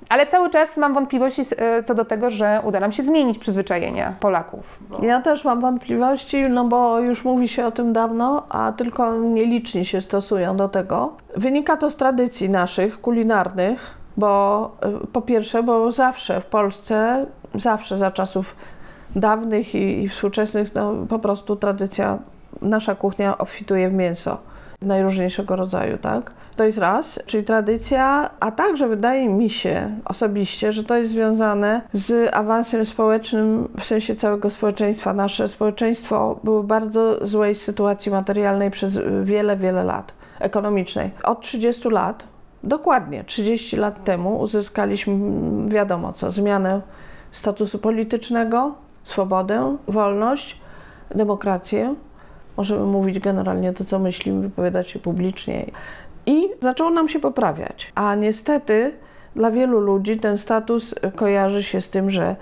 E, 0.09 0.13
Ale 0.13 0.27
cały 0.27 0.49
czas 0.49 0.77
mam 0.77 0.93
wątpliwości 0.93 1.41
e, 1.57 1.83
co 1.83 1.95
do 1.95 2.05
tego, 2.05 2.31
że 2.31 2.61
uda 2.63 2.79
nam 2.79 2.91
się 2.91 3.03
zmienić 3.03 3.37
przyzwyczajenia 3.37 4.15
Polaków. 4.19 4.79
Ja 5.01 5.21
też 5.21 5.45
mam 5.45 5.61
wątpliwości, 5.61 6.41
no 6.49 6.65
bo 6.65 6.99
już 6.99 7.23
mówi 7.23 7.47
się 7.47 7.65
o 7.65 7.71
tym 7.71 7.93
dawno, 7.93 8.45
a 8.49 8.71
tylko 8.71 9.15
nieliczni 9.15 9.85
się 9.85 10.01
stosują 10.01 10.57
do 10.57 10.69
tego. 10.69 11.13
Wynika 11.35 11.77
to 11.77 11.91
z 11.91 11.95
tradycji 11.95 12.49
naszych 12.49 13.01
kulinarnych, 13.01 13.97
bo 14.17 14.71
y, 15.03 15.07
po 15.07 15.21
pierwsze, 15.21 15.63
bo 15.63 15.91
zawsze 15.91 16.41
w 16.41 16.45
Polsce, 16.45 17.25
zawsze 17.55 17.97
za 17.97 18.11
czasów 18.11 18.55
dawnych 19.15 19.75
i, 19.75 20.03
i 20.03 20.09
współczesnych, 20.09 20.75
no 20.75 20.93
po 21.09 21.19
prostu 21.19 21.55
tradycja, 21.55 22.17
nasza 22.61 22.95
kuchnia 22.95 23.37
obfituje 23.37 23.89
w 23.89 23.93
mięso 23.93 24.37
najróżniejszego 24.81 25.55
rodzaju, 25.55 25.97
tak? 25.97 26.31
To 26.59 26.65
jest 26.65 26.77
raz, 26.77 27.19
czyli 27.25 27.43
tradycja, 27.43 28.29
a 28.39 28.51
także 28.51 28.87
wydaje 28.87 29.29
mi 29.29 29.49
się 29.49 29.95
osobiście, 30.05 30.73
że 30.73 30.83
to 30.83 30.95
jest 30.95 31.11
związane 31.11 31.81
z 31.93 32.33
awansem 32.33 32.85
społecznym 32.85 33.67
w 33.79 33.85
sensie 33.85 34.15
całego 34.15 34.49
społeczeństwa. 34.49 35.13
Nasze 35.13 35.47
społeczeństwo 35.47 36.39
było 36.43 36.63
w 36.63 36.65
bardzo 36.65 37.27
złej 37.27 37.55
sytuacji 37.55 38.11
materialnej 38.11 38.71
przez 38.71 38.99
wiele, 39.23 39.57
wiele 39.57 39.83
lat, 39.83 40.13
ekonomicznej. 40.39 41.11
Od 41.23 41.41
30 41.41 41.89
lat, 41.89 42.23
dokładnie 42.63 43.23
30 43.23 43.77
lat 43.77 44.03
temu 44.03 44.39
uzyskaliśmy 44.39 45.13
mm, 45.13 45.69
wiadomo 45.69 46.13
co, 46.13 46.31
zmianę 46.31 46.81
statusu 47.31 47.79
politycznego, 47.79 48.75
swobodę, 49.03 49.77
wolność, 49.87 50.61
demokrację. 51.15 51.95
Możemy 52.57 52.85
mówić 52.85 53.19
generalnie 53.19 53.73
to, 53.73 53.85
co 53.85 53.99
myślimy, 53.99 54.41
wypowiadać 54.41 54.89
się 54.89 54.99
publicznie. 54.99 55.65
I 56.29 56.49
zaczęło 56.61 56.89
nam 56.89 57.09
się 57.09 57.19
poprawiać. 57.19 57.91
A 57.95 58.15
niestety 58.15 58.93
dla 59.35 59.51
wielu 59.51 59.79
ludzi 59.79 60.17
ten 60.17 60.37
status 60.37 60.95
kojarzy 61.15 61.63
się 61.63 61.81
z 61.81 61.89
tym, 61.89 62.11
że 62.11 62.35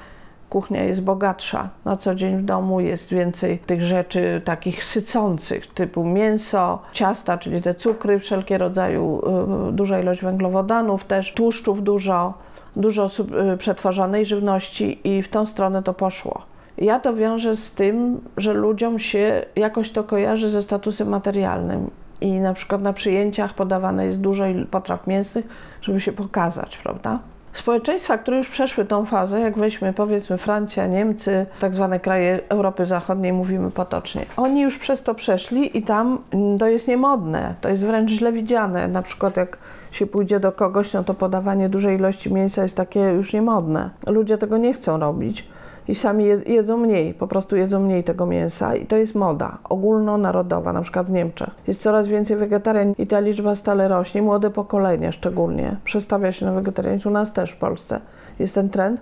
kuchnia 0.50 0.84
jest 0.84 1.04
bogatsza. 1.04 1.70
Na 1.86 1.98
co 1.98 2.16
dzień 2.16 2.38
w 2.38 2.44
domu 2.46 2.80
jest 2.80 3.10
więcej 3.10 3.60
tych 3.60 3.82
rzeczy 3.82 4.42
takich 4.46 4.84
sycących, 4.84 5.68
typu 5.68 6.04
mięso, 6.04 6.82
ciasta, 6.94 7.38
czyli 7.38 7.62
te 7.62 7.76
cukry, 7.76 8.20
wszelkie 8.20 8.58
rodzaju, 8.58 9.22
y, 9.70 9.72
duża 9.72 10.00
ilość 10.00 10.22
węglowodanów 10.22 11.06
też, 11.06 11.34
tłuszczów 11.34 11.84
dużo, 11.84 12.34
dużo 12.76 13.10
sub- 13.10 13.32
y, 13.32 14.26
żywności 14.26 15.00
i 15.04 15.24
w 15.24 15.30
tą 15.30 15.46
stronę 15.46 15.84
to 15.84 15.94
poszło. 15.94 16.42
Ja 16.78 17.00
to 17.00 17.14
wiążę 17.14 17.56
z 17.56 17.74
tym, 17.76 18.22
że 18.38 18.54
ludziom 18.54 19.00
się 19.00 19.46
jakoś 19.56 19.92
to 19.92 20.04
kojarzy 20.04 20.50
ze 20.50 20.62
statusem 20.62 21.10
materialnym 21.10 21.90
i 22.22 22.40
na 22.40 22.54
przykład 22.54 22.82
na 22.82 22.94
przyjęciach 22.94 23.54
podawane 23.54 24.06
jest 24.06 24.22
dużo 24.22 24.44
potraw 24.72 25.08
mięsnych, 25.08 25.48
żeby 25.82 26.02
się 26.02 26.12
pokazać, 26.12 26.78
prawda? 26.78 27.20
Społeczeństwa, 27.54 28.18
które 28.18 28.38
już 28.38 28.50
przeszły 28.50 28.86
tą 28.86 29.06
fazę, 29.06 29.40
jak 29.40 29.58
weźmy 29.58 29.94
powiedzmy 29.94 30.38
Francja, 30.38 30.88
Niemcy, 30.88 31.46
tak 31.60 31.74
zwane 31.74 32.00
kraje 32.00 32.40
Europy 32.50 32.86
Zachodniej, 32.86 33.34
mówimy 33.34 33.72
potocznie, 33.72 34.26
oni 34.38 34.62
już 34.62 34.80
przez 34.80 35.04
to 35.04 35.16
przeszli 35.16 35.78
i 35.78 35.84
tam 35.84 36.18
to 36.60 36.68
jest 36.68 36.88
niemodne, 36.88 37.56
to 37.62 37.70
jest 37.70 37.86
wręcz 37.86 38.12
źle 38.12 38.32
widziane. 38.32 38.88
Na 38.88 39.02
przykład 39.02 39.38
jak 39.38 39.58
się 39.92 40.08
pójdzie 40.08 40.40
do 40.40 40.52
kogoś, 40.52 40.94
no 40.94 41.04
to 41.04 41.14
podawanie 41.14 41.70
dużej 41.70 41.98
ilości 41.98 42.34
mięsa 42.34 42.62
jest 42.62 42.78
takie 42.78 43.00
już 43.00 43.34
niemodne. 43.34 43.90
Ludzie 44.08 44.38
tego 44.38 44.58
nie 44.58 44.74
chcą 44.74 45.00
robić 45.00 45.48
i 45.88 45.96
sami 45.96 46.26
je- 46.26 46.42
jedzą 46.46 46.78
mniej, 46.78 47.14
po 47.14 47.28
prostu 47.28 47.56
jedzą 47.56 47.80
mniej 47.80 48.04
tego 48.04 48.26
mięsa 48.26 48.76
i 48.76 48.86
to 48.86 48.96
jest 48.96 49.16
moda 49.16 49.58
ogólnonarodowa, 49.70 50.74
na 50.74 50.82
przykład 50.82 51.08
w 51.08 51.12
Niemczech. 51.12 51.50
Jest 51.68 51.82
coraz 51.82 52.08
więcej 52.08 52.38
wegetarian 52.38 52.94
i 52.98 53.08
ta 53.08 53.20
liczba 53.20 53.56
stale 53.56 53.88
rośnie, 53.88 54.22
młode 54.22 54.50
pokolenie 54.50 55.12
szczególnie 55.12 55.76
przestawia 55.84 56.32
się 56.32 56.46
na 56.46 56.52
wegetarianizm, 56.52 57.10
u 57.10 57.12
nas 57.12 57.34
też 57.34 57.52
w 57.52 57.58
Polsce 57.58 58.00
jest 58.40 58.56
ten 58.56 58.70
trend 58.70 59.02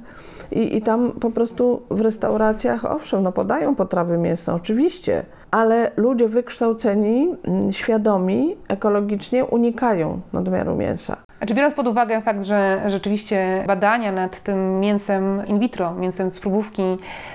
i, 0.51 0.77
i 0.77 0.81
tam 0.81 1.11
po 1.11 1.31
prostu 1.31 1.81
w 1.89 2.01
restauracjach, 2.01 2.85
owszem, 2.85 3.23
no 3.23 3.31
podają 3.31 3.75
potrawy 3.75 4.17
mięsne, 4.17 4.53
oczywiście, 4.53 5.25
ale 5.51 5.91
ludzie 5.97 6.27
wykształceni, 6.27 7.35
mm, 7.43 7.71
świadomi, 7.71 8.55
ekologicznie 8.67 9.45
unikają 9.45 10.19
nadmiaru 10.33 10.75
mięsa. 10.75 11.17
A 11.39 11.45
czy 11.45 11.53
biorąc 11.53 11.73
pod 11.73 11.87
uwagę 11.87 12.21
fakt, 12.21 12.43
że 12.43 12.81
rzeczywiście 12.87 13.63
badania 13.67 14.11
nad 14.11 14.39
tym 14.39 14.79
mięsem 14.79 15.47
in 15.47 15.59
vitro, 15.59 15.93
mięsem 15.93 16.31
z 16.31 16.39
próbówki 16.39 16.83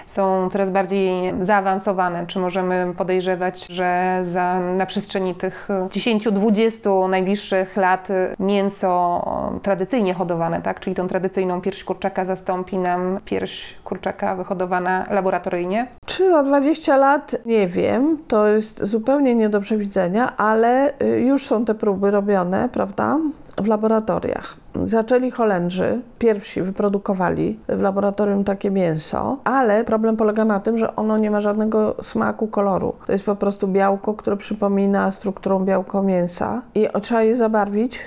są 0.07 0.49
coraz 0.53 0.71
bardziej 0.71 1.35
zaawansowane, 1.41 2.27
czy 2.27 2.39
możemy 2.39 2.95
podejrzewać, 2.97 3.67
że 3.67 4.21
za, 4.25 4.61
na 4.61 4.87
przestrzeni 4.87 5.35
tych 5.35 5.69
10-20 5.89 7.09
najbliższych 7.09 7.77
lat 7.77 8.09
mięso 8.39 9.25
tradycyjnie 9.63 10.15
hodowane, 10.15 10.63
tak, 10.63 10.81
czyli 10.81 10.97
tą 10.97 11.09
tradycyjną 11.09 11.61
pierś 11.61 11.85
kurczaka 11.85 12.25
zastąpi 12.25 12.79
nam 12.79 13.19
pierś 13.25 13.75
kurczaka 13.85 14.35
wyhodowana 14.35 15.07
laboratoryjnie? 15.11 15.87
Czy 16.07 16.31
za 16.31 16.43
20 16.43 16.97
lat? 16.97 17.37
Nie 17.47 17.69
wiem. 17.69 18.19
To 18.29 18.49
jest 18.49 18.85
zupełnie 18.85 19.35
nie 19.35 19.49
do 19.49 19.61
przewidzenia, 19.61 20.37
ale 20.37 20.93
y, 21.03 21.21
już 21.21 21.47
są 21.47 21.65
te 21.65 21.75
próby 21.75 22.11
robione, 22.11 22.69
prawda? 22.73 23.19
W 23.63 23.67
laboratoriach. 23.67 24.57
Zaczęli 24.85 25.31
Holendrzy, 25.31 26.01
pierwsi 26.19 26.63
wyprodukowali 26.63 27.59
w 27.69 27.81
laboratorium 27.81 28.45
takie 28.45 28.71
mięso, 28.71 29.37
ale 29.45 29.85
problem 29.85 30.17
polega 30.17 30.45
na 30.45 30.61
tym, 30.61 30.79
że 30.79 30.97
ono 30.97 31.19
nie 31.19 31.31
ma 31.31 31.41
żadnego 31.41 31.95
smaku, 32.03 32.47
koloru. 32.47 32.95
To 33.07 33.13
jest 33.13 33.25
po 33.25 33.37
prostu 33.37 33.69
białko, 33.69 34.15
które 34.15 34.37
przypomina 34.37 35.11
strukturą 35.11 35.65
białko 35.65 36.03
mięsa 36.03 36.63
i 36.75 36.89
trzeba 37.03 37.23
je 37.23 37.37
zabarwić 37.37 38.01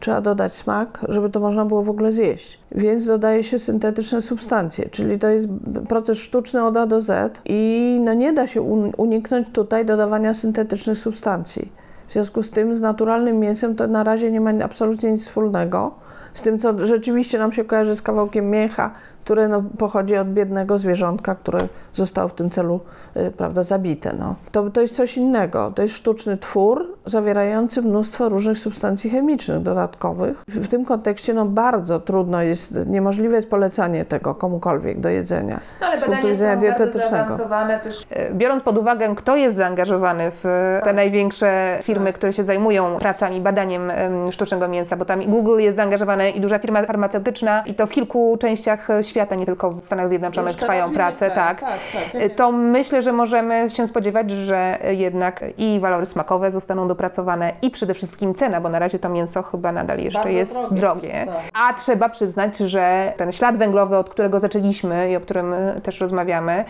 trzeba 0.00 0.20
dodać 0.20 0.54
smak, 0.54 1.00
żeby 1.08 1.30
to 1.30 1.40
można 1.40 1.64
było 1.64 1.82
w 1.82 1.90
ogóle 1.90 2.12
zjeść. 2.12 2.60
Więc 2.72 3.06
dodaje 3.06 3.44
się 3.44 3.58
syntetyczne 3.58 4.20
substancje, 4.20 4.88
czyli 4.88 5.18
to 5.18 5.28
jest 5.28 5.46
proces 5.88 6.18
sztuczny 6.18 6.64
od 6.64 6.76
A 6.76 6.86
do 6.86 7.00
Z 7.00 7.40
i 7.44 8.00
no 8.04 8.14
nie 8.14 8.32
da 8.32 8.46
się 8.46 8.62
uniknąć 8.96 9.48
tutaj 9.52 9.86
dodawania 9.86 10.34
syntetycznych 10.34 10.98
substancji. 10.98 11.72
W 12.08 12.12
związku 12.12 12.42
z 12.42 12.50
tym 12.50 12.76
z 12.76 12.80
naturalnym 12.80 13.40
mięsem 13.40 13.76
to 13.76 13.86
na 13.86 14.04
razie 14.04 14.30
nie 14.30 14.40
ma 14.40 14.50
absolutnie 14.64 15.12
nic 15.12 15.24
wspólnego. 15.24 15.94
Z 16.34 16.42
tym, 16.42 16.58
co 16.58 16.86
rzeczywiście 16.86 17.38
nam 17.38 17.52
się 17.52 17.64
kojarzy 17.64 17.96
z 17.96 18.02
kawałkiem 18.02 18.50
mięcha, 18.50 18.90
które 19.26 19.48
no, 19.48 19.62
pochodzi 19.78 20.16
od 20.16 20.28
biednego 20.28 20.78
zwierzątka, 20.78 21.34
które 21.34 21.58
zostało 21.94 22.28
w 22.28 22.34
tym 22.34 22.50
celu 22.50 22.80
y, 23.16 23.30
prawda, 23.30 23.62
zabite. 23.62 24.12
No. 24.18 24.34
To, 24.52 24.70
to 24.70 24.80
jest 24.80 24.96
coś 24.96 25.16
innego. 25.16 25.72
To 25.74 25.82
jest 25.82 25.94
sztuczny 25.94 26.36
twór 26.36 26.96
zawierający 27.06 27.82
mnóstwo 27.82 28.28
różnych 28.28 28.58
substancji 28.58 29.10
chemicznych 29.10 29.62
dodatkowych. 29.62 30.42
W, 30.48 30.68
tym 30.68 30.84
kontekście 30.84 31.34
no, 31.34 31.44
bardzo 31.44 32.00
trudno 32.00 32.42
jest, 32.42 32.74
niemożliwe 32.86 33.36
jest 33.36 33.50
polecanie 33.50 34.04
tego 34.04 34.34
komukolwiek 34.34 35.00
do 35.00 35.08
jedzenia. 35.08 35.60
No, 35.80 35.86
ale 35.86 35.98
z 35.98 36.04
punktu 36.04 36.28
widzenia 36.28 36.56
dietetycznego. 36.56 37.36
Też. 37.82 38.06
E, 38.10 38.34
biorąc 38.34 38.62
pod 38.62 38.78
uwagę, 38.78 39.14
kto 39.16 39.36
jest 39.36 39.56
zaangażowany 39.56 40.30
w 40.30 40.42
te 40.42 40.80
tak. 40.84 40.96
największe 40.96 41.78
firmy, 41.82 42.06
tak. 42.06 42.14
które 42.14 42.32
się 42.32 42.44
zajmują 42.44 42.96
pracami, 42.98 43.40
badaniem 43.40 43.92
sztucznego 44.30 44.68
mięsa, 44.68 44.96
bo 44.96 45.04
tam 45.04 45.22
Google 45.24 45.58
jest 45.58 45.76
zaangażowany 45.76 46.30
i 46.30 46.40
duża 46.40 46.58
firma 46.58 46.82
farmaceutyczna 46.82 47.62
i 47.66 47.74
to 47.74 47.86
w 47.86 47.90
kilku 47.90 48.36
częściach 48.40 48.88
świata 49.02 49.15
świata, 49.16 49.34
nie 49.34 49.46
tylko 49.46 49.70
w 49.70 49.84
Stanach 49.84 50.08
Zjednoczonych 50.08 50.52
Już 50.52 50.60
trwają 50.60 50.92
prace, 50.92 51.30
tak. 51.30 51.60
Tak, 51.60 51.78
tak, 51.92 52.12
tak. 52.22 52.32
To 52.36 52.52
myślę, 52.52 53.02
że 53.02 53.12
możemy 53.12 53.70
się 53.70 53.86
spodziewać, 53.86 54.30
że 54.30 54.78
jednak 54.90 55.44
i 55.58 55.80
walory 55.80 56.06
smakowe 56.06 56.50
zostaną 56.50 56.88
dopracowane 56.88 57.52
i 57.62 57.70
przede 57.70 57.94
wszystkim 57.94 58.34
cena, 58.34 58.60
bo 58.60 58.68
na 58.68 58.78
razie 58.78 58.98
to 58.98 59.08
mięso 59.08 59.42
chyba 59.42 59.72
nadal 59.72 59.98
jeszcze 59.98 60.18
Bardzo 60.18 60.38
jest 60.38 60.54
drogie. 60.54 60.76
drogie. 60.76 61.26
Tak. 61.26 61.36
A 61.54 61.74
trzeba 61.74 62.08
przyznać, 62.08 62.58
że 62.58 63.12
ten 63.16 63.32
ślad 63.32 63.56
węglowy, 63.56 63.96
od 63.96 64.10
którego 64.10 64.40
zaczęliśmy 64.40 65.10
i 65.10 65.16
o 65.16 65.20
którym 65.20 65.54
też 65.82 66.00
rozmawiamy, 66.00 66.64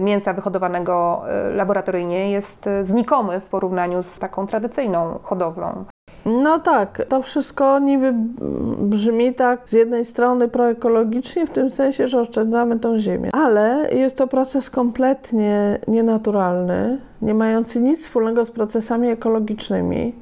mięsa 0.00 0.32
wyhodowanego 0.32 1.24
e, 1.28 1.50
laboratoryjnie 1.50 2.30
jest 2.30 2.68
znikomy 2.82 3.40
w 3.40 3.48
porównaniu 3.48 4.02
z 4.02 4.18
taką 4.18 4.46
tradycyjną 4.46 5.18
hodowlą. 5.22 5.84
No 6.26 6.58
tak, 6.58 7.02
to 7.08 7.22
wszystko 7.22 7.78
niby 7.78 8.14
brzmi 8.78 9.34
tak 9.34 9.60
z 9.66 9.72
jednej 9.72 10.04
strony 10.04 10.48
proekologicznie, 10.48 11.46
w 11.46 11.50
tym 11.50 11.70
sensie, 11.70 12.08
że 12.08 12.20
oszczędzamy 12.20 12.78
tą 12.78 12.98
ziemię, 12.98 13.30
ale 13.32 13.88
jest 13.92 14.16
to 14.16 14.26
proces 14.26 14.70
kompletnie 14.70 15.78
nienaturalny, 15.88 16.98
nie 17.22 17.34
mający 17.34 17.80
nic 17.80 18.00
wspólnego 18.00 18.44
z 18.44 18.50
procesami 18.50 19.08
ekologicznymi 19.08 20.14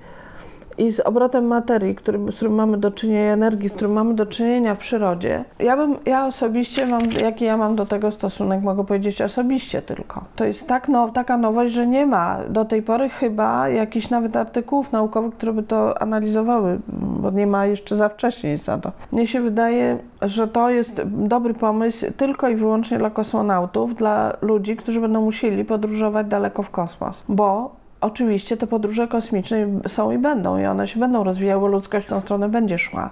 i 0.79 0.91
z 0.91 1.01
obrotem 1.01 1.47
materii, 1.47 1.95
który, 1.95 2.19
z 2.33 2.37
którym 2.37 2.55
mamy 2.55 2.79
do 2.79 2.91
czynienia, 2.91 3.33
energii, 3.33 3.69
z 3.69 3.73
którym 3.73 3.93
mamy 3.93 4.15
do 4.15 4.27
czynienia 4.27 4.75
w 4.75 4.79
przyrodzie. 4.79 5.45
Ja 5.59 5.77
bym, 5.77 5.97
ja 6.07 6.27
osobiście 6.27 6.87
mam, 6.87 7.03
jaki 7.23 7.45
ja 7.45 7.57
mam 7.57 7.77
do 7.77 7.87
tego 7.87 8.11
stosunek, 8.11 8.63
mogę 8.63 8.85
powiedzieć 8.85 9.23
osobiście 9.23 9.83
tylko. 9.83 10.25
To 10.37 10.45
jest 10.45 10.69
tak 10.69 10.89
no, 10.89 11.09
taka 11.09 11.37
nowość, 11.37 11.75
że 11.75 11.87
nie 11.87 12.07
ma 12.07 12.39
do 12.49 12.65
tej 12.65 12.83
pory 12.83 13.09
chyba 13.09 13.69
jakichś 13.69 14.11
nawet 14.11 14.37
artykułów 14.37 14.93
naukowych, 14.93 15.35
które 15.35 15.53
by 15.53 15.63
to 15.63 16.03
analizowały, 16.03 16.79
bo 16.89 17.31
nie 17.31 17.47
ma 17.47 17.67
jeszcze 17.67 17.97
za 17.97 18.09
wcześnie 18.09 18.57
na 18.67 18.79
to. 18.79 18.93
Mnie 19.13 19.27
się 19.27 19.41
wydaje, 19.41 19.99
że 20.23 20.49
to 20.49 20.71
jest 20.71 21.03
dobry 21.05 21.55
pomysł 21.55 22.07
tylko 22.17 22.49
i 22.49 22.57
wyłącznie 22.57 22.99
dla 22.99 23.11
kosmonautów, 23.11 23.95
dla 23.95 24.37
ludzi, 24.43 24.77
którzy 24.77 25.01
będą 25.01 25.21
musieli 25.21 25.65
podróżować 25.65 26.27
daleko 26.27 26.63
w 26.63 26.71
kosmos, 26.71 27.23
bo 27.29 27.82
oczywiście 28.03 28.57
te 28.57 28.67
podróże 28.67 29.09
kosmiczne 29.09 29.67
są 29.89 30.11
i 30.11 30.19
będą 30.19 30.59
i 30.59 30.67
one 30.67 30.89
się 30.89 31.01
będą 31.01 31.25
rozwijały, 31.25 31.69
ludzkość 31.69 32.07
w 32.07 32.11
tą 32.11 32.21
stronę 32.21 32.49
będzie 32.49 32.79
szła. 32.79 33.11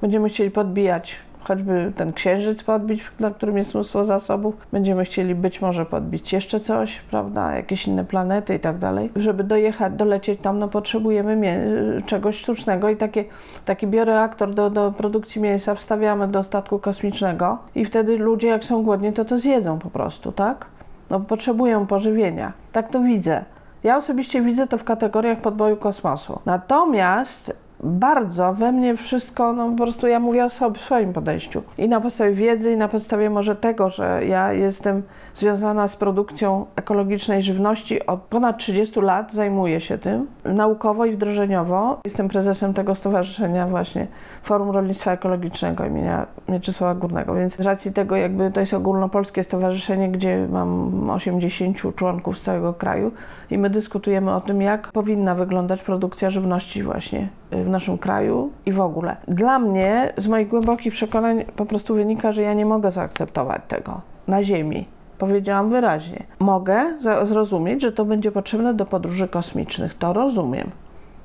Będziemy 0.00 0.28
chcieli 0.28 0.50
podbijać 0.50 1.16
choćby 1.48 1.92
ten 1.96 2.12
księżyc 2.12 2.62
podbić, 2.62 3.02
na 3.20 3.30
którym 3.30 3.58
jest 3.58 3.74
mnóstwo 3.74 4.04
zasobów. 4.04 4.54
Będziemy 4.72 5.04
chcieli 5.04 5.34
być 5.34 5.60
może 5.60 5.86
podbić 5.86 6.32
jeszcze 6.32 6.60
coś, 6.60 7.00
prawda, 7.10 7.56
jakieś 7.56 7.86
inne 7.86 8.04
planety 8.04 8.54
i 8.54 8.60
tak 8.60 8.78
dalej. 8.78 9.10
Żeby 9.16 9.44
dojechać, 9.44 9.92
dolecieć 9.92 10.40
tam, 10.40 10.58
no 10.58 10.68
potrzebujemy 10.68 11.70
czegoś 12.06 12.38
sztucznego 12.38 12.88
i 12.88 12.96
takie, 12.96 13.24
taki 13.64 13.86
bioreaktor 13.86 14.54
do, 14.54 14.70
do 14.70 14.92
produkcji 14.92 15.40
mięsa 15.40 15.74
wstawiamy 15.74 16.28
do 16.28 16.42
statku 16.42 16.78
kosmicznego 16.78 17.58
i 17.74 17.84
wtedy 17.84 18.16
ludzie 18.16 18.48
jak 18.48 18.64
są 18.64 18.82
głodni, 18.82 19.12
to 19.12 19.24
to 19.24 19.38
zjedzą 19.38 19.78
po 19.78 19.90
prostu, 19.90 20.32
tak? 20.32 20.66
No 21.10 21.20
potrzebują 21.20 21.86
pożywienia. 21.86 22.52
Tak 22.72 22.90
to 22.90 23.00
widzę. 23.00 23.44
Ja 23.84 23.96
osobiście 23.96 24.42
widzę 24.42 24.66
to 24.66 24.78
w 24.78 24.84
kategoriach 24.84 25.38
podboju 25.38 25.76
kosmosu. 25.76 26.40
Natomiast 26.46 27.52
bardzo 27.80 28.54
we 28.54 28.72
mnie 28.72 28.96
wszystko, 28.96 29.52
no 29.52 29.70
po 29.70 29.76
prostu 29.76 30.06
ja 30.06 30.20
mówię 30.20 30.44
o 30.44 30.50
swoim 30.76 31.12
podejściu. 31.12 31.62
I 31.78 31.88
na 31.88 32.00
podstawie 32.00 32.32
wiedzy, 32.32 32.72
i 32.72 32.76
na 32.76 32.88
podstawie 32.88 33.30
może 33.30 33.56
tego, 33.56 33.90
że 33.90 34.26
ja 34.26 34.52
jestem 34.52 35.02
związana 35.38 35.88
z 35.88 35.96
produkcją 35.96 36.66
ekologicznej 36.76 37.42
żywności 37.42 38.06
od 38.06 38.20
ponad 38.20 38.58
30 38.58 39.00
lat, 39.00 39.32
zajmuję 39.32 39.80
się 39.80 39.98
tym 39.98 40.26
naukowo 40.44 41.04
i 41.04 41.12
wdrożeniowo. 41.12 42.00
Jestem 42.04 42.28
prezesem 42.28 42.74
tego 42.74 42.94
stowarzyszenia 42.94 43.66
właśnie 43.66 44.06
Forum 44.42 44.70
Rolnictwa 44.70 45.12
Ekologicznego 45.12 45.84
imienia 45.84 46.26
Mieczysława 46.48 46.94
Górnego, 46.94 47.34
więc 47.34 47.56
z 47.56 47.60
racji 47.60 47.92
tego 47.92 48.16
jakby 48.16 48.50
to 48.50 48.60
jest 48.60 48.74
ogólnopolskie 48.74 49.44
stowarzyszenie, 49.44 50.08
gdzie 50.08 50.48
mam 50.50 51.10
80 51.10 51.96
członków 51.96 52.38
z 52.38 52.42
całego 52.42 52.74
kraju 52.74 53.12
i 53.50 53.58
my 53.58 53.70
dyskutujemy 53.70 54.34
o 54.34 54.40
tym, 54.40 54.62
jak 54.62 54.92
powinna 54.92 55.34
wyglądać 55.34 55.82
produkcja 55.82 56.30
żywności 56.30 56.82
właśnie 56.82 57.28
w 57.50 57.68
naszym 57.68 57.98
kraju 57.98 58.50
i 58.66 58.72
w 58.72 58.80
ogóle. 58.80 59.16
Dla 59.28 59.58
mnie, 59.58 60.12
z 60.16 60.26
moich 60.26 60.48
głębokich 60.48 60.92
przekonań, 60.92 61.44
po 61.56 61.66
prostu 61.66 61.94
wynika, 61.94 62.32
że 62.32 62.42
ja 62.42 62.54
nie 62.54 62.66
mogę 62.66 62.90
zaakceptować 62.90 63.62
tego 63.68 64.00
na 64.28 64.42
Ziemi. 64.42 64.97
Powiedziałam 65.18 65.70
wyraźnie. 65.70 66.22
Mogę 66.38 66.94
zrozumieć, 67.24 67.82
że 67.82 67.92
to 67.92 68.04
będzie 68.04 68.32
potrzebne 68.32 68.74
do 68.74 68.86
podróży 68.86 69.28
kosmicznych. 69.28 69.94
To 69.94 70.12
rozumiem, 70.12 70.70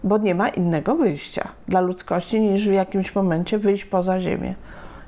bo 0.03 0.17
nie 0.17 0.35
ma 0.35 0.49
innego 0.49 0.95
wyjścia 0.95 1.47
dla 1.67 1.81
ludzkości 1.81 2.41
niż 2.41 2.67
w 2.67 2.71
jakimś 2.71 3.15
momencie 3.15 3.57
wyjść 3.57 3.85
poza 3.85 4.19
Ziemię. 4.19 4.55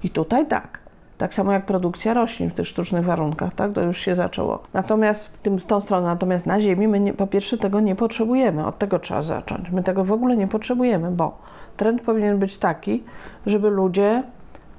I 0.04 0.10
tutaj 0.10 0.48
tak. 0.48 0.80
Tak 1.18 1.34
samo 1.34 1.52
jak 1.52 1.66
produkcja 1.66 2.14
roślin 2.14 2.50
w 2.50 2.54
tych 2.54 2.68
sztucznych 2.68 3.06
warunkach, 3.06 3.54
tak? 3.54 3.74
To 3.74 3.82
już 3.82 3.98
się 3.98 4.16
zaczęło. 4.16 4.64
Natomiast 4.74 5.28
w, 5.28 5.40
tym, 5.40 5.60
w 5.60 5.66
tą 5.66 5.82
stronę, 5.82 6.08
natomiast 6.08 6.46
na 6.46 6.62
Ziemi 6.62 6.88
my 6.88 7.00
nie, 7.00 7.14
po 7.14 7.28
pierwsze 7.28 7.58
tego 7.58 7.80
nie 7.80 7.96
potrzebujemy, 7.96 8.66
od 8.66 8.78
tego 8.78 9.00
trzeba 9.00 9.24
zacząć. 9.24 9.72
My 9.72 9.84
tego 9.84 10.04
w 10.04 10.12
ogóle 10.12 10.38
nie 10.38 10.48
potrzebujemy, 10.48 11.12
bo 11.12 11.38
trend 11.78 12.02
powinien 12.02 12.40
być 12.40 12.58
taki, 12.58 13.04
żeby 13.46 13.70
ludzie 13.70 14.24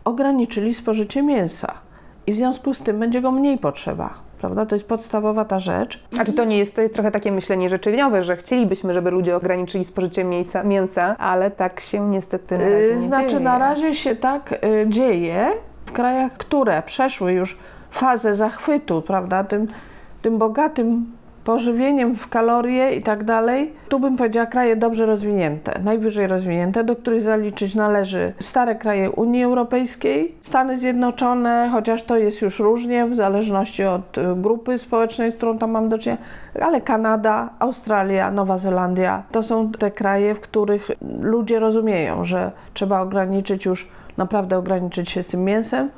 ograniczyli 0.04 0.74
spożycie 0.74 1.22
mięsa 1.22 1.85
i 2.26 2.32
w 2.32 2.36
związku 2.36 2.74
z 2.74 2.80
tym 2.80 3.00
będzie 3.00 3.20
go 3.20 3.30
mniej 3.30 3.58
potrzeba. 3.58 4.14
Prawda? 4.38 4.66
To 4.66 4.74
jest 4.74 4.88
podstawowa 4.88 5.44
ta 5.44 5.60
rzecz. 5.60 6.04
A 6.18 6.24
czy 6.24 6.32
to 6.32 6.44
nie 6.44 6.58
jest, 6.58 6.76
to 6.76 6.82
jest 6.82 6.94
trochę 6.94 7.10
takie 7.10 7.32
myślenie 7.32 7.68
życzeniowe, 7.68 8.22
że 8.22 8.36
chcielibyśmy, 8.36 8.94
żeby 8.94 9.10
ludzie 9.10 9.36
ograniczyli 9.36 9.84
spożycie 9.84 10.24
mięsa, 10.24 10.62
mięsa 10.62 11.16
ale 11.18 11.50
tak 11.50 11.80
się 11.80 12.00
niestety 12.00 12.58
na 12.58 12.68
razie 12.68 12.96
nie 12.96 13.08
Znaczy 13.08 13.28
dzieje. 13.28 13.40
na 13.40 13.58
razie 13.58 13.94
się 13.94 14.16
tak 14.16 14.52
y, 14.64 14.86
dzieje 14.88 15.50
w 15.86 15.92
krajach, 15.92 16.32
które 16.32 16.82
przeszły 16.82 17.32
już 17.32 17.58
fazę 17.90 18.34
zachwytu, 18.34 19.02
prawda, 19.02 19.44
tym, 19.44 19.66
tym 20.22 20.38
bogatym 20.38 21.06
pożywieniem 21.46 22.16
w 22.16 22.28
kalorie 22.28 22.94
i 22.94 23.02
tak 23.02 23.24
dalej, 23.24 23.72
tu 23.88 24.00
bym 24.00 24.16
powiedziała 24.16 24.46
kraje 24.46 24.76
dobrze 24.76 25.06
rozwinięte, 25.06 25.80
najwyżej 25.84 26.26
rozwinięte, 26.26 26.84
do 26.84 26.96
których 26.96 27.22
zaliczyć 27.22 27.74
należy 27.74 28.32
stare 28.40 28.74
kraje 28.74 29.10
Unii 29.10 29.44
Europejskiej, 29.44 30.34
Stany 30.40 30.78
Zjednoczone, 30.78 31.68
chociaż 31.72 32.02
to 32.02 32.16
jest 32.16 32.42
już 32.42 32.58
różnie 32.58 33.06
w 33.06 33.16
zależności 33.16 33.84
od 33.84 34.18
y, 34.18 34.22
grupy 34.36 34.78
społecznej, 34.78 35.32
z 35.32 35.34
którą 35.34 35.58
tam 35.58 35.70
mam 35.70 35.88
do 35.88 35.98
czynienia, 35.98 36.22
ale 36.62 36.80
Kanada, 36.80 37.50
Australia, 37.58 38.30
Nowa 38.30 38.58
Zelandia 38.58 39.22
to 39.32 39.42
są 39.42 39.72
te 39.72 39.90
kraje, 39.90 40.34
w 40.34 40.40
których 40.40 40.90
ludzie 41.20 41.58
rozumieją, 41.60 42.24
że 42.24 42.50
trzeba 42.74 43.00
ograniczyć 43.00 43.64
już, 43.64 43.88
naprawdę 44.16 44.58
ograniczyć 44.58 45.10
się 45.10 45.22
z 45.22 45.26
tym 45.26 45.44
mięsem 45.44 45.90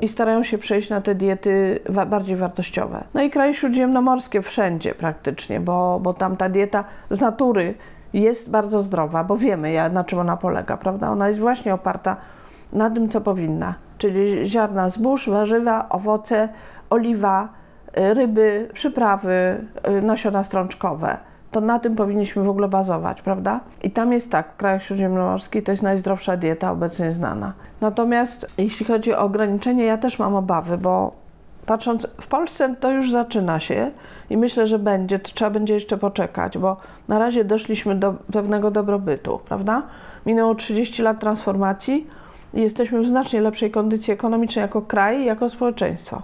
i 0.00 0.08
starają 0.08 0.42
się 0.42 0.58
przejść 0.58 0.90
na 0.90 1.00
te 1.00 1.14
diety 1.14 1.80
wa 1.88 2.06
bardziej 2.06 2.36
wartościowe. 2.36 3.04
No 3.14 3.22
i 3.22 3.30
kraje 3.30 3.54
śródziemnomorskie 3.54 4.42
wszędzie 4.42 4.94
praktycznie, 4.94 5.60
bo, 5.60 6.00
bo 6.02 6.14
tam 6.14 6.36
ta 6.36 6.48
dieta 6.48 6.84
z 7.10 7.20
natury 7.20 7.74
jest 8.12 8.50
bardzo 8.50 8.82
zdrowa, 8.82 9.24
bo 9.24 9.36
wiemy 9.36 9.90
na 9.90 10.04
czym 10.04 10.18
ona 10.18 10.36
polega, 10.36 10.76
prawda? 10.76 11.10
Ona 11.10 11.28
jest 11.28 11.40
właśnie 11.40 11.74
oparta 11.74 12.16
na 12.72 12.90
tym, 12.90 13.08
co 13.08 13.20
powinna, 13.20 13.74
czyli 13.98 14.48
ziarna 14.48 14.88
zbóż, 14.88 15.28
warzywa, 15.28 15.88
owoce, 15.88 16.48
oliwa, 16.90 17.48
y, 17.98 18.14
ryby, 18.14 18.68
przyprawy, 18.72 19.64
y, 19.88 20.02
nasiona 20.02 20.44
strączkowe 20.44 21.27
to 21.50 21.60
na 21.60 21.78
tym 21.78 21.96
powinniśmy 21.96 22.42
w 22.42 22.48
ogóle 22.48 22.68
bazować, 22.68 23.22
prawda? 23.22 23.60
I 23.82 23.90
tam 23.90 24.12
jest 24.12 24.30
tak, 24.30 24.52
w 24.52 24.56
krajach 24.56 24.82
śródziemnomorskich 24.82 25.64
to 25.64 25.72
jest 25.72 25.82
najzdrowsza 25.82 26.36
dieta 26.36 26.70
obecnie 26.70 27.12
znana. 27.12 27.52
Natomiast 27.80 28.46
jeśli 28.58 28.86
chodzi 28.86 29.14
o 29.14 29.18
ograniczenie, 29.18 29.84
ja 29.84 29.98
też 29.98 30.18
mam 30.18 30.34
obawy, 30.34 30.78
bo 30.78 31.12
patrząc 31.66 32.06
w 32.20 32.26
Polsce 32.26 32.74
to 32.80 32.90
już 32.90 33.10
zaczyna 33.10 33.60
się 33.60 33.90
i 34.30 34.36
myślę, 34.36 34.66
że 34.66 34.78
będzie, 34.78 35.18
to 35.18 35.32
trzeba 35.34 35.50
będzie 35.50 35.74
jeszcze 35.74 35.98
poczekać, 35.98 36.58
bo 36.58 36.76
na 37.08 37.18
razie 37.18 37.44
doszliśmy 37.44 37.94
do 37.94 38.14
pewnego 38.32 38.70
dobrobytu, 38.70 39.40
prawda? 39.48 39.82
Minęło 40.26 40.54
30 40.54 41.02
lat 41.02 41.20
transformacji 41.20 42.06
i 42.54 42.60
jesteśmy 42.60 43.02
w 43.02 43.08
znacznie 43.08 43.40
lepszej 43.40 43.70
kondycji 43.70 44.12
ekonomicznej 44.12 44.62
jako 44.62 44.82
kraj 44.82 45.20
i 45.20 45.24
jako 45.24 45.50
społeczeństwo. 45.50 46.22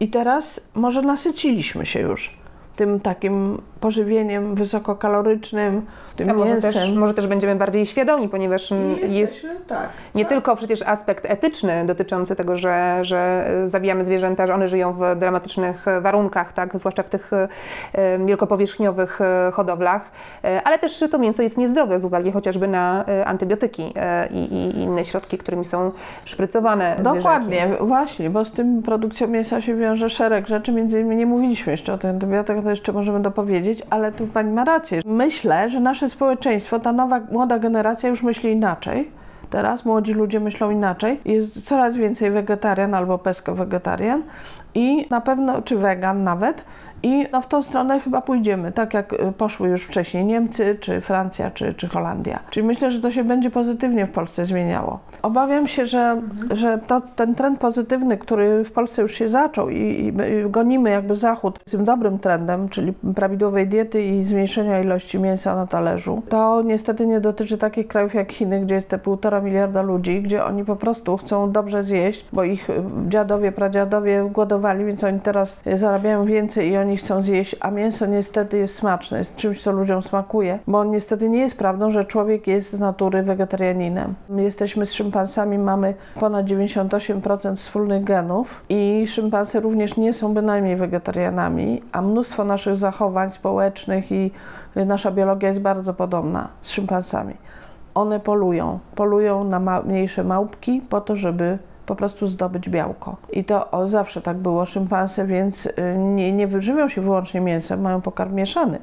I 0.00 0.08
teraz 0.08 0.60
może 0.74 1.02
nasyciliśmy 1.02 1.86
się 1.86 2.00
już 2.00 2.41
tym 2.82 3.00
takim 3.00 3.62
pożywieniem 3.80 4.54
wysokokalorycznym, 4.54 5.86
tym 6.16 6.30
A 6.30 6.32
może 6.34 6.52
mięsem. 6.52 6.72
też, 6.72 6.90
może 6.92 7.14
też 7.14 7.26
będziemy 7.26 7.56
bardziej 7.56 7.86
świadomi, 7.86 8.28
ponieważ 8.28 8.70
I 9.08 9.14
jest 9.14 9.46
tak. 9.68 9.88
nie 10.14 10.24
tylko 10.24 10.56
przecież 10.56 10.82
aspekt 10.82 11.24
etyczny 11.26 11.86
dotyczący 11.86 12.36
tego, 12.36 12.56
że, 12.56 12.98
że 13.02 13.50
zabijamy 13.64 14.04
zwierzęta, 14.04 14.46
że 14.46 14.54
one 14.54 14.68
żyją 14.68 14.92
w 14.92 15.16
dramatycznych 15.16 15.84
warunkach, 16.00 16.52
tak, 16.52 16.78
zwłaszcza 16.78 17.02
w 17.02 17.08
tych 17.08 17.30
e, 17.32 17.48
wielkopowierzchniowych 18.26 19.20
e, 19.20 19.50
hodowlach, 19.52 20.10
e, 20.44 20.62
ale 20.64 20.78
też 20.78 21.04
to 21.10 21.18
mięso 21.18 21.42
jest 21.42 21.58
niezdrowe 21.58 22.00
z 22.00 22.04
uwagi 22.04 22.32
chociażby 22.32 22.68
na 22.68 23.04
antybiotyki 23.24 23.94
i, 24.30 24.38
i 24.38 24.82
inne 24.82 25.04
środki, 25.04 25.38
którymi 25.38 25.64
są 25.64 25.92
szprycowane 26.24 26.96
Dokładnie, 27.02 27.60
zwierzęki. 27.60 27.84
właśnie, 27.84 28.30
bo 28.30 28.44
z 28.44 28.52
tym 28.52 28.82
produkcją 28.82 29.28
mięsa 29.28 29.60
się 29.60 29.76
wiąże 29.76 30.10
szereg 30.10 30.46
rzeczy, 30.46 30.72
między 30.72 31.00
innymi 31.00 31.16
nie 31.16 31.26
mówiliśmy 31.26 31.72
jeszcze 31.72 31.92
o 31.92 31.98
tych 31.98 32.10
antybiotykach, 32.10 32.64
to 32.64 32.70
jeszcze 32.70 32.92
możemy 32.92 33.20
dopowiedzieć, 33.20 33.82
ale 33.90 34.12
tu 34.12 34.26
Pani 34.26 34.52
ma 34.52 34.64
rację. 34.64 35.00
Myślę, 35.06 35.70
że 35.70 35.80
nasze 35.80 36.01
społeczeństwo, 36.08 36.80
ta 36.80 36.92
nowa, 36.92 37.20
młoda 37.30 37.58
generacja 37.58 38.08
już 38.08 38.22
myśli 38.22 38.52
inaczej. 38.52 39.10
Teraz 39.50 39.84
młodzi 39.84 40.12
ludzie 40.12 40.40
myślą 40.40 40.70
inaczej. 40.70 41.20
Jest 41.24 41.64
coraz 41.64 41.96
więcej 41.96 42.30
wegetarian 42.30 42.94
albo 42.94 43.18
pesko-wegetarian 43.18 44.22
i 44.74 45.06
na 45.10 45.20
pewno, 45.20 45.62
czy 45.62 45.76
wegan 45.76 46.24
nawet. 46.24 46.64
I 47.02 47.26
no, 47.32 47.42
w 47.42 47.46
tą 47.46 47.62
stronę 47.62 48.00
chyba 48.00 48.20
pójdziemy, 48.20 48.72
tak 48.72 48.94
jak 48.94 49.12
y, 49.12 49.32
poszły 49.38 49.68
już 49.68 49.84
wcześniej 49.84 50.24
Niemcy, 50.24 50.78
czy 50.80 51.00
Francja, 51.00 51.50
czy, 51.50 51.74
czy 51.74 51.88
Holandia. 51.88 52.38
Czyli 52.50 52.66
myślę, 52.66 52.90
że 52.90 53.00
to 53.00 53.10
się 53.10 53.24
będzie 53.24 53.50
pozytywnie 53.50 54.06
w 54.06 54.10
Polsce 54.10 54.46
zmieniało. 54.46 54.98
Obawiam 55.22 55.68
się, 55.68 55.86
że, 55.86 56.00
mhm. 56.00 56.56
że 56.56 56.78
to, 56.86 57.02
ten 57.16 57.34
trend 57.34 57.58
pozytywny, 57.58 58.18
który 58.18 58.64
w 58.64 58.72
Polsce 58.72 59.02
już 59.02 59.14
się 59.14 59.28
zaczął 59.28 59.70
i, 59.70 59.76
i, 59.76 60.12
gonimy 60.50 60.90
jakby 60.90 61.16
Zachód 61.16 61.58
z 61.66 61.70
tym 61.70 61.84
dobrym 61.84 62.18
trendem, 62.18 62.68
czyli 62.68 62.92
prawidłowej 63.14 63.66
diety 63.68 64.02
i 64.02 64.24
zmniejszenia 64.24 64.80
ilości 64.80 65.18
mięsa 65.18 65.56
na 65.56 65.66
talerzu, 65.66 66.22
to 66.28 66.62
niestety 66.62 67.06
nie 67.06 67.20
dotyczy 67.20 67.58
takich 67.58 67.88
krajów 67.88 68.14
jak 68.14 68.32
Chiny, 68.32 68.60
gdzie 68.60 68.74
jest 68.74 68.88
te 68.88 68.98
półtora 68.98 69.40
miliarda 69.40 69.82
ludzi, 69.82 70.22
gdzie 70.22 70.44
oni 70.44 70.64
po 70.64 70.76
prostu 70.76 71.16
chcą 71.16 71.52
dobrze 71.52 71.84
zjeść, 71.84 72.26
bo 72.32 72.44
ich 72.44 72.70
y, 72.70 72.82
dziadowie, 73.08 73.52
pradziadowie 73.52 74.28
głodowali, 74.32 74.84
więc 74.84 75.04
oni 75.04 75.20
teraz 75.20 75.56
zarabiają 75.76 76.24
więcej 76.24 76.70
i 76.70 76.76
oni 76.76 76.91
oni 76.92 76.98
chcą 76.98 77.22
zjeść, 77.22 77.56
a 77.60 77.70
mięso 77.70 78.06
niestety 78.06 78.58
jest 78.58 78.74
smaczne, 78.74 79.18
jest 79.18 79.36
czymś, 79.36 79.62
co 79.62 79.72
ludziom 79.72 80.02
smakuje, 80.02 80.58
bo 80.66 80.84
niestety 80.84 81.28
nie 81.28 81.38
jest 81.38 81.58
prawdą, 81.58 81.90
że 81.90 82.04
człowiek 82.04 82.46
jest 82.46 82.72
z 82.72 82.78
natury 82.78 83.22
wegetarianinem. 83.22 84.14
My 84.28 84.42
jesteśmy 84.42 84.86
z 84.86 84.92
szympansami, 84.92 85.58
mamy 85.58 85.94
ponad 86.20 86.46
98% 86.46 87.56
wspólnych 87.56 88.04
genów 88.04 88.62
i 88.68 89.04
szympansy 89.08 89.60
również 89.60 89.96
nie 89.96 90.12
są 90.12 90.34
bynajmniej 90.34 90.76
wegetarianami, 90.76 91.82
a 91.92 92.02
mnóstwo 92.02 92.44
naszych 92.44 92.76
zachowań 92.76 93.30
społecznych 93.30 94.12
i 94.12 94.30
nasza 94.76 95.10
biologia 95.10 95.48
jest 95.48 95.60
bardzo 95.60 95.94
podobna 95.94 96.48
z 96.60 96.70
szympansami. 96.70 97.34
One 97.94 98.20
polują, 98.20 98.78
polują 98.94 99.44
na 99.44 99.60
ma 99.60 99.82
mniejsze 99.82 100.24
małpki 100.24 100.82
po 100.88 101.00
to, 101.00 101.16
żeby 101.16 101.58
po 101.92 101.96
prostu 101.96 102.26
zdobyć 102.26 102.68
białko. 102.68 103.16
I 103.32 103.44
to 103.44 103.70
o, 103.70 103.88
zawsze 103.88 104.22
tak 104.22 104.36
było. 104.36 104.64
Szympanse 104.64 105.26
więc 105.26 105.66
y, 105.66 105.72
nie, 105.98 106.32
nie 106.32 106.46
wyżywią 106.46 106.88
się 106.88 107.00
wyłącznie 107.00 107.40
mięsem, 107.40 107.80
mają 107.80 108.00
pokarm 108.00 108.34
mieszany. 108.34 108.78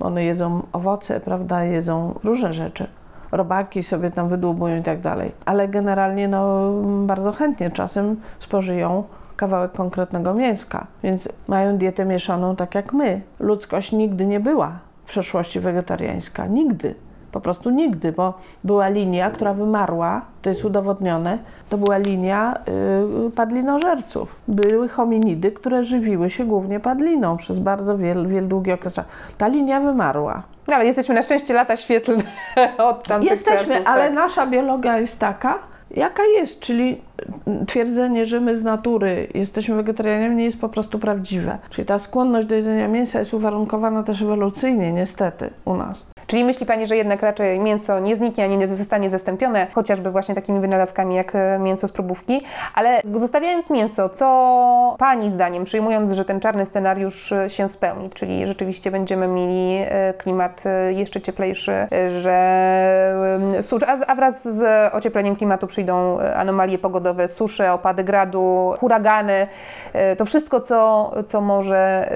One 0.00 0.24
jedzą 0.24 0.62
owoce, 0.72 1.20
prawda, 1.20 1.64
jedzą 1.64 2.18
różne 2.24 2.54
rzeczy. 2.54 2.86
Robaki 3.32 3.82
sobie 3.82 4.10
tam 4.10 4.28
wydłubują 4.28 4.76
i 4.76 4.82
tak 4.82 5.00
dalej. 5.00 5.32
Ale 5.44 5.68
generalnie 5.68 6.28
no, 6.28 6.72
bardzo 7.06 7.32
chętnie 7.32 7.70
czasem 7.70 8.16
spożyją 8.38 9.04
kawałek 9.36 9.72
konkretnego 9.72 10.34
mięska. 10.34 10.86
Więc 11.02 11.28
mają 11.48 11.76
dietę 11.76 12.04
mieszaną 12.04 12.56
tak 12.56 12.74
jak 12.74 12.92
my. 12.92 13.20
Ludzkość 13.40 13.92
nigdy 13.92 14.26
nie 14.26 14.40
była 14.40 14.78
w 15.04 15.08
przeszłości 15.08 15.60
wegetariańska. 15.60 16.46
Nigdy. 16.46 16.94
Po 17.38 17.42
prostu 17.42 17.70
nigdy, 17.70 18.12
bo 18.12 18.34
była 18.64 18.88
linia, 18.88 19.30
która 19.30 19.54
wymarła, 19.54 20.22
to 20.42 20.50
jest 20.50 20.64
udowodnione, 20.64 21.38
to 21.68 21.78
była 21.78 21.98
linia 21.98 22.58
yy, 23.24 23.30
padlinożerców. 23.30 24.36
Były 24.48 24.88
hominidy, 24.88 25.52
które 25.52 25.84
żywiły 25.84 26.30
się 26.30 26.44
głównie 26.44 26.80
padliną 26.80 27.36
przez 27.36 27.58
bardzo 27.58 27.98
wiele, 27.98 28.28
wiele 28.28 28.46
długi 28.46 28.72
okres. 28.72 28.94
Ta 29.38 29.48
linia 29.48 29.80
wymarła. 29.80 30.42
No, 30.68 30.74
ale 30.74 30.86
jesteśmy 30.86 31.14
na 31.14 31.22
szczęście 31.22 31.54
lata 31.54 31.76
świetlne 31.76 32.22
od 32.90 33.08
tamtych 33.08 33.30
Jesteśmy, 33.30 33.74
czasów, 33.74 33.86
ale 33.86 34.04
tak. 34.04 34.14
nasza 34.14 34.46
biologia 34.46 34.98
jest 34.98 35.18
taka, 35.18 35.58
jaka 35.90 36.22
jest, 36.24 36.60
czyli 36.60 37.00
twierdzenie, 37.66 38.26
że 38.26 38.40
my 38.40 38.56
z 38.56 38.64
natury 38.64 39.28
jesteśmy 39.34 39.74
wegetarianami 39.76 40.36
nie 40.36 40.44
jest 40.44 40.60
po 40.60 40.68
prostu 40.68 40.98
prawdziwe. 40.98 41.58
Czyli 41.70 41.86
ta 41.86 41.98
skłonność 41.98 42.48
do 42.48 42.54
jedzenia 42.54 42.88
mięsa 42.88 43.18
jest 43.18 43.34
uwarunkowana 43.34 44.02
też 44.02 44.22
ewolucyjnie 44.22 44.92
niestety 44.92 45.50
u 45.64 45.76
nas. 45.76 46.06
Czyli 46.28 46.44
myśli 46.44 46.66
Pani, 46.66 46.86
że 46.86 46.96
jednak 46.96 47.22
raczej 47.22 47.60
mięso 47.60 48.00
nie 48.00 48.16
zniknie, 48.16 48.44
ani 48.44 48.56
nie 48.56 48.68
zostanie 48.68 49.10
zastąpione, 49.10 49.66
chociażby 49.72 50.10
właśnie 50.10 50.34
takimi 50.34 50.60
wynalazkami 50.60 51.14
jak 51.14 51.34
e, 51.34 51.58
mięso 51.58 51.88
z 51.88 51.92
probówki, 51.92 52.42
ale 52.74 53.00
zostawiając 53.14 53.70
mięso, 53.70 54.08
co 54.08 54.96
Pani 54.98 55.30
zdaniem, 55.30 55.64
przyjmując, 55.64 56.10
że 56.10 56.24
ten 56.24 56.40
czarny 56.40 56.66
scenariusz 56.66 57.32
e, 57.32 57.50
się 57.50 57.68
spełni, 57.68 58.10
czyli 58.10 58.46
rzeczywiście 58.46 58.90
będziemy 58.90 59.28
mieli 59.28 59.78
e, 59.84 60.14
klimat 60.14 60.64
jeszcze 60.90 61.20
cieplejszy, 61.20 61.72
że 62.08 62.38
a 64.06 64.14
wraz 64.14 64.48
z 64.48 64.94
ociepleniem 64.94 65.36
klimatu 65.36 65.66
przyjdą 65.66 66.18
anomalie 66.18 66.78
pogodowe, 66.78 67.28
susze, 67.28 67.72
opady 67.72 68.04
gradu, 68.04 68.74
huragany, 68.80 69.46
to 70.18 70.24
wszystko, 70.24 70.60
co, 70.60 71.10
co 71.26 71.40
może 71.40 72.10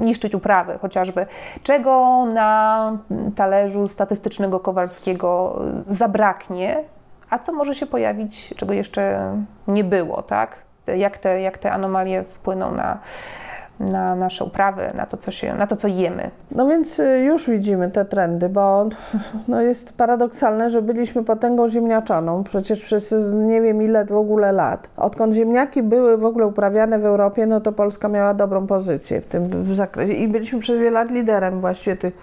niszczyć 0.00 0.34
uprawy 0.34 0.78
chociażby. 0.78 1.26
Czego 1.62 2.24
na 2.26 2.97
talerzu 3.36 3.88
statystycznego 3.88 4.60
Kowalskiego 4.60 5.60
zabraknie, 5.88 6.84
a 7.30 7.38
co 7.38 7.52
może 7.52 7.74
się 7.74 7.86
pojawić, 7.86 8.54
czego 8.56 8.72
jeszcze 8.72 9.32
nie 9.68 9.84
było, 9.84 10.22
tak? 10.22 10.56
Jak 10.96 11.18
te, 11.18 11.40
jak 11.40 11.58
te 11.58 11.72
anomalie 11.72 12.22
wpłyną 12.22 12.74
na, 12.74 12.98
na 13.80 14.16
nasze 14.16 14.44
uprawy, 14.44 14.90
na 14.94 15.06
to, 15.06 15.16
co 15.16 15.30
się, 15.30 15.54
na 15.54 15.66
to, 15.66 15.76
co 15.76 15.88
jemy. 15.88 16.30
No 16.50 16.66
więc 16.66 16.98
y, 16.98 17.18
już 17.18 17.50
widzimy 17.50 17.90
te 17.90 18.04
trendy, 18.04 18.48
bo 18.48 18.88
no 19.48 19.60
jest 19.60 19.92
paradoksalne, 19.92 20.70
że 20.70 20.82
byliśmy 20.82 21.24
potęgą 21.24 21.68
ziemniaczaną 21.68 22.44
przecież 22.44 22.84
przez 22.84 23.14
nie 23.32 23.62
wiem 23.62 23.82
ile 23.82 24.04
w 24.04 24.16
ogóle 24.16 24.52
lat. 24.52 24.88
Odkąd 24.96 25.34
ziemniaki 25.34 25.82
były 25.82 26.16
w 26.16 26.24
ogóle 26.24 26.46
uprawiane 26.46 26.98
w 26.98 27.04
Europie, 27.04 27.46
no 27.46 27.60
to 27.60 27.72
Polska 27.72 28.08
miała 28.08 28.34
dobrą 28.34 28.66
pozycję 28.66 29.20
w 29.20 29.26
tym 29.26 29.74
zakresie 29.74 30.12
i 30.12 30.28
byliśmy 30.28 30.60
przez 30.60 30.78
wiele 30.78 30.90
lat 30.90 31.10
liderem 31.10 31.60
właściwie 31.60 31.96
tych 31.96 32.14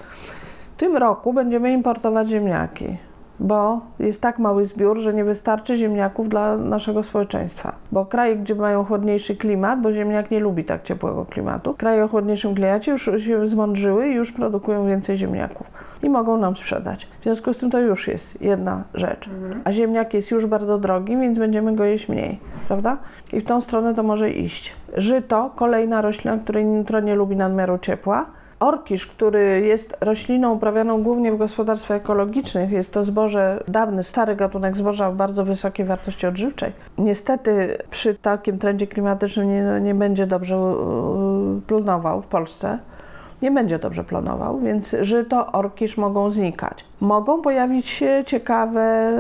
w 0.76 0.78
tym 0.78 0.98
roku 0.98 1.34
będziemy 1.34 1.72
importować 1.72 2.28
ziemniaki. 2.28 2.98
bo 3.40 3.82
jest 4.00 4.22
tak 4.22 4.40
mały 4.40 4.66
zbiór, 4.66 5.00
że 5.00 5.14
nie 5.14 5.24
wystarczy 5.24 5.78
ziemniaków 5.78 6.30
dla 6.30 6.58
naszego 6.58 7.04
społeczeństwa. 7.04 7.76
Bo 7.92 8.06
kraje, 8.06 8.36
gdzie 8.36 8.56
mają 8.56 8.86
chłodniejszy 8.86 9.36
klimat, 9.36 9.82
bo 9.82 9.94
ziemniak 9.94 10.32
nie 10.32 10.40
lubi 10.40 10.64
tak 10.64 10.84
ciepłego 10.84 11.26
klimatu, 11.26 11.74
kraje 11.74 12.04
o 12.04 12.08
chłodniejszym 12.08 12.56
klimacie 12.56 12.92
już 12.92 13.10
się 13.18 13.48
zmądrzyły 13.48 14.08
i 14.10 14.14
już 14.14 14.32
produkują 14.32 14.88
więcej 14.88 15.18
ziemniaków 15.18 15.68
i 16.04 16.10
mogą 16.10 16.38
nam 16.38 16.58
sprzedać. 16.58 17.08
W 17.20 17.24
związku 17.24 17.54
z 17.54 17.58
tym 17.58 17.72
to 17.72 17.80
już 17.80 18.08
jest 18.08 18.42
jedna 18.42 18.84
rzecz. 18.94 19.30
A 19.64 19.72
ziemniak 19.72 20.14
jest 20.14 20.32
już 20.32 20.46
bardzo 20.46 20.78
drogi, 20.78 21.18
więc 21.18 21.38
będziemy 21.38 21.76
go 21.76 21.84
jeść 21.84 22.10
mniej, 22.10 22.40
prawda? 22.68 22.98
I 23.34 23.40
w 23.40 23.44
tą 23.44 23.62
stronę 23.62 23.96
to 23.96 24.04
może 24.04 24.32
iść. 24.32 24.76
Żyto, 24.98 25.52
kolejna 25.56 26.02
roślina, 26.02 26.38
której, 26.38 26.66
która 26.84 27.00
nie 27.00 27.16
lubi 27.16 27.36
nadmiaru 27.36 27.78
ciepła, 27.78 28.26
Orkisz, 28.66 29.08
który 29.08 29.62
jest 29.62 29.98
rośliną 30.02 30.54
uprawianą 30.54 31.04
głównie 31.04 31.32
w 31.32 31.38
gospodarstwach 31.38 31.98
ekologicznych, 31.98 32.72
jest 32.72 32.92
to 32.92 33.04
zboże, 33.04 33.64
dawny, 33.68 34.04
stary 34.04 34.36
gatunek 34.36 34.78
zboża 34.78 35.08
o 35.08 35.12
bardzo 35.12 35.46
wysokiej 35.46 35.86
wartości 35.86 36.28
odżywczej. 36.28 36.72
Niestety 36.98 37.78
przy 37.90 38.16
takim 38.16 38.60
trendzie 38.60 38.88
klimatycznym 38.88 39.48
nie, 39.48 39.80
nie 39.82 39.96
będzie 39.96 40.28
dobrze 40.28 40.56
plunował 41.68 42.22
w 42.22 42.28
Polsce. 42.28 42.80
Nie 43.42 43.52
będzie 43.52 43.80
dobrze 43.80 44.04
planował, 44.04 44.60
więc 44.60 44.96
żyto, 45.02 45.52
orkisz 45.52 45.98
mogą 45.98 46.32
znikać. 46.32 46.86
Mogą 47.02 47.42
pojawić 47.42 47.90
się 47.90 48.24
ciekawe 48.26 49.14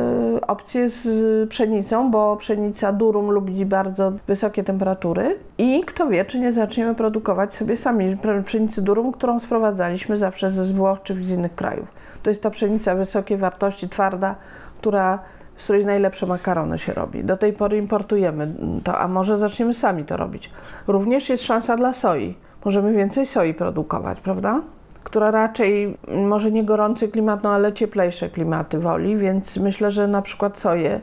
opcje 0.47 0.89
z 0.89 1.49
pszenicą, 1.49 2.11
bo 2.11 2.37
pszenica 2.37 2.91
durum 2.91 3.31
lubi 3.31 3.65
bardzo 3.65 4.11
wysokie 4.27 4.63
temperatury 4.63 5.39
i 5.57 5.83
kto 5.85 6.07
wie, 6.07 6.25
czy 6.25 6.39
nie 6.39 6.53
zaczniemy 6.53 6.95
produkować 6.95 7.53
sobie 7.53 7.77
sami 7.77 8.17
pszenicy 8.45 8.81
durum, 8.81 9.11
którą 9.11 9.39
sprowadzaliśmy 9.39 10.17
zawsze 10.17 10.49
ze 10.49 10.65
Włoch 10.73 11.03
czy 11.03 11.23
z 11.23 11.31
innych 11.31 11.55
krajów. 11.55 11.87
To 12.23 12.29
jest 12.29 12.43
ta 12.43 12.49
pszenica 12.49 12.95
wysokiej 12.95 13.37
wartości, 13.37 13.89
twarda, 13.89 14.35
która 14.79 15.19
z 15.57 15.63
której 15.63 15.85
najlepsze 15.85 16.25
makarony 16.25 16.79
się 16.79 16.93
robi. 16.93 17.23
Do 17.23 17.37
tej 17.37 17.53
pory 17.53 17.77
importujemy 17.77 18.53
to, 18.83 18.99
a 18.99 19.07
może 19.07 19.37
zaczniemy 19.37 19.73
sami 19.73 20.03
to 20.03 20.17
robić. 20.17 20.51
Również 20.87 21.29
jest 21.29 21.43
szansa 21.43 21.77
dla 21.77 21.93
soi. 21.93 22.35
Możemy 22.65 22.93
więcej 22.93 23.25
soi 23.25 23.53
produkować, 23.53 24.19
prawda? 24.19 24.61
Która 25.03 25.31
raczej 25.31 25.97
może 26.07 26.51
nie 26.51 26.63
gorący 26.63 27.07
klimat, 27.07 27.43
no 27.43 27.49
ale 27.49 27.73
cieplejsze 27.73 28.29
klimaty 28.29 28.79
woli, 28.79 29.17
więc 29.17 29.57
myślę, 29.57 29.91
że 29.91 30.07
na 30.07 30.21
przykład 30.21 30.57
soję 30.57 30.99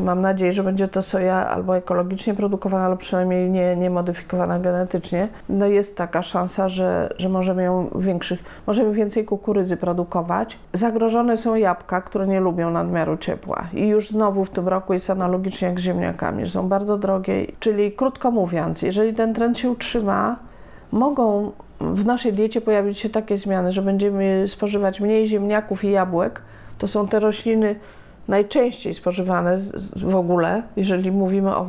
Mam 0.00 0.20
nadzieję, 0.20 0.52
że 0.52 0.62
będzie 0.62 0.88
to 0.88 1.02
soja 1.02 1.48
albo 1.48 1.76
ekologicznie 1.76 2.34
produkowana, 2.34 2.84
albo 2.84 2.96
przynajmniej 2.96 3.50
nie, 3.50 3.76
nie 3.76 3.90
modyfikowana 3.90 4.58
genetycznie. 4.58 5.28
No 5.48 5.66
jest 5.66 5.96
taka 5.96 6.22
szansa, 6.22 6.68
że, 6.68 7.14
że 7.18 7.28
możemy 7.28 7.62
ją 7.62 7.90
większych, 7.94 8.44
możemy 8.66 8.94
więcej 8.94 9.24
kukurydzy 9.24 9.76
produkować. 9.76 10.58
Zagrożone 10.72 11.36
są 11.36 11.54
jabłka, 11.54 12.00
które 12.00 12.26
nie 12.26 12.40
lubią 12.40 12.70
nadmiaru 12.70 13.16
ciepła. 13.16 13.66
I 13.72 13.88
już 13.88 14.08
znowu 14.08 14.44
w 14.44 14.50
tym 14.50 14.68
roku 14.68 14.94
jest 14.94 15.10
analogicznie 15.10 15.68
jak 15.68 15.80
z 15.80 15.82
ziemniakami, 15.82 16.46
że 16.46 16.52
są 16.52 16.68
bardzo 16.68 16.98
drogie. 16.98 17.46
Czyli 17.60 17.92
krótko 17.92 18.30
mówiąc, 18.30 18.82
jeżeli 18.82 19.14
ten 19.14 19.34
trend 19.34 19.58
się 19.58 19.70
utrzyma, 19.70 20.36
mogą 20.94 21.52
w 21.80 22.06
naszej 22.06 22.32
diecie 22.32 22.60
pojawić 22.60 22.98
się 22.98 23.08
takie 23.08 23.36
zmiany, 23.36 23.72
że 23.72 23.82
będziemy 23.82 24.44
spożywać 24.48 25.00
mniej 25.00 25.26
ziemniaków 25.26 25.84
i 25.84 25.90
jabłek. 25.90 26.42
To 26.78 26.88
są 26.88 27.08
te 27.08 27.20
rośliny 27.20 27.76
najczęściej 28.28 28.94
spożywane 28.94 29.58
w 29.96 30.14
ogóle, 30.14 30.62
jeżeli 30.76 31.12
mówimy 31.12 31.56
o 31.56 31.66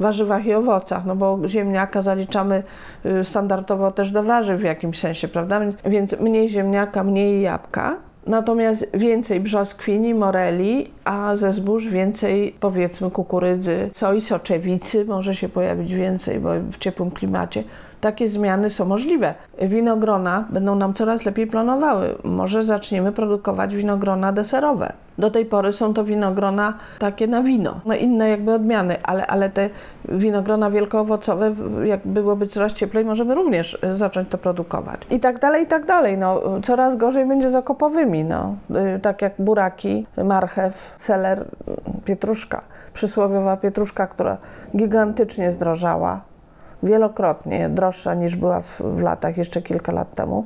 warzywach 0.00 0.46
i 0.46 0.54
owocach, 0.54 1.04
no 1.06 1.16
bo 1.16 1.48
ziemniaka 1.48 2.02
zaliczamy 2.02 2.62
y, 3.06 3.24
standardowo 3.24 3.90
też 3.90 4.10
do 4.10 4.22
warzyw 4.22 4.60
w 4.60 4.64
jakimś 4.64 5.00
sensie, 5.00 5.28
prawda? 5.28 5.60
Więc 5.84 6.20
mniej 6.20 6.48
ziemniaka, 6.48 7.04
mniej 7.04 7.42
jabłka. 7.42 7.96
Natomiast 8.26 8.96
więcej 8.96 9.40
brzoskwini, 9.40 10.14
moreli, 10.14 10.90
a 11.04 11.36
ze 11.36 11.52
zbóż 11.52 11.88
więcej 11.88 12.54
powiedzmy 12.60 13.10
kukurydzy, 13.10 13.90
soi, 13.92 14.20
soczewicy 14.20 15.04
może 15.04 15.34
się 15.34 15.48
pojawić 15.48 15.94
więcej, 15.94 16.40
bo 16.40 16.50
w 16.72 16.78
ciepłym 16.78 17.10
klimacie 17.10 17.64
takie 18.04 18.28
zmiany 18.28 18.70
są 18.70 18.84
możliwe. 18.84 19.34
Winogrona 19.62 20.44
będą 20.50 20.74
nam 20.74 20.94
coraz 20.94 21.24
lepiej 21.24 21.46
planowały. 21.46 22.14
Może 22.24 22.62
zaczniemy 22.62 23.12
produkować 23.12 23.74
winogrona 23.74 24.32
deserowe. 24.32 24.92
Do 25.18 25.30
tej 25.30 25.46
pory 25.46 25.72
są 25.72 25.94
to 25.94 26.04
winogrona 26.04 26.74
takie 26.98 27.26
na 27.26 27.42
wino, 27.42 27.80
no 27.84 27.94
inne 27.94 28.28
jakby 28.28 28.52
odmiany, 28.52 29.02
ale, 29.02 29.26
ale 29.26 29.50
te 29.50 29.70
winogrona 30.08 30.70
wielkoowocowe, 30.70 31.54
jak 31.84 32.00
byłoby 32.04 32.46
coraz 32.46 32.72
cieplej, 32.72 33.04
możemy 33.04 33.34
również 33.34 33.78
e, 33.82 33.96
zacząć 33.96 34.28
to 34.28 34.38
produkować. 34.38 35.00
I 35.10 35.20
tak 35.20 35.38
dalej, 35.38 35.64
i 35.64 35.66
tak 35.66 35.86
dalej. 35.86 36.18
No, 36.18 36.42
coraz 36.62 36.96
gorzej 36.96 37.26
będzie 37.26 37.50
z 37.50 37.54
okopowymi, 37.54 38.24
no, 38.24 38.56
e, 38.74 38.98
tak 38.98 39.22
jak 39.22 39.32
buraki, 39.38 40.06
marchew, 40.24 40.94
seler, 40.96 41.44
pietruszka. 42.04 42.60
Przysłowiowa 42.92 43.56
pietruszka, 43.56 44.06
która 44.06 44.36
gigantycznie 44.76 45.50
zdrożała, 45.50 46.33
wielokrotnie 46.84 47.68
droższa 47.68 48.14
niż 48.14 48.36
była 48.36 48.60
w, 48.60 48.80
w 48.80 49.00
latach, 49.00 49.36
jeszcze 49.36 49.62
kilka 49.62 49.92
lat 49.92 50.14
temu. 50.14 50.44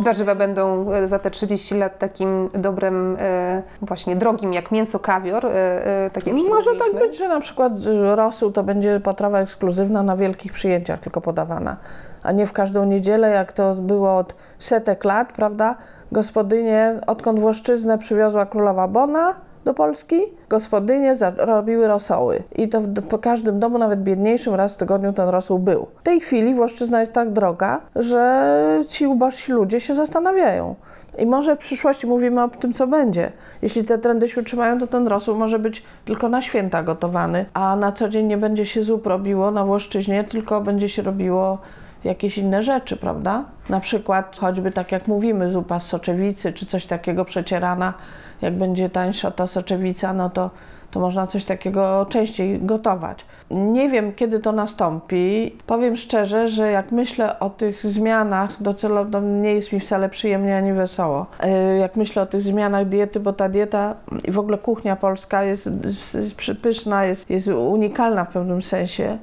Warzywa 0.00 0.34
będą 0.34 0.92
e, 0.92 1.08
za 1.08 1.18
te 1.18 1.30
30 1.30 1.74
lat 1.74 1.98
takim 1.98 2.48
dobrem, 2.54 3.16
e, 3.20 3.62
właśnie 3.82 4.16
drogim 4.16 4.52
jak 4.52 4.70
mięso, 4.70 4.98
kawior, 4.98 5.46
e, 5.46 6.10
tak 6.12 6.26
jak 6.26 6.36
Może 6.36 6.70
tak 6.78 7.00
być, 7.00 7.18
że 7.18 7.28
na 7.28 7.40
przykład 7.40 7.72
rosół 8.14 8.50
to 8.50 8.62
będzie 8.62 9.00
potrawa 9.00 9.40
ekskluzywna 9.40 10.02
na 10.02 10.16
wielkich 10.16 10.52
przyjęciach 10.52 11.00
tylko 11.00 11.20
podawana, 11.20 11.76
a 12.22 12.32
nie 12.32 12.46
w 12.46 12.52
każdą 12.52 12.84
niedzielę, 12.84 13.30
jak 13.30 13.52
to 13.52 13.74
było 13.74 14.16
od 14.16 14.34
setek 14.58 15.04
lat, 15.04 15.32
prawda? 15.32 15.74
Gospodynie, 16.12 17.00
odkąd 17.06 17.40
Włoszczyznę 17.40 17.98
przywiozła 17.98 18.46
królowa 18.46 18.88
Bona, 18.88 19.34
do 19.68 19.74
Polski, 19.74 20.16
gospodynie 20.48 21.16
robiły 21.36 21.88
rosoły. 21.88 22.42
I 22.56 22.68
to 22.68 22.80
po 23.10 23.18
każdym 23.18 23.60
domu, 23.60 23.78
nawet 23.78 24.02
biedniejszym, 24.02 24.54
raz 24.54 24.72
w 24.72 24.76
tygodniu 24.76 25.12
ten 25.12 25.28
rosół 25.28 25.58
był. 25.58 25.86
W 26.00 26.02
tej 26.02 26.20
chwili 26.20 26.54
Włoszczyzna 26.54 27.00
jest 27.00 27.12
tak 27.12 27.32
droga, 27.32 27.80
że 27.96 28.84
ci 28.88 29.06
ubożsi 29.06 29.52
ludzie 29.52 29.80
się 29.80 29.94
zastanawiają. 29.94 30.74
I 31.18 31.26
może 31.26 31.56
w 31.56 31.58
przyszłości 31.58 32.06
mówimy 32.06 32.42
o 32.42 32.48
tym, 32.48 32.72
co 32.72 32.86
będzie. 32.86 33.32
Jeśli 33.62 33.84
te 33.84 33.98
trendy 33.98 34.28
się 34.28 34.40
utrzymają, 34.40 34.80
to 34.80 34.86
ten 34.86 35.08
rosół 35.08 35.36
może 35.36 35.58
być 35.58 35.82
tylko 36.04 36.28
na 36.28 36.42
święta 36.42 36.82
gotowany, 36.82 37.46
a 37.54 37.76
na 37.76 37.92
co 37.92 38.08
dzień 38.08 38.26
nie 38.26 38.36
będzie 38.36 38.66
się 38.66 38.82
zup 38.82 39.06
robiło 39.06 39.50
na 39.50 39.64
Włoszczyźnie, 39.64 40.24
tylko 40.24 40.60
będzie 40.60 40.88
się 40.88 41.02
robiło 41.02 41.58
jakieś 42.04 42.38
inne 42.38 42.62
rzeczy, 42.62 42.96
prawda? 42.96 43.44
Na 43.68 43.80
przykład 43.80 44.36
choćby 44.40 44.70
tak 44.70 44.92
jak 44.92 45.08
mówimy, 45.08 45.52
zupa 45.52 45.80
z 45.80 45.86
soczewicy 45.86 46.52
czy 46.52 46.66
coś 46.66 46.86
takiego 46.86 47.24
przecierana 47.24 47.94
jak 48.42 48.54
będzie 48.54 48.90
tańsza 48.90 49.30
ta 49.30 49.46
soczewica, 49.46 50.12
no 50.12 50.30
to, 50.30 50.50
to 50.90 51.00
można 51.00 51.26
coś 51.26 51.44
takiego 51.44 52.06
częściej 52.08 52.58
gotować. 52.60 53.24
Nie 53.50 53.88
wiem, 53.88 54.12
kiedy 54.12 54.40
to 54.40 54.52
nastąpi. 54.52 55.56
Powiem 55.66 55.96
szczerze, 55.96 56.48
że 56.48 56.72
jak 56.72 56.92
myślę 56.92 57.38
o 57.38 57.50
tych 57.50 57.86
zmianach, 57.86 58.62
docelowo 58.62 59.20
nie 59.20 59.54
jest 59.54 59.72
mi 59.72 59.80
wcale 59.80 60.08
przyjemnie 60.08 60.56
ani 60.56 60.72
wesoło. 60.72 61.26
E, 61.40 61.76
jak 61.76 61.96
myślę 61.96 62.22
o 62.22 62.26
tych 62.26 62.42
zmianach 62.42 62.88
diety, 62.88 63.20
bo 63.20 63.32
ta 63.32 63.48
dieta 63.48 63.94
i 64.24 64.30
w 64.30 64.38
ogóle 64.38 64.58
kuchnia 64.58 64.96
polska 64.96 65.42
jest, 65.44 65.70
jest 66.14 66.62
pyszna, 66.62 67.04
jest, 67.04 67.30
jest 67.30 67.48
unikalna 67.48 68.24
w 68.24 68.32
pewnym 68.32 68.62
sensie, 68.62 69.18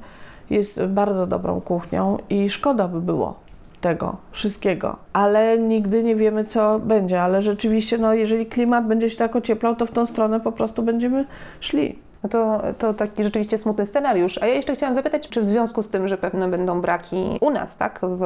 jest 0.50 0.84
bardzo 0.84 1.26
dobrą 1.26 1.60
kuchnią 1.60 2.18
i 2.30 2.50
szkoda 2.50 2.88
by 2.88 3.00
było 3.00 3.45
tego 3.80 4.16
wszystkiego, 4.30 4.96
ale 5.12 5.58
nigdy 5.58 6.02
nie 6.02 6.16
wiemy, 6.16 6.44
co 6.44 6.78
będzie. 6.78 7.22
Ale 7.22 7.42
rzeczywiście, 7.42 7.98
no, 7.98 8.14
jeżeli 8.14 8.46
klimat 8.46 8.86
będzie 8.86 9.10
się 9.10 9.16
tak 9.16 9.36
ocieplał, 9.36 9.76
to 9.76 9.86
w 9.86 9.90
tą 9.90 10.06
stronę 10.06 10.40
po 10.40 10.52
prostu 10.52 10.82
będziemy 10.82 11.24
szli. 11.60 12.05
No 12.26 12.30
to, 12.30 12.60
to 12.78 12.94
taki 12.94 13.24
rzeczywiście 13.24 13.58
smutny 13.58 13.86
scenariusz. 13.86 14.42
A 14.42 14.46
ja 14.46 14.54
jeszcze 14.54 14.74
chciałam 14.74 14.94
zapytać, 14.94 15.28
czy 15.28 15.40
w 15.40 15.44
związku 15.44 15.82
z 15.82 15.88
tym, 15.88 16.08
że 16.08 16.18
pewne 16.18 16.48
będą 16.48 16.80
braki 16.80 17.38
u 17.40 17.50
nas, 17.50 17.76
tak, 17.76 18.00
w, 18.02 18.24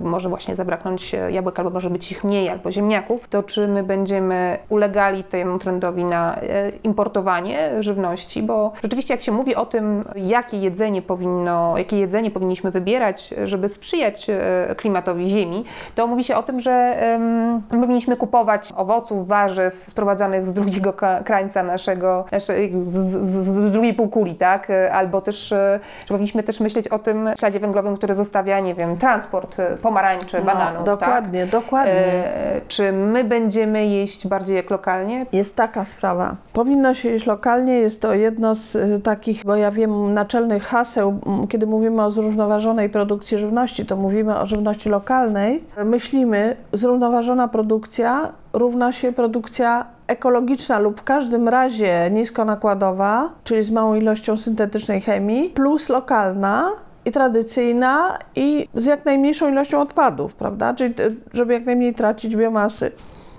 może 0.00 0.28
właśnie 0.28 0.56
zabraknąć 0.56 1.16
jabłek, 1.30 1.58
albo 1.58 1.70
może 1.70 1.90
być 1.90 2.12
ich 2.12 2.24
mniej, 2.24 2.48
albo 2.48 2.72
ziemniaków, 2.72 3.28
to 3.28 3.42
czy 3.42 3.68
my 3.68 3.82
będziemy 3.82 4.58
ulegali 4.68 5.24
temu 5.24 5.58
trendowi 5.58 6.04
na 6.04 6.36
e, 6.36 6.70
importowanie 6.84 7.82
żywności? 7.82 8.42
Bo 8.42 8.72
rzeczywiście 8.82 9.14
jak 9.14 9.20
się 9.20 9.32
mówi 9.32 9.54
o 9.54 9.66
tym, 9.66 10.04
jakie 10.16 10.56
jedzenie 10.56 11.02
powinno, 11.02 11.78
jakie 11.78 11.98
jedzenie 11.98 12.30
powinniśmy 12.30 12.70
wybierać, 12.70 13.34
żeby 13.44 13.68
sprzyjać 13.68 14.30
e, 14.30 14.74
klimatowi 14.76 15.28
ziemi, 15.28 15.64
to 15.94 16.06
mówi 16.06 16.24
się 16.24 16.36
o 16.36 16.42
tym, 16.42 16.60
że 16.60 16.96
um, 17.12 17.62
powinniśmy 17.80 18.16
kupować 18.16 18.72
owoców, 18.76 19.28
warzyw 19.28 19.84
sprowadzanych 19.88 20.46
z 20.46 20.52
drugiego 20.52 20.94
krańca 21.24 21.62
naszego 21.62 21.97
naszego, 21.98 22.24
z, 22.32 22.94
z, 23.26 23.44
z 23.44 23.72
drugiej 23.72 23.94
półkuli, 23.94 24.34
tak? 24.34 24.68
Albo 24.92 25.20
też, 25.20 25.48
że 25.48 25.80
powinniśmy 26.08 26.42
też 26.42 26.60
myśleć 26.60 26.88
o 26.88 26.98
tym 26.98 27.30
śladzie 27.38 27.60
węglowym, 27.60 27.96
który 27.96 28.14
zostawia, 28.14 28.60
nie 28.60 28.74
wiem, 28.74 28.96
transport 28.96 29.56
pomarańczy, 29.82 30.38
No, 30.38 30.44
bananów, 30.44 30.84
dokładnie, 30.84 31.40
tak? 31.40 31.50
dokładnie. 31.50 31.92
E, 31.92 32.60
czy 32.68 32.92
my 32.92 33.24
będziemy 33.24 33.86
jeść 33.86 34.26
bardziej 34.28 34.56
jak 34.56 34.70
lokalnie? 34.70 35.22
Jest 35.32 35.56
taka 35.56 35.84
sprawa. 35.84 36.36
Powinno 36.52 36.94
się 36.94 37.08
jeść 37.08 37.26
lokalnie, 37.26 37.74
jest 37.74 38.02
to 38.02 38.14
jedno 38.14 38.54
z 38.54 38.74
y, 38.76 39.00
takich, 39.04 39.44
bo 39.44 39.56
ja 39.56 39.70
wiem, 39.70 40.14
naczelnych 40.14 40.62
haseł, 40.62 41.20
m, 41.26 41.46
kiedy 41.46 41.66
mówimy 41.66 42.04
o 42.04 42.10
zrównoważonej 42.10 42.88
produkcji 42.88 43.38
żywności, 43.38 43.86
to 43.86 43.96
mówimy 43.96 44.38
o 44.38 44.46
żywności 44.46 44.88
lokalnej. 44.88 45.64
Myślimy, 45.84 46.56
zrównoważona 46.72 47.48
produkcja 47.48 48.32
równa 48.52 48.92
się 48.92 49.12
produkcja 49.12 49.86
ekologiczna 50.06 50.78
lub 50.78 51.00
w 51.00 51.04
każdym 51.04 51.48
razie 51.48 52.10
niskonakładowa, 52.10 53.30
czyli 53.44 53.64
z 53.64 53.70
małą 53.70 53.94
ilością 53.94 54.36
syntetycznej 54.36 55.00
chemii, 55.00 55.50
plus 55.50 55.88
lokalna, 55.88 56.72
i 57.08 57.12
tradycyjna 57.12 58.18
i 58.36 58.68
z 58.74 58.84
jak 58.84 59.04
najmniejszą 59.04 59.48
ilością 59.48 59.80
odpadów, 59.80 60.34
prawda? 60.34 60.74
Czyli 60.74 60.94
te- 60.94 61.10
żeby 61.32 61.52
jak 61.52 61.66
najmniej 61.66 61.94
tracić 61.94 62.36
biomasy 62.36 62.92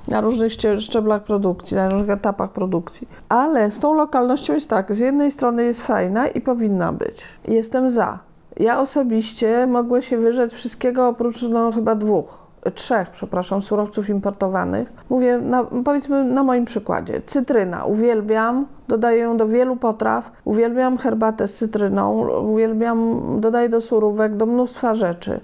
na 0.08 0.22
różnych 0.22 0.52
szczeblach 0.80 1.24
produkcji, 1.24 1.78
na 1.78 1.90
różnych 1.90 2.10
etapach 2.10 2.52
produkcji. 2.52 3.08
Ale 3.30 3.72
z 3.72 3.80
tą 3.80 3.94
lokalnością 3.94 4.54
jest 4.54 4.70
tak, 4.70 4.94
z 4.94 5.00
jednej 5.00 5.32
strony 5.32 5.64
jest 5.64 5.82
fajna 5.82 6.28
i 6.28 6.42
powinna 6.42 6.94
być. 6.94 7.24
Jestem 7.48 7.90
za. 7.90 8.20
Ja 8.60 8.80
osobiście 8.80 9.68
mogłem 9.68 10.02
się 10.02 10.18
wyrzec 10.18 10.54
wszystkiego 10.54 11.08
oprócz 11.08 11.42
no 11.42 11.72
chyba 11.72 11.96
dwóch, 11.96 12.48
trzech, 12.74 13.10
przepraszam, 13.10 13.62
surowców 13.62 14.10
importowanych. 14.10 14.94
Mówię, 15.10 15.38
na, 15.38 15.64
powiedzmy 15.64 16.24
na 16.24 16.44
moim 16.44 16.66
przykładzie. 16.66 17.22
Cytryna, 17.26 17.86
uwielbiam, 17.86 18.66
dodaję 18.88 19.20
ją 19.20 19.38
do 19.38 19.48
wielu 19.48 19.76
potraw, 19.76 20.32
uwielbiam 20.46 20.98
herbatę 20.98 21.48
z 21.48 21.56
cytryną, 21.56 22.28
uwielbiam, 22.40 23.22
dodaję 23.40 23.70
do 23.70 23.82
surówek, 23.82 24.36
do 24.36 24.46
mnóstwa 24.46 24.96
rzeczy. 24.96 25.40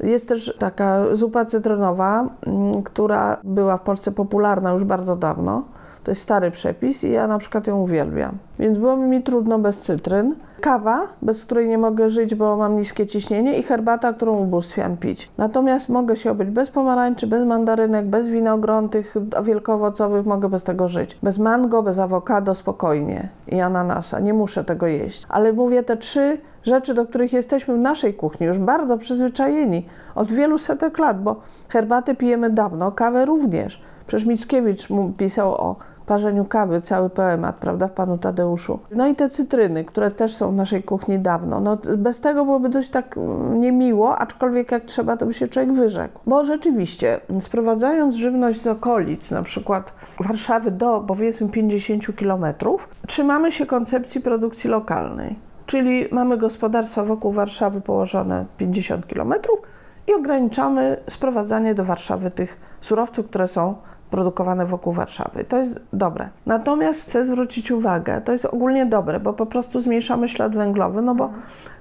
Jest 0.00 0.28
też 0.28 0.56
taka 0.58 1.04
zupa 1.12 1.44
cytrynowa, 1.44 2.28
mm, 2.46 2.82
która 2.82 3.36
była 3.44 3.76
w 3.76 3.82
Polsce 3.82 4.12
popularna 4.12 4.72
już 4.72 4.84
bardzo 4.84 5.16
dawno. 5.16 5.62
To 6.08 6.10
jest 6.10 6.22
stary 6.22 6.50
przepis 6.50 7.04
i 7.04 7.10
ja 7.10 7.26
na 7.26 7.38
przykład 7.38 7.66
ją 7.66 7.80
uwielbiam. 7.80 8.38
Więc 8.58 8.78
byłoby 8.78 9.06
mi 9.06 9.22
trudno 9.22 9.58
bez 9.58 9.80
cytryn. 9.80 10.34
Kawa, 10.60 11.06
bez 11.22 11.44
której 11.44 11.68
nie 11.68 11.78
mogę 11.78 12.10
żyć, 12.10 12.34
bo 12.34 12.56
mam 12.56 12.76
niskie 12.76 13.06
ciśnienie 13.06 13.58
i 13.58 13.62
herbata, 13.62 14.12
którą 14.12 14.38
ubóstwiam 14.38 14.96
pić. 14.96 15.30
Natomiast 15.38 15.88
mogę 15.88 16.16
się 16.16 16.30
obyć 16.30 16.50
bez 16.50 16.70
pomarańczy, 16.70 17.26
bez 17.26 17.44
mandarynek, 17.44 18.06
bez 18.06 18.28
winogron 18.28 18.88
tych 18.88 19.14
wielkoowocowych, 19.42 20.26
mogę 20.26 20.48
bez 20.48 20.64
tego 20.64 20.88
żyć. 20.88 21.18
Bez 21.22 21.38
mango, 21.38 21.82
bez 21.82 21.98
awokado 21.98 22.54
spokojnie 22.54 23.28
i 23.48 23.60
ananasa. 23.60 24.20
Nie 24.20 24.34
muszę 24.34 24.64
tego 24.64 24.86
jeść. 24.86 25.26
Ale 25.28 25.52
mówię 25.52 25.82
te 25.82 25.96
trzy 25.96 26.38
rzeczy, 26.62 26.94
do 26.94 27.06
których 27.06 27.32
jesteśmy 27.32 27.74
w 27.74 27.78
naszej 27.78 28.14
kuchni 28.14 28.46
już 28.46 28.58
bardzo 28.58 28.98
przyzwyczajeni 28.98 29.86
od 30.14 30.32
wielu 30.32 30.58
setek 30.58 30.98
lat, 30.98 31.22
bo 31.22 31.36
herbatę 31.68 32.14
pijemy 32.14 32.50
dawno, 32.50 32.92
kawę 32.92 33.24
również. 33.24 33.82
Przecież 34.06 34.26
Mickiewicz 34.26 34.88
pisał 35.16 35.50
o 35.50 35.76
parzeniu 36.08 36.44
kawy, 36.44 36.80
cały 36.82 37.10
poemat, 37.10 37.56
prawda, 37.56 37.88
w 37.88 37.92
Panu 37.92 38.18
Tadeuszu. 38.18 38.78
No 38.90 39.06
i 39.06 39.14
te 39.14 39.28
cytryny, 39.28 39.84
które 39.84 40.10
też 40.10 40.34
są 40.34 40.50
w 40.50 40.54
naszej 40.54 40.82
kuchni 40.82 41.18
dawno. 41.18 41.60
No, 41.60 41.78
bez 41.96 42.20
tego 42.20 42.44
byłoby 42.44 42.68
dość 42.68 42.90
tak 42.90 43.16
mm, 43.16 43.60
niemiło, 43.60 44.18
aczkolwiek 44.18 44.72
jak 44.72 44.84
trzeba, 44.84 45.16
to 45.16 45.26
by 45.26 45.34
się 45.34 45.48
człowiek 45.48 45.72
wyrzekł. 45.72 46.20
Bo 46.26 46.44
rzeczywiście, 46.44 47.20
sprowadzając 47.40 48.14
żywność 48.14 48.62
z 48.62 48.66
okolic, 48.66 49.30
na 49.30 49.42
przykład 49.42 49.92
Warszawy 50.20 50.70
do 50.70 51.04
powiedzmy 51.06 51.48
50 51.48 52.16
kilometrów, 52.16 52.88
trzymamy 53.06 53.52
się 53.52 53.66
koncepcji 53.66 54.20
produkcji 54.20 54.70
lokalnej. 54.70 55.36
Czyli 55.66 56.08
mamy 56.12 56.36
gospodarstwa 56.36 57.04
wokół 57.04 57.32
Warszawy 57.32 57.80
położone 57.80 58.46
50 58.56 59.06
kilometrów 59.06 59.62
i 60.06 60.14
ograniczamy 60.14 60.96
sprowadzanie 61.10 61.74
do 61.74 61.84
Warszawy 61.84 62.30
tych 62.30 62.60
surowców, 62.80 63.26
które 63.26 63.48
są 63.48 63.74
produkowane 64.10 64.66
wokół 64.66 64.92
Warszawy. 64.92 65.44
To 65.44 65.58
jest 65.58 65.80
dobre. 65.92 66.28
Natomiast 66.46 67.02
chcę 67.02 67.24
zwrócić 67.24 67.70
uwagę, 67.70 68.20
to 68.20 68.32
jest 68.32 68.44
ogólnie 68.44 68.86
dobre, 68.86 69.20
bo 69.20 69.32
po 69.32 69.46
prostu 69.46 69.80
zmniejszamy 69.80 70.28
ślad 70.28 70.56
węglowy, 70.56 71.02
no 71.02 71.14
bo 71.14 71.30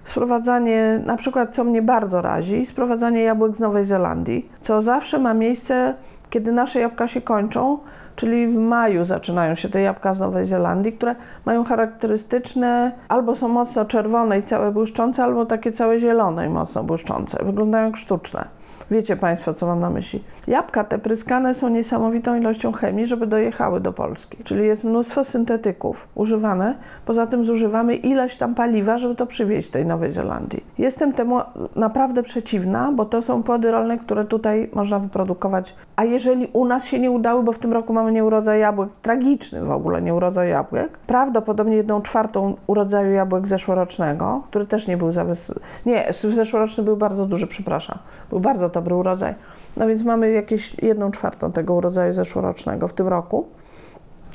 sprowadzanie, 0.03 1.01
na 1.05 1.17
przykład 1.17 1.55
co 1.55 1.63
mnie 1.63 1.81
bardzo 1.81 2.21
razi, 2.21 2.65
sprowadzanie 2.65 3.21
jabłek 3.21 3.55
z 3.55 3.59
Nowej 3.59 3.85
Zelandii, 3.85 4.49
co 4.61 4.81
zawsze 4.81 5.19
ma 5.19 5.33
miejsce, 5.33 5.93
kiedy 6.29 6.51
nasze 6.51 6.79
jabłka 6.79 7.07
się 7.07 7.21
kończą, 7.21 7.79
czyli 8.15 8.47
w 8.47 8.55
maju 8.55 9.05
zaczynają 9.05 9.55
się 9.55 9.69
te 9.69 9.81
jabłka 9.81 10.13
z 10.13 10.19
Nowej 10.19 10.45
Zelandii, 10.45 10.93
które 10.93 11.15
mają 11.45 11.63
charakterystyczne, 11.63 12.91
albo 13.09 13.35
są 13.35 13.47
mocno 13.47 13.85
czerwone 13.85 14.39
i 14.39 14.43
całe 14.43 14.71
błyszczące, 14.71 15.23
albo 15.23 15.45
takie 15.45 15.71
całe 15.71 15.99
zielone 15.99 16.45
i 16.45 16.49
mocno 16.49 16.83
błyszczące. 16.83 17.45
Wyglądają 17.45 17.85
jak 17.85 17.97
sztuczne. 17.97 18.56
Wiecie 18.91 19.15
Państwo, 19.15 19.53
co 19.53 19.65
mam 19.65 19.79
na 19.79 19.89
myśli. 19.89 20.23
Jabłka 20.47 20.83
te 20.83 20.97
pryskane 20.97 21.53
są 21.53 21.69
niesamowitą 21.69 22.35
ilością 22.35 22.71
chemii, 22.71 23.05
żeby 23.05 23.27
dojechały 23.27 23.79
do 23.79 23.93
Polski. 23.93 24.37
Czyli 24.43 24.65
jest 24.65 24.83
mnóstwo 24.83 25.23
syntetyków 25.23 26.07
używane. 26.15 26.75
Poza 27.05 27.27
tym 27.27 27.45
zużywamy 27.45 27.95
ileś 27.95 28.37
tam 28.37 28.55
paliwa, 28.55 28.97
żeby 28.97 29.15
to 29.15 29.25
przywieźć 29.25 29.69
tej 29.69 29.85
Nowej 29.85 30.11
Zelandii. 30.11 30.63
Jestem 30.77 31.13
temu 31.13 31.39
naprawdę 31.75 32.23
przeciwna, 32.23 32.91
bo 32.91 33.05
to 33.05 33.21
są 33.21 33.43
płody 33.43 33.71
rolne, 33.71 33.97
które 33.97 34.25
tutaj 34.25 34.69
można 34.73 34.99
wyprodukować. 34.99 35.75
A 35.95 36.03
jeżeli 36.03 36.49
u 36.53 36.65
nas 36.65 36.85
się 36.85 36.99
nie 36.99 37.11
udały, 37.11 37.43
bo 37.43 37.51
w 37.53 37.59
tym 37.59 37.73
roku 37.73 37.93
mamy 37.93 38.11
nieurodzaj 38.11 38.59
jabłek, 38.59 38.89
tragiczny 39.01 39.65
w 39.65 39.71
ogóle 39.71 40.01
nieurodzaj 40.01 40.49
jabłek, 40.49 40.97
prawdopodobnie 40.97 41.75
jedną 41.75 42.01
czwartą 42.01 42.55
urodzaju 42.67 43.11
jabłek 43.11 43.47
zeszłorocznego, 43.47 44.43
który 44.49 44.65
też 44.65 44.87
nie 44.87 44.97
był 44.97 45.11
za 45.11 45.23
wys... 45.23 45.53
Nie, 45.85 46.13
zeszłoroczny 46.31 46.83
był 46.83 46.97
bardzo 46.97 47.25
duży, 47.25 47.47
przepraszam. 47.47 47.97
Był 48.29 48.39
bardzo 48.39 48.69
dobry 48.77 48.95
urodzaj. 48.95 49.35
No 49.77 49.87
więc 49.87 50.03
mamy 50.03 50.31
jakieś 50.31 50.75
jedną 50.81 51.11
czwartą 51.11 51.51
tego 51.51 51.73
urodzaju 51.73 52.13
zeszłorocznego 52.13 52.87
w 52.87 52.93
tym 52.93 53.07
roku. 53.07 53.47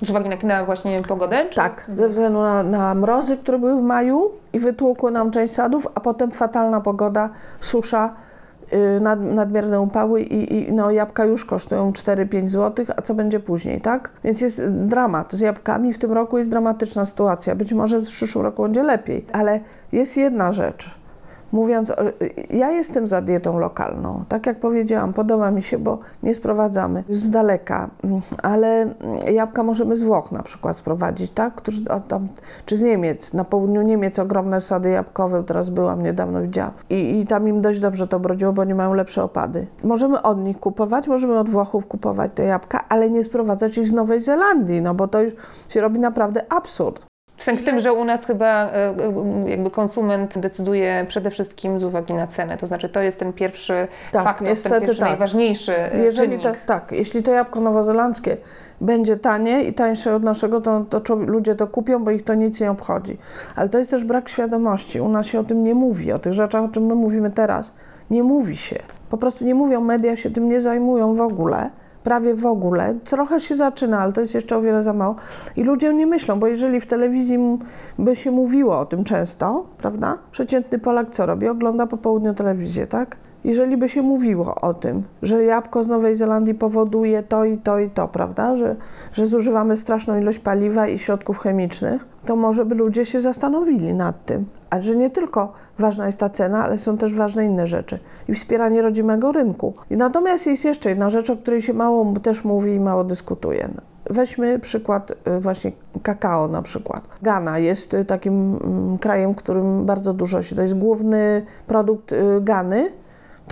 Z 0.02 0.10
uwagi 0.10 0.28
na, 0.28 0.36
na 0.36 0.64
właśnie 0.64 1.00
pogodę? 1.08 1.46
Czy... 1.50 1.56
Tak, 1.56 1.90
ze 1.96 2.08
względu 2.08 2.42
na, 2.42 2.62
na 2.62 2.94
mrozy, 2.94 3.36
które 3.36 3.58
były 3.58 3.80
w 3.80 3.84
maju 3.84 4.30
i 4.52 4.58
wytłukły 4.58 5.10
nam 5.10 5.30
część 5.30 5.54
sadów, 5.54 5.88
a 5.94 6.00
potem 6.00 6.30
fatalna 6.30 6.80
pogoda, 6.80 7.30
susza, 7.60 8.14
yy, 8.72 9.00
nad, 9.00 9.20
nadmierne 9.20 9.80
upały 9.80 10.22
i, 10.22 10.54
i 10.54 10.72
no, 10.72 10.90
jabłka 10.90 11.24
już 11.24 11.44
kosztują 11.44 11.92
4-5 11.92 12.48
zł, 12.48 12.86
a 12.96 13.02
co 13.02 13.14
będzie 13.14 13.40
później, 13.40 13.80
tak? 13.80 14.10
Więc 14.24 14.40
jest 14.40 14.64
dramat 14.68 15.32
z 15.32 15.40
jabłkami. 15.40 15.92
W 15.92 15.98
tym 15.98 16.12
roku 16.12 16.38
jest 16.38 16.50
dramatyczna 16.50 17.04
sytuacja. 17.04 17.54
Być 17.54 17.72
może 17.72 18.00
w 18.00 18.04
przyszłym 18.04 18.44
roku 18.44 18.62
będzie 18.62 18.82
lepiej, 18.82 19.26
ale 19.32 19.60
jest 19.92 20.16
jedna 20.16 20.52
rzecz. 20.52 21.01
Mówiąc, 21.52 21.92
ja 22.50 22.70
jestem 22.70 23.08
za 23.08 23.20
dietą 23.22 23.58
lokalną. 23.58 24.24
Tak 24.28 24.46
jak 24.46 24.60
powiedziałam, 24.60 25.12
podoba 25.12 25.50
mi 25.50 25.62
się, 25.62 25.78
bo 25.78 25.98
nie 26.22 26.34
sprowadzamy 26.34 27.04
z 27.08 27.30
daleka, 27.30 27.90
Mm, 28.04 28.20
ale 28.42 28.82
mm, 28.82 29.34
jabłka 29.34 29.62
możemy 29.62 29.96
z 29.96 30.02
Włoch 30.02 30.32
na 30.32 30.42
przykład 30.42 30.76
sprowadzić, 30.76 31.30
tak? 31.30 31.60
Tam, 32.08 32.28
czy 32.66 32.76
z 32.76 32.82
Niemiec. 32.82 33.34
Na 33.34 33.44
południu 33.44 33.82
Niemiec 33.82 34.18
ogromne 34.18 34.60
sady 34.60 34.90
jabłkowe, 34.90 35.44
teraz 35.44 35.70
byłam 35.70 36.02
niedawno, 36.02 36.42
widziałam. 36.42 36.72
I, 36.90 37.20
I 37.20 37.26
tam 37.26 37.48
im 37.48 37.62
dość 37.62 37.80
dobrze 37.80 38.08
to 38.08 38.20
brodziło, 38.20 38.52
bo 38.52 38.64
nie 38.64 38.74
mają 38.74 38.94
lepsze 38.94 39.24
opady. 39.24 39.66
Możemy 39.84 40.22
od 40.22 40.38
nich 40.38 40.60
kupować, 40.60 41.08
możemy 41.08 41.38
od 41.38 41.48
Włochów 41.48 41.86
kupować 41.86 42.30
te 42.34 42.44
jabłka, 42.44 42.84
ale 42.88 43.10
nie 43.10 43.24
sprowadzać 43.24 43.78
ich 43.78 43.88
z 43.88 43.92
Nowej 43.92 44.20
Zelandii, 44.20 44.82
no 44.82 44.94
bo 44.94 45.08
to 45.08 45.22
już 45.22 45.34
się 45.68 45.80
robi 45.80 45.98
naprawdę 45.98 46.52
absurd. 46.52 47.11
W 47.38 47.64
tym, 47.64 47.80
że 47.80 47.92
u 47.92 48.04
nas 48.04 48.24
chyba 48.24 48.46
e, 48.46 48.74
e, 48.74 49.50
jakby 49.50 49.70
konsument 49.70 50.38
decyduje 50.38 51.06
przede 51.08 51.30
wszystkim 51.30 51.80
z 51.80 51.84
uwagi 51.84 52.14
na 52.14 52.26
cenę. 52.26 52.56
To 52.56 52.66
znaczy 52.66 52.88
to 52.88 53.02
jest 53.02 53.18
ten 53.18 53.32
pierwszy 53.32 53.88
Tak, 54.12 54.24
faktor, 54.24 54.48
niestety 54.48 54.74
ten 54.74 54.84
pierwszy 54.84 55.00
tak. 55.00 55.08
najważniejszy 55.08 55.78
e, 55.78 55.98
Jeżeli 55.98 56.38
to, 56.38 56.52
tak, 56.66 56.92
jeśli 56.92 57.22
to 57.22 57.30
jabłko 57.30 57.60
nowozelandzkie 57.60 58.36
będzie 58.80 59.16
tanie 59.16 59.64
i 59.64 59.74
tańsze 59.74 60.14
od 60.14 60.22
naszego, 60.22 60.60
to, 60.60 61.00
to 61.00 61.14
ludzie 61.14 61.54
to 61.54 61.66
kupią, 61.66 62.04
bo 62.04 62.10
ich 62.10 62.24
to 62.24 62.34
nic 62.34 62.60
nie 62.60 62.70
obchodzi. 62.70 63.18
Ale 63.56 63.68
to 63.68 63.78
jest 63.78 63.90
też 63.90 64.04
brak 64.04 64.28
świadomości. 64.28 65.00
U 65.00 65.08
nas 65.08 65.26
się 65.26 65.40
o 65.40 65.44
tym 65.44 65.64
nie 65.64 65.74
mówi, 65.74 66.12
o 66.12 66.18
tych 66.18 66.32
rzeczach, 66.32 66.64
o 66.64 66.68
czym 66.68 66.86
my 66.86 66.94
mówimy 66.94 67.30
teraz. 67.30 67.74
Nie 68.10 68.22
mówi 68.22 68.56
się. 68.56 68.78
Po 69.10 69.16
prostu 69.16 69.44
nie 69.44 69.54
mówią, 69.54 69.80
media 69.80 70.16
się 70.16 70.30
tym 70.30 70.48
nie 70.48 70.60
zajmują 70.60 71.14
w 71.16 71.20
ogóle. 71.20 71.70
Prawie 72.04 72.34
w 72.34 72.46
ogóle. 72.46 72.94
Trochę 73.04 73.40
się 73.40 73.56
zaczyna, 73.56 74.00
ale 74.00 74.12
to 74.12 74.20
jest 74.20 74.34
jeszcze 74.34 74.56
o 74.56 74.62
wiele 74.62 74.82
za 74.82 74.92
mało. 74.92 75.16
I 75.56 75.64
ludzie 75.64 75.94
nie 75.94 76.06
myślą, 76.06 76.40
bo 76.40 76.46
jeżeli 76.46 76.80
w 76.80 76.86
telewizji 76.86 77.38
by 77.98 78.16
się 78.16 78.30
mówiło 78.30 78.78
o 78.78 78.86
tym 78.86 79.04
często, 79.04 79.66
prawda? 79.78 80.18
Przeciętny 80.30 80.78
Polak 80.78 81.10
co 81.10 81.26
robi? 81.26 81.48
Ogląda 81.48 81.86
po 81.86 81.96
południu 81.96 82.34
telewizję, 82.34 82.86
tak? 82.86 83.16
Jeżeli 83.44 83.76
by 83.76 83.88
się 83.88 84.02
mówiło 84.02 84.54
o 84.54 84.74
tym, 84.74 85.02
że 85.22 85.44
jabłko 85.44 85.84
z 85.84 85.88
Nowej 85.88 86.16
Zelandii 86.16 86.54
powoduje 86.54 87.22
to 87.22 87.44
i 87.44 87.58
to 87.58 87.78
i 87.78 87.90
to, 87.90 88.08
prawda? 88.08 88.56
Że, 88.56 88.76
że 89.12 89.26
zużywamy 89.26 89.76
straszną 89.76 90.20
ilość 90.20 90.38
paliwa 90.38 90.88
i 90.88 90.98
środków 90.98 91.38
chemicznych, 91.38 92.04
to 92.26 92.36
może 92.36 92.64
by 92.64 92.74
ludzie 92.74 93.04
się 93.04 93.20
zastanowili 93.20 93.94
nad 93.94 94.24
tym. 94.24 94.44
A 94.70 94.80
że 94.80 94.96
nie 94.96 95.10
tylko 95.10 95.52
ważna 95.78 96.06
jest 96.06 96.18
ta 96.18 96.28
cena, 96.28 96.64
ale 96.64 96.78
są 96.78 96.96
też 96.98 97.14
ważne 97.14 97.46
inne 97.46 97.66
rzeczy 97.66 97.98
i 98.28 98.34
wspieranie 98.34 98.82
rodzimego 98.82 99.32
rynku. 99.32 99.74
I 99.90 99.96
natomiast 99.96 100.46
jest 100.46 100.64
jeszcze 100.64 100.88
jedna 100.88 101.10
rzecz, 101.10 101.30
o 101.30 101.36
której 101.36 101.62
się 101.62 101.72
mało 101.72 102.14
też 102.22 102.44
mówi 102.44 102.72
i 102.72 102.80
mało 102.80 103.04
dyskutuje. 103.04 103.68
weźmy 104.10 104.58
przykład 104.58 105.10
y, 105.10 105.40
właśnie 105.40 105.72
kakao 106.02 106.48
na 106.48 106.62
przykład. 106.62 107.08
Ghana 107.22 107.58
jest 107.58 107.94
y, 107.94 108.04
takim 108.04 108.58
mm, 108.64 108.98
krajem, 108.98 109.32
w 109.32 109.36
którym 109.36 109.86
bardzo 109.86 110.14
dużo 110.14 110.42
się, 110.42 110.56
to 110.56 110.62
jest 110.62 110.74
główny 110.74 111.46
produkt 111.66 112.12
y, 112.12 112.40
Gany, 112.40 112.90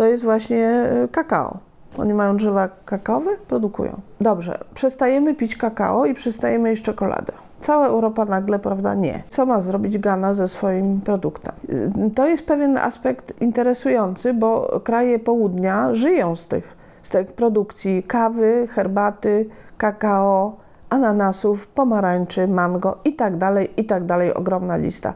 to 0.01 0.07
jest 0.07 0.24
właśnie 0.24 0.90
kakao. 1.12 1.59
Oni 1.98 2.14
mają 2.14 2.36
drzewa 2.36 2.68
kakaowe, 2.84 3.30
produkują. 3.48 4.01
Dobrze, 4.20 4.59
przestajemy 4.74 5.34
pić 5.34 5.57
kakao 5.57 6.07
i 6.07 6.14
przestajemy 6.14 6.70
jeść 6.70 6.82
czekoladę. 6.82 7.32
Cała 7.61 7.86
Europa 7.86 8.24
nagle, 8.24 8.59
prawda, 8.59 8.94
nie. 8.94 9.22
Co 9.28 9.46
ma 9.46 9.61
zrobić 9.61 9.98
Ghana 9.98 10.34
ze 10.34 10.48
swoim 10.48 11.01
produktem? 11.01 11.55
To 12.14 12.26
jest 12.26 12.46
pewien 12.46 12.78
aspekt 12.78 13.40
interesujący, 13.40 14.34
bo 14.34 14.80
kraje 14.84 15.18
południa 15.18 15.94
żyją 15.94 16.36
z 16.36 16.46
tych, 16.46 16.76
z 17.03 17.11
tej 17.11 17.24
produkcji 17.24 18.03
kawy, 18.03 18.68
herbaty, 18.70 19.48
kakao, 19.78 20.57
ananasów, 20.90 21.68
pomarańczy, 21.68 22.48
mango 22.48 22.98
i 23.05 23.12
tak 23.12 23.36
dalej, 23.36 23.70
i 23.76 23.84
tak 23.84 24.05
dalej. 24.05 24.34
Ogromna 24.34 24.76
lista 24.76 25.14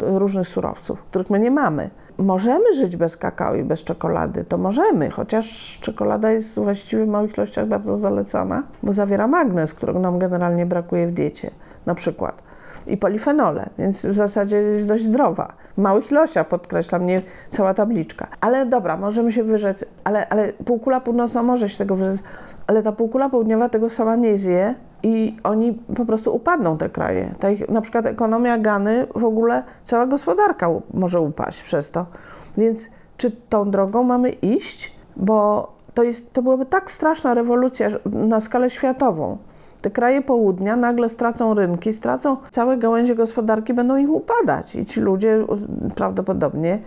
różnych 0.00 0.48
surowców, 0.48 1.02
których 1.02 1.30
my 1.30 1.40
nie 1.40 1.50
mamy. 1.50 1.90
Możemy 2.18 2.74
żyć 2.74 2.96
bez 2.96 3.16
kakao 3.16 3.54
i 3.54 3.64
bez 3.64 3.84
czekolady, 3.84 4.44
to 4.44 4.58
możemy, 4.58 5.10
chociaż 5.10 5.78
czekolada 5.80 6.30
jest 6.30 6.54
właściwie 6.54 7.04
w 7.04 7.08
małych 7.08 7.36
ilościach 7.36 7.66
bardzo 7.66 7.96
zalecana, 7.96 8.62
bo 8.82 8.92
zawiera 8.92 9.26
magnez, 9.26 9.74
którego 9.74 9.98
nam 9.98 10.18
generalnie 10.18 10.66
brakuje 10.66 11.06
w 11.06 11.12
diecie 11.12 11.50
na 11.86 11.94
przykład. 11.94 12.42
I 12.86 12.96
polifenole, 12.96 13.68
więc 13.78 14.06
w 14.06 14.14
zasadzie 14.14 14.56
jest 14.56 14.88
dość 14.88 15.04
zdrowa. 15.04 15.52
W 15.76 15.80
małych 15.80 16.10
ilościach, 16.10 16.48
podkreślam, 16.48 17.06
nie 17.06 17.22
cała 17.48 17.74
tabliczka. 17.74 18.26
Ale 18.40 18.66
dobra, 18.66 18.96
możemy 18.96 19.32
się 19.32 19.42
wyrzec, 19.42 19.84
ale, 20.04 20.28
ale 20.28 20.52
półkula 20.52 21.00
północna 21.00 21.42
może 21.42 21.68
się 21.68 21.78
tego 21.78 21.96
wyrzec, 21.96 22.22
ale 22.68 22.82
ta 22.82 22.92
półkula 22.92 23.28
południowa 23.28 23.68
tego 23.68 23.90
sama 23.90 24.16
nie 24.16 24.38
zje 24.38 24.74
i 25.02 25.36
oni 25.42 25.72
po 25.96 26.04
prostu 26.04 26.36
upadną, 26.36 26.78
te 26.78 26.88
kraje. 26.88 27.34
Ta 27.40 27.50
ich, 27.50 27.68
na 27.68 27.80
przykład 27.80 28.06
ekonomia 28.06 28.58
Gany, 28.58 29.06
w 29.14 29.24
ogóle 29.24 29.62
cała 29.84 30.06
gospodarka 30.06 30.68
może 30.94 31.20
upaść 31.20 31.62
przez 31.62 31.90
to. 31.90 32.06
Więc 32.56 32.88
czy 33.16 33.30
tą 33.30 33.70
drogą 33.70 34.02
mamy 34.02 34.30
iść? 34.30 34.96
Bo 35.16 35.68
to, 35.94 36.02
jest, 36.02 36.32
to 36.32 36.42
byłaby 36.42 36.66
tak 36.66 36.90
straszna 36.90 37.34
rewolucja 37.34 37.88
na 38.04 38.40
skalę 38.40 38.70
światową, 38.70 39.38
te 39.82 39.90
kraje 39.90 40.22
południa 40.22 40.76
nagle 40.76 41.08
stracą 41.08 41.54
rynki, 41.54 41.92
stracą 41.92 42.36
całe 42.50 42.76
gałęzie 42.76 43.14
gospodarki, 43.14 43.74
będą 43.74 43.96
ich 43.96 44.10
upadać 44.10 44.74
i 44.74 44.86
ci 44.86 45.00
ludzie 45.00 45.46
prawdopodobnie, 45.94 46.78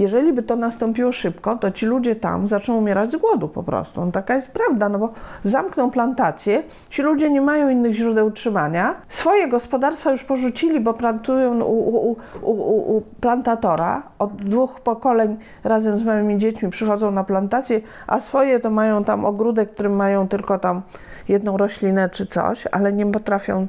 jeżeli 0.00 0.32
by 0.32 0.42
to 0.42 0.56
nastąpiło 0.56 1.12
szybko, 1.12 1.56
to 1.56 1.70
ci 1.70 1.86
ludzie 1.86 2.16
tam 2.16 2.48
zaczną 2.48 2.76
umierać 2.76 3.10
z 3.10 3.16
głodu 3.16 3.48
po 3.48 3.62
prostu. 3.62 4.04
No, 4.04 4.12
taka 4.12 4.34
jest 4.34 4.52
prawda, 4.52 4.88
no 4.88 4.98
bo 4.98 5.12
zamkną 5.44 5.90
plantacje, 5.90 6.62
ci 6.90 7.02
ludzie 7.02 7.30
nie 7.30 7.40
mają 7.40 7.68
innych 7.68 7.94
źródeł 7.94 8.26
utrzymania, 8.26 8.94
swoje 9.08 9.48
gospodarstwa 9.48 10.10
już 10.10 10.24
porzucili, 10.24 10.80
bo 10.80 10.94
pracują 10.94 11.60
u, 11.60 11.78
u, 11.78 12.16
u, 12.42 12.96
u 12.96 13.02
plantatora, 13.20 14.02
od 14.18 14.36
dwóch 14.36 14.80
pokoleń 14.80 15.36
razem 15.64 15.98
z 15.98 16.04
małymi 16.04 16.38
dziećmi 16.38 16.70
przychodzą 16.70 17.10
na 17.10 17.24
plantację, 17.24 17.80
a 18.06 18.20
swoje 18.20 18.60
to 18.60 18.70
mają 18.70 19.04
tam 19.04 19.24
ogródek, 19.24 19.70
którym 19.70 19.96
mają 19.96 20.28
tylko 20.28 20.58
tam 20.58 20.82
jedną 21.28 21.56
roślinę 21.56 22.10
czy 22.10 22.26
coś, 22.26 22.64
ale 22.72 22.92
nie 22.92 23.06
potrafią 23.06 23.66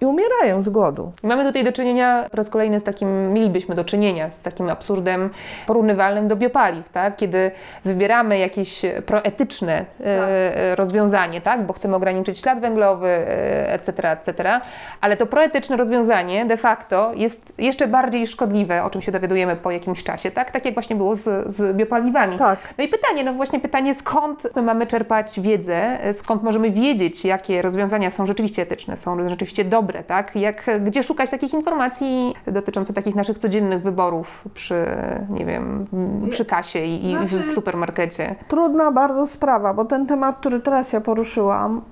i 0.00 0.06
umierają 0.06 0.62
z 0.62 0.68
głodu. 0.68 1.12
Mamy 1.22 1.44
tutaj 1.44 1.64
do 1.64 1.72
czynienia 1.72 2.26
po 2.30 2.36
raz 2.36 2.50
kolejny 2.50 2.80
z 2.80 2.84
takim, 2.84 3.32
mielibyśmy 3.32 3.74
do 3.74 3.84
czynienia 3.84 4.30
z 4.30 4.42
takim 4.42 4.70
absurdem 4.70 5.30
porównywalnym 5.66 6.28
do 6.28 6.36
biopaliw, 6.36 6.88
tak? 6.88 7.16
kiedy 7.16 7.50
wybieramy 7.84 8.38
jakieś 8.38 8.82
proetyczne 9.06 9.72
e, 9.72 9.84
tak. 10.18 10.28
e, 10.28 10.74
rozwiązanie, 10.76 11.40
tak? 11.40 11.66
bo 11.66 11.72
chcemy 11.72 11.96
ograniczyć 11.96 12.38
ślad 12.38 12.60
węglowy, 12.60 13.08
e, 13.08 13.72
etc., 13.72 14.10
etc., 14.10 14.60
ale 15.00 15.16
to 15.16 15.26
proetyczne 15.26 15.76
rozwiązanie 15.76 16.46
de 16.46 16.56
facto 16.56 17.12
jest 17.14 17.52
jeszcze 17.58 17.86
bardziej 17.86 18.26
szkodliwe, 18.26 18.84
o 18.84 18.90
czym 18.90 19.02
się 19.02 19.12
dowiadujemy 19.12 19.56
po 19.56 19.70
jakimś 19.70 20.04
czasie, 20.04 20.30
tak, 20.30 20.50
tak 20.50 20.64
jak 20.64 20.74
właśnie 20.74 20.96
było 20.96 21.16
z, 21.16 21.52
z 21.52 21.76
biopaliwami. 21.76 22.38
Tak. 22.38 22.58
No 22.78 22.84
i 22.84 22.88
pytanie, 22.88 23.24
no 23.24 23.34
właśnie 23.34 23.60
pytanie, 23.60 23.94
skąd 23.94 24.48
my 24.56 24.62
mamy 24.62 24.86
czerpać 24.86 25.40
wiedzę, 25.40 25.98
skąd 26.12 26.42
możemy 26.42 26.70
wiedzieć, 26.70 27.24
jakie 27.24 27.62
rozwiązania 27.62 28.10
są 28.10 28.26
rzeczywiście 28.26 28.62
etyczne, 28.62 28.96
są 28.96 29.28
rzeczywiście 29.28 29.64
dobre, 29.64 29.89
dobre, 29.92 30.04
tak? 30.04 30.36
Jak, 30.36 30.70
gdzie 30.84 31.02
szukać 31.02 31.30
takich 31.30 31.54
informacji 31.54 32.34
dotyczących 32.46 32.94
takich 32.94 33.14
naszych 33.14 33.38
codziennych 33.38 33.82
wyborów 33.82 34.44
przy, 34.54 34.86
nie 35.30 35.44
wiem, 35.44 35.86
przy 36.30 36.44
kasie 36.44 36.78
i, 36.78 37.10
znaczy, 37.10 37.38
w 37.38 37.52
supermarkecie? 37.52 38.34
Trudna 38.48 38.92
bardzo 38.92 39.26
sprawa, 39.26 39.74
bo 39.74 39.84
ten 39.84 40.06
temat, 40.06 40.36
który 40.36 40.60
teraz 40.60 40.92
ja 40.92 41.00
poruszyłam, 41.00 41.82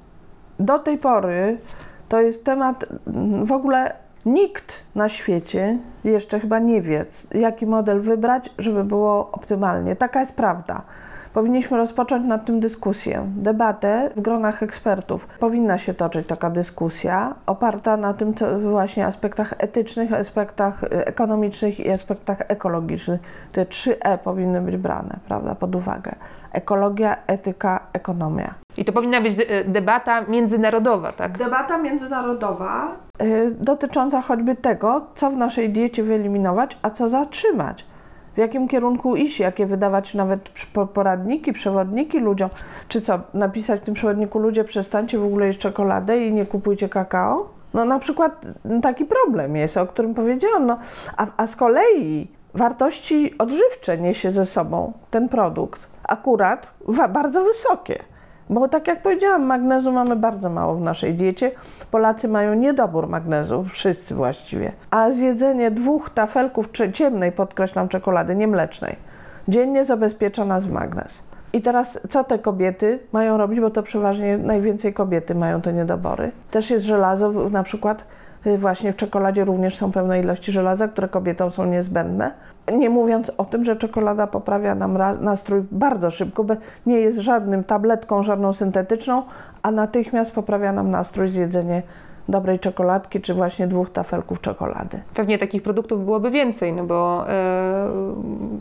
do 0.58 0.78
tej 0.78 0.98
pory 0.98 1.58
to 2.08 2.20
jest 2.20 2.44
temat 2.44 2.84
w 3.42 3.52
ogóle 3.52 3.96
Nikt 4.26 4.74
na 4.94 5.08
świecie 5.08 5.78
jeszcze 6.04 6.40
chyba 6.40 6.58
nie 6.58 6.82
wie, 6.82 7.04
jaki 7.34 7.66
model 7.66 8.00
wybrać, 8.00 8.50
żeby 8.58 8.84
było 8.84 9.30
optymalnie. 9.32 9.96
Taka 9.96 10.20
jest 10.20 10.36
prawda. 10.36 10.82
Powinniśmy 11.38 11.76
rozpocząć 11.76 12.26
nad 12.26 12.44
tym 12.44 12.60
dyskusję, 12.60 13.26
debatę 13.36 14.10
w 14.16 14.20
gronach 14.20 14.62
ekspertów. 14.62 15.26
Powinna 15.26 15.78
się 15.78 15.94
toczyć 15.94 16.26
taka 16.26 16.50
dyskusja 16.50 17.34
oparta 17.46 17.96
na 17.96 18.14
tym 18.14 18.34
co 18.34 18.58
właśnie 18.58 19.06
aspektach 19.06 19.54
etycznych, 19.58 20.12
aspektach 20.12 20.82
y, 20.82 21.06
ekonomicznych 21.06 21.80
i 21.80 21.90
aspektach 21.90 22.38
ekologicznych. 22.48 23.20
Te 23.52 23.66
trzy 23.66 24.00
E 24.00 24.18
powinny 24.18 24.60
być 24.60 24.76
brane 24.76 25.18
prawda, 25.28 25.54
pod 25.54 25.74
uwagę. 25.74 26.14
Ekologia, 26.52 27.16
etyka, 27.26 27.80
ekonomia. 27.92 28.54
I 28.76 28.84
to 28.84 28.92
powinna 28.92 29.20
być 29.20 29.36
debata 29.66 30.20
międzynarodowa, 30.20 31.12
tak? 31.12 31.38
Debata 31.38 31.78
międzynarodowa 31.78 32.96
y, 33.22 33.54
dotycząca 33.60 34.22
choćby 34.22 34.54
tego, 34.54 35.06
co 35.14 35.30
w 35.30 35.36
naszej 35.36 35.70
diecie 35.70 36.02
wyeliminować, 36.02 36.78
a 36.82 36.90
co 36.90 37.08
zatrzymać 37.08 37.87
w 38.38 38.40
jakim 38.40 38.68
kierunku 38.68 39.16
iść, 39.16 39.40
jakie 39.40 39.66
wydawać 39.66 40.14
nawet 40.14 40.40
poradniki, 40.94 41.52
przewodniki 41.52 42.20
ludziom. 42.20 42.50
Czy 42.88 43.00
co, 43.00 43.20
napisać 43.34 43.80
w 43.80 43.84
tym 43.84 43.94
przewodniku 43.94 44.38
ludzie 44.38 44.64
przestańcie 44.64 45.18
w 45.18 45.24
ogóle 45.24 45.46
jeść 45.46 45.58
czekoladę 45.58 46.26
i 46.26 46.32
nie 46.32 46.46
kupujcie 46.46 46.88
kakao? 46.88 47.48
No 47.74 47.84
na 47.84 47.98
przykład 47.98 48.46
taki 48.82 49.04
problem 49.04 49.56
jest, 49.56 49.76
o 49.76 49.86
którym 49.86 50.14
powiedziałam. 50.14 50.66
No, 50.66 50.78
a, 51.16 51.26
a 51.36 51.46
z 51.46 51.56
kolei 51.56 52.28
wartości 52.54 53.38
odżywcze 53.38 53.98
niesie 53.98 54.30
ze 54.30 54.46
sobą 54.46 54.92
ten 55.10 55.28
produkt, 55.28 55.88
akurat 56.08 56.66
bardzo 57.08 57.44
wysokie. 57.44 57.98
Bo 58.50 58.68
tak 58.68 58.88
jak 58.88 59.02
powiedziałam, 59.02 59.42
magnezu 59.42 59.92
mamy 59.92 60.16
bardzo 60.16 60.50
mało 60.50 60.74
w 60.74 60.80
naszej 60.80 61.14
diecie. 61.14 61.50
Polacy 61.90 62.28
mają 62.28 62.54
niedobór 62.54 63.08
magnezu, 63.08 63.64
wszyscy 63.64 64.14
właściwie. 64.14 64.72
A 64.90 65.10
zjedzenie 65.12 65.70
dwóch 65.70 66.10
tafelków 66.10 66.66
ciemnej, 66.92 67.32
podkreślam, 67.32 67.88
czekolady, 67.88 68.36
nie 68.36 68.48
mlecznej, 68.48 68.96
dziennie 69.48 69.84
zabezpiecza 69.84 70.44
nas 70.44 70.66
w 70.66 70.72
magnez. 70.72 71.22
I 71.52 71.62
teraz 71.62 71.98
co 72.08 72.24
te 72.24 72.38
kobiety 72.38 72.98
mają 73.12 73.36
robić, 73.36 73.60
bo 73.60 73.70
to 73.70 73.82
przeważnie 73.82 74.38
najwięcej 74.38 74.94
kobiety 74.94 75.34
mają 75.34 75.60
te 75.60 75.72
niedobory. 75.72 76.32
Też 76.50 76.70
jest 76.70 76.84
żelazo, 76.84 77.32
na 77.50 77.62
przykład 77.62 78.04
y, 78.46 78.58
właśnie 78.58 78.92
w 78.92 78.96
czekoladzie 78.96 79.44
również 79.44 79.76
są 79.76 79.92
pełne 79.92 80.20
ilości 80.20 80.52
żelaza, 80.52 80.88
które 80.88 81.08
kobietom 81.08 81.50
są 81.50 81.64
niezbędne. 81.66 82.32
Nie 82.72 82.90
mówiąc 82.90 83.32
o 83.38 83.44
tym, 83.44 83.64
że 83.64 83.76
czekolada 83.76 84.26
poprawia 84.26 84.74
nam 84.74 84.98
nastrój 85.20 85.62
bardzo 85.70 86.10
szybko, 86.10 86.44
bo 86.44 86.54
nie 86.86 86.96
jest 87.00 87.18
żadnym 87.18 87.64
tabletką, 87.64 88.22
żadną 88.22 88.52
syntetyczną, 88.52 89.22
a 89.62 89.70
natychmiast 89.70 90.32
poprawia 90.32 90.72
nam 90.72 90.90
nastrój 90.90 91.28
zjedzenie 91.28 91.82
dobrej 92.28 92.58
czekoladki, 92.58 93.20
czy 93.20 93.34
właśnie 93.34 93.66
dwóch 93.66 93.90
tafelków 93.90 94.40
czekolady. 94.40 95.00
Pewnie 95.14 95.38
takich 95.38 95.62
produktów 95.62 96.04
byłoby 96.04 96.30
więcej, 96.30 96.72
no 96.72 96.84
bo 96.84 97.24
e, 97.28 97.88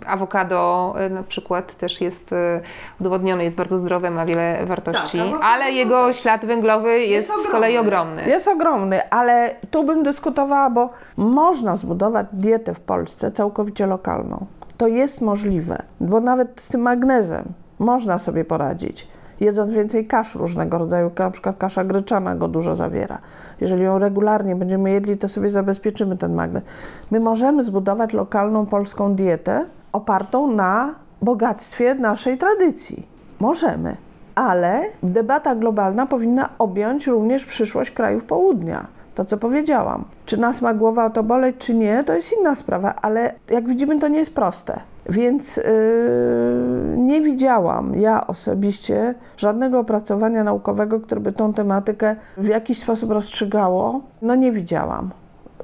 awokado 0.05 0.93
e, 0.97 1.09
na 1.09 1.23
przykład 1.23 1.75
też 1.75 2.01
jest 2.01 2.33
e, 2.33 2.61
udowodnione, 3.01 3.43
jest 3.43 3.57
bardzo 3.57 3.77
zdrowe, 3.77 4.11
ma 4.11 4.25
wiele 4.25 4.65
wartości, 4.65 5.17
tak, 5.17 5.41
ale 5.41 5.71
jego 5.71 6.13
ślad 6.13 6.45
węglowy 6.45 6.99
jest, 6.99 7.29
jest 7.29 7.47
z 7.47 7.51
kolei 7.51 7.77
ogromny. 7.77 8.23
Jest 8.27 8.47
ogromny, 8.47 9.09
ale 9.09 9.55
tu 9.71 9.83
bym 9.83 10.03
dyskutowała, 10.03 10.69
bo 10.69 10.89
można 11.17 11.75
zbudować 11.75 12.27
dietę 12.33 12.73
w 12.73 12.79
Polsce 12.79 13.31
całkowicie 13.31 13.85
lokalną. 13.85 14.45
To 14.77 14.87
jest 14.87 15.21
możliwe, 15.21 15.77
bo 15.99 16.19
nawet 16.21 16.61
z 16.61 16.69
tym 16.69 16.81
magnezem 16.81 17.45
można 17.79 18.19
sobie 18.19 18.45
poradzić 18.45 19.07
jedząc 19.39 19.71
więcej 19.71 20.05
kasz 20.05 20.35
różnego 20.35 20.77
rodzaju, 20.77 21.11
na 21.19 21.31
przykład 21.31 21.57
kasza 21.57 21.83
gryczana 21.83 22.35
go 22.35 22.47
dużo 22.47 22.75
zawiera. 22.75 23.17
Jeżeli 23.61 23.83
ją 23.83 23.99
regularnie 23.99 24.55
będziemy 24.55 24.91
jedli, 24.91 25.17
to 25.17 25.27
sobie 25.27 25.49
zabezpieczymy 25.49 26.17
ten 26.17 26.33
magnez. 26.33 26.63
My 27.11 27.19
możemy 27.19 27.63
zbudować 27.63 28.13
lokalną 28.13 28.65
polską 28.65 29.15
dietę 29.15 29.65
opartą 29.91 30.51
na 30.51 30.95
bogactwie 31.21 31.95
naszej 31.95 32.37
tradycji. 32.37 33.07
Możemy, 33.39 33.95
ale 34.35 34.83
debata 35.03 35.55
globalna 35.55 36.05
powinna 36.05 36.49
objąć 36.59 37.07
również 37.07 37.45
przyszłość 37.45 37.91
krajów 37.91 38.23
południa. 38.23 38.96
To, 39.17 39.25
co 39.25 39.37
powiedziałam. 39.37 40.05
Czy 40.25 40.37
nas 40.37 40.61
ma 40.61 40.73
głowa 40.73 41.05
o 41.05 41.09
to 41.09 41.23
boleć, 41.23 41.55
czy 41.59 41.73
nie, 41.73 42.03
to 42.03 42.13
jest 42.13 42.33
inna 42.39 42.55
sprawa, 42.55 42.95
ale 43.01 43.33
jak 43.49 43.67
widzimy, 43.67 43.99
to 43.99 44.07
nie 44.07 44.19
jest 44.19 44.35
proste. 44.35 44.79
Więc 45.09 45.57
yy, 45.57 45.63
nie 46.97 47.21
widziałam 47.21 47.95
ja 47.95 48.27
osobiście 48.27 49.15
żadnego 49.37 49.79
opracowania 49.79 50.43
naukowego, 50.43 50.99
które 50.99 51.21
by 51.21 51.31
tą 51.31 51.53
tematykę 51.53 52.15
w 52.37 52.47
jakiś 52.47 52.79
sposób 52.79 53.11
rozstrzygało. 53.11 54.01
No 54.21 54.35
nie 54.35 54.51
widziałam. 54.51 55.09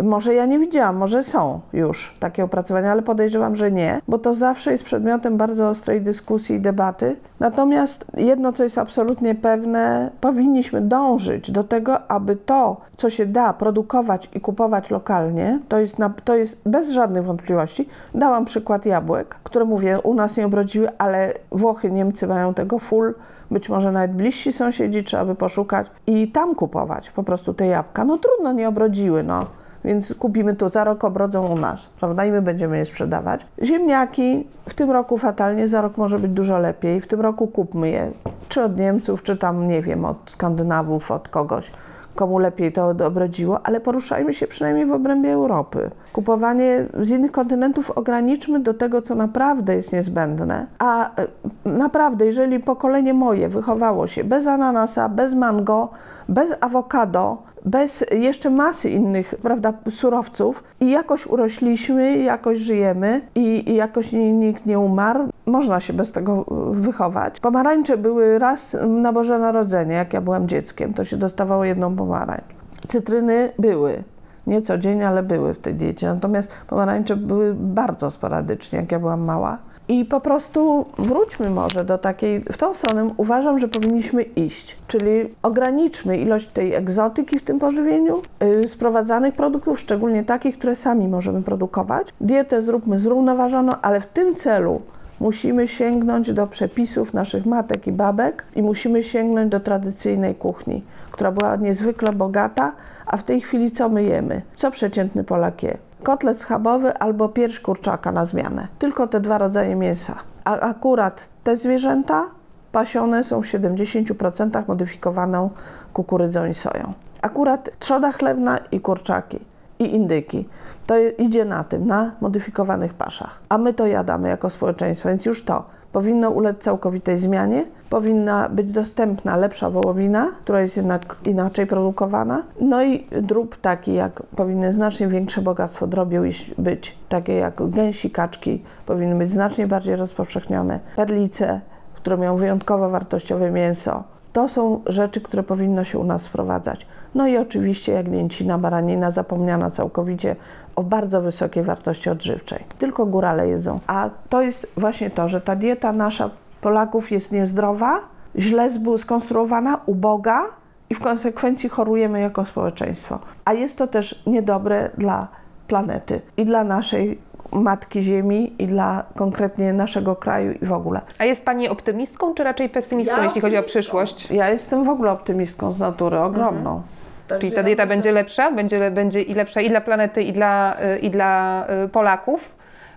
Może 0.04 0.34
ja 0.34 0.46
nie 0.46 0.60
widziałam, 0.60 0.96
może 0.96 1.24
są 1.24 1.60
już 1.74 2.16
takie 2.20 2.44
opracowania, 2.44 2.92
ale 2.92 3.02
podejrzewam, 3.02 3.56
że 3.56 3.72
nie, 3.72 4.02
bo 4.08 4.18
to 4.18 4.34
zawsze 4.34 4.72
jest 4.72 4.84
przedmiotem 4.84 5.38
bardzo 5.38 5.70
ostrej 5.70 6.02
dyskusji 6.02 6.56
i 6.56 6.60
debaty. 6.60 7.16
Natomiast 7.40 8.06
jedno, 8.18 8.54
co 8.54 8.64
jest 8.64 8.78
absolutnie 8.78 9.36
pewne, 9.36 10.12
powinniśmy 10.22 10.82
dążyć 10.82 11.52
do 11.52 11.64
tego, 11.64 12.12
aby 12.12 12.36
to, 12.36 12.78
co 12.98 13.10
się 13.10 13.26
da 13.26 13.54
produkować 13.54 14.30
i 14.34 14.42
kupować 14.42 14.90
lokalnie, 14.90 15.60
to 15.70 15.80
jest, 15.80 16.00
na, 16.00 16.10
to 16.10 16.36
jest 16.36 16.62
bez 16.66 16.90
żadnych 16.90 17.24
wątpliwości. 17.24 17.90
Dałam 18.16 18.46
przykład 18.46 18.86
jabłek, 18.86 19.36
które 19.44 19.66
mówię, 19.66 20.00
u 20.04 20.14
nas 20.14 20.38
nie 20.38 20.46
obrodziły, 20.46 20.90
ale 20.98 21.34
Włochy, 21.52 21.92
Niemcy 21.92 22.28
mają 22.28 22.54
tego 22.54 22.80
full 22.80 23.14
być 23.52 23.70
może 23.70 23.92
nawet 23.92 24.12
bliżsi 24.12 24.54
sąsiedzi, 24.54 25.04
trzeba 25.04 25.26
by 25.26 25.36
poszukać 25.36 25.88
i 26.08 26.32
tam 26.32 26.56
kupować 26.56 27.10
po 27.10 27.24
prostu 27.24 27.54
te 27.54 27.68
jabłka. 27.68 28.06
No 28.06 28.18
trudno, 28.18 28.54
nie 28.54 28.68
obrodziły, 28.68 29.24
no 29.24 29.46
więc 29.86 30.14
kupimy 30.14 30.56
tu, 30.56 30.70
za 30.70 30.84
rok 30.84 31.04
obrodzą 31.04 31.48
u 31.48 31.58
nas, 31.58 31.90
prawda? 32.00 32.26
I 32.26 32.32
my 32.32 32.42
będziemy 32.42 32.78
je 32.78 32.86
sprzedawać. 32.86 33.46
Ziemniaki 33.64 34.48
w 34.70 34.74
tym 34.74 34.92
roku 34.92 35.18
fatalnie, 35.18 35.68
za 35.68 35.82
rok 35.82 35.98
może 35.98 36.20
być 36.20 36.32
dużo 36.32 36.58
lepiej. 36.58 37.02
W 37.02 37.08
tym 37.08 37.22
roku 37.22 37.48
kupmy 37.48 37.90
je, 37.90 38.12
czy 38.50 38.64
od 38.64 38.78
Niemców, 38.78 39.24
czy 39.24 39.38
tam, 39.38 39.68
nie 39.68 39.82
wiem, 39.82 40.06
od 40.06 40.18
Skandynawów, 40.26 41.12
od 41.12 41.30
kogoś 41.30 41.72
komu 42.16 42.40
lepiej 42.40 42.72
to 42.72 42.88
obrodziło, 43.06 43.60
ale 43.64 43.80
poruszajmy 43.80 44.34
się 44.34 44.48
przynajmniej 44.48 44.86
w 44.86 44.92
obrębie 44.92 45.34
Europy. 45.34 45.92
Kupowanie 46.14 46.86
z 47.02 47.10
innych 47.10 47.32
kontynentów 47.32 47.92
ograniczmy 47.92 48.60
do 48.60 48.74
tego, 48.74 49.02
co 49.02 49.16
naprawdę 49.16 49.76
jest 49.76 49.94
niezbędne. 49.94 50.66
A 50.80 51.16
e, 51.16 51.28
naprawdę, 51.66 52.26
jeżeli 52.26 52.60
pokolenie 52.60 53.14
moje 53.14 53.50
wychowało 53.50 54.08
się 54.08 54.24
bez 54.24 54.48
ananasa, 54.48 55.10
bez 55.10 55.34
mango, 55.34 55.90
bez 56.30 56.54
awokado, 56.62 57.38
bez 57.66 58.06
jeszcze 58.12 58.50
masy 58.50 58.90
innych 58.90 59.36
prawda, 59.42 59.74
surowców 59.90 60.64
i 60.80 60.92
jakoś 60.92 61.28
urośliśmy, 61.28 62.18
jakoś 62.18 62.58
żyjemy 62.58 63.22
i, 63.36 63.72
i 63.72 63.76
jakoś 63.76 64.12
nikt 64.14 64.66
nie 64.66 64.80
umarł, 64.80 65.30
można 65.46 65.80
się 65.80 65.94
bez 65.94 66.12
tego 66.12 66.46
wychować. 66.72 67.40
Pomarańcze 67.40 67.98
były 67.98 68.40
raz 68.40 68.78
na 68.88 69.14
Boże 69.14 69.40
Narodzenie, 69.40 69.96
jak 69.96 70.14
ja 70.14 70.22
byłam 70.22 70.48
dzieckiem, 70.48 70.94
to 70.94 71.06
się 71.06 71.18
dostawało 71.18 71.66
jedną 71.66 71.96
pomarańcz. 71.96 72.46
Cytryny 72.88 73.52
były, 73.60 74.04
nie 74.48 74.62
codziennie, 74.62 75.08
ale 75.08 75.24
były 75.24 75.54
w 75.54 75.60
tej 75.60 75.74
diecie. 75.74 76.08
Natomiast 76.08 76.52
pomarańcze 76.68 77.16
były 77.16 77.54
bardzo 77.54 78.12
sporadycznie, 78.12 78.80
jak 78.80 78.92
ja 78.92 79.00
byłam 79.00 79.22
mała. 79.22 79.58
I 79.88 80.06
po 80.06 80.20
prostu 80.20 80.86
wróćmy 80.98 81.50
może 81.50 81.86
do 81.86 81.98
takiej, 81.98 82.44
w 82.52 82.58
tą 82.58 82.74
stronę 82.74 83.08
uważam, 83.18 83.60
że 83.60 83.68
powinniśmy 83.68 84.22
iść, 84.22 84.78
czyli 84.88 85.10
ograniczmy 85.42 86.18
ilość 86.18 86.48
tej 86.48 86.74
egzotyki 86.74 87.40
w 87.40 87.44
tym 87.44 87.60
pożywieniu, 87.60 88.22
yy, 88.40 88.70
sprowadzanych 88.70 89.36
produktów, 89.36 89.80
szczególnie 89.80 90.24
takich, 90.24 90.58
które 90.58 90.76
sami 90.76 91.08
możemy 91.08 91.42
produkować. 91.42 92.08
Dietę 92.22 92.62
zróbmy 92.62 93.00
zrównoważoną, 93.00 93.74
ale 93.82 94.02
w 94.02 94.08
tym 94.08 94.36
celu 94.36 94.82
musimy 95.20 95.68
sięgnąć 95.68 96.34
do 96.34 96.48
przepisów 96.48 97.14
naszych 97.14 97.46
matek 97.46 97.88
i 97.88 97.92
babek 97.92 98.46
i 98.56 98.62
musimy 98.62 99.04
sięgnąć 99.04 99.52
do 99.52 99.60
tradycyjnej 99.60 100.36
kuchni, 100.36 100.84
która 101.12 101.32
była 101.32 101.56
niezwykle 101.56 102.14
bogata, 102.14 102.72
a 103.06 103.18
w 103.18 103.24
tej 103.24 103.42
chwili 103.42 103.72
co 103.72 103.90
my 103.90 104.04
jemy? 104.04 104.42
Co 104.56 104.72
przeciętny 104.72 105.24
Polak 105.24 105.64
je? 105.64 105.78
Kotlet 106.04 106.40
schabowy 106.40 106.98
albo 106.98 107.30
pierś 107.30 107.60
kurczaka 107.60 108.12
na 108.12 108.26
zmianę. 108.26 108.68
Tylko 108.80 109.08
te 109.08 109.20
dwa 109.20 109.38
rodzaje 109.38 109.76
mięsa. 109.76 110.16
A 110.44 110.60
akurat 110.60 111.30
te 111.44 111.58
zwierzęta 111.58 112.26
pasione 112.72 113.24
są 113.24 113.42
w 113.42 113.46
70% 113.46 114.64
modyfikowaną 114.68 115.50
kukurydzą 115.94 116.46
i 116.46 116.54
soją. 116.54 116.94
Akurat 117.22 117.70
trzoda 117.80 118.12
chlewna 118.12 118.58
i 118.72 118.80
kurczaki 118.80 119.40
i 119.80 119.96
indyki. 119.96 120.50
To 120.88 121.00
idzie 121.00 121.46
na 121.46 121.64
tym, 121.64 121.88
na 121.88 122.12
modyfikowanych 122.22 122.94
paszach. 122.94 123.40
A 123.50 123.58
my 123.58 123.74
to 123.74 123.88
jadamy 123.88 124.30
jako 124.30 124.50
społeczeństwo, 124.50 125.10
więc 125.10 125.26
już 125.26 125.46
to 125.46 125.66
powinno 125.94 126.30
ulec 126.30 126.58
całkowitej 126.58 127.18
zmianie, 127.18 127.66
powinna 127.90 128.50
być 128.50 128.72
dostępna 128.72 129.38
lepsza 129.38 129.70
wołowina, 129.70 130.32
która 130.44 130.62
jest 130.62 130.78
jednak 130.78 131.16
inaczej 131.26 131.68
produkowana. 131.68 132.44
No 132.62 132.84
i 132.84 133.08
drób 133.22 133.58
taki, 133.58 133.94
jak 133.94 134.24
powinny 134.36 134.74
znacznie 134.74 135.08
większe 135.08 135.42
bogactwo 135.42 135.88
drobiu 135.88 136.22
być, 136.58 136.98
takie 137.10 137.34
jak 137.34 137.70
gęsi, 137.70 138.12
kaczki, 138.12 138.64
powinny 138.86 139.16
być 139.16 139.32
znacznie 139.32 139.68
bardziej 139.68 139.96
rozpowszechnione. 139.96 140.80
Perlice, 140.96 141.62
które 141.96 142.18
mają 142.18 142.38
wyjątkowo 142.38 142.90
wartościowe 142.90 143.52
mięso. 143.52 144.04
To 144.34 144.48
są 144.48 144.82
rzeczy, 144.86 145.22
które 145.22 145.44
powinno 145.44 145.84
się 145.84 146.00
u 146.00 146.04
nas 146.04 146.28
wprowadzać. 146.28 146.88
No 147.16 147.28
i 147.28 147.38
oczywiście 147.38 147.92
jagnięcina, 147.92 148.58
baranina 148.58 149.12
zapomniana 149.12 149.70
całkowicie 149.70 150.36
o 150.76 150.84
bardzo 150.84 151.22
wysokiej 151.22 151.64
wartości 151.64 152.10
odżywczej. 152.10 152.64
Tylko 152.78 153.06
górale 153.06 153.48
jedzą. 153.48 153.80
A 153.88 154.10
to 154.30 154.42
jest 154.42 154.72
właśnie 154.78 155.10
to, 155.10 155.30
że 155.30 155.42
ta 155.42 155.56
dieta 155.56 155.92
nasza 155.92 156.30
Polaków 156.62 157.12
jest 157.12 157.32
niezdrowa, 157.32 158.00
źle 158.36 158.70
skonstruowana, 158.98 159.80
uboga 159.86 160.42
i 160.90 160.96
w 160.96 161.00
konsekwencji 161.00 161.70
chorujemy 161.70 162.22
jako 162.22 162.46
społeczeństwo. 162.46 163.20
A 163.46 163.54
jest 163.54 163.78
to 163.78 163.88
też 163.88 164.24
niedobre 164.28 164.90
dla 164.98 165.28
planety 165.68 166.22
i 166.38 166.46
dla 166.46 166.64
naszej 166.64 167.20
Matki 167.52 168.02
Ziemi 168.02 168.56
i 168.60 168.68
dla 168.68 169.04
konkretnie 169.16 169.74
naszego 169.74 170.16
kraju 170.16 170.52
i 170.62 170.66
w 170.66 170.72
ogóle. 170.72 171.02
A 171.18 171.26
jest 171.26 171.46
Pani 171.46 171.70
optymistką, 171.70 172.34
czy 172.34 172.44
raczej 172.44 172.70
pesymistką, 172.70 173.18
ja 173.18 173.24
jeśli 173.24 173.42
chodzi 173.42 173.58
o 173.58 173.64
przyszłość? 173.64 174.32
Ja 174.32 174.50
jestem 174.50 174.84
w 174.84 174.90
ogóle 174.90 175.12
optymistką 175.12 175.74
z 175.74 175.80
natury, 175.80 176.20
ogromną. 176.20 176.70
Mhm. 176.70 177.03
Czyli 177.28 177.52
ta 177.52 177.64
dieta 177.64 177.86
będzie 177.86 178.12
lepsza, 178.12 178.52
będzie, 178.52 178.92
będzie 178.92 179.22
i 179.22 179.34
lepsza 179.34 179.62
i 179.62 179.70
dla 179.70 179.82
planety, 179.82 180.22
i 180.22 180.34
dla, 180.34 180.78
i 181.02 181.10
dla 181.10 181.66
y, 181.86 181.90
Polaków 181.90 182.52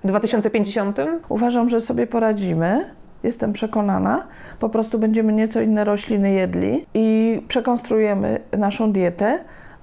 w 0.05 0.09
2050? 0.09 0.99
Uważam, 1.29 1.71
że 1.71 1.81
sobie 1.81 2.07
poradzimy. 2.07 2.91
Jestem 3.23 3.53
przekonana. 3.53 4.27
Po 4.59 4.69
prostu 4.69 4.99
będziemy 4.99 5.33
nieco 5.33 5.61
inne 5.61 5.85
rośliny 5.85 6.33
jedli 6.33 6.87
i 6.95 7.43
przekonstruujemy 7.49 8.41
naszą 8.53 8.93
dietę, 8.93 9.39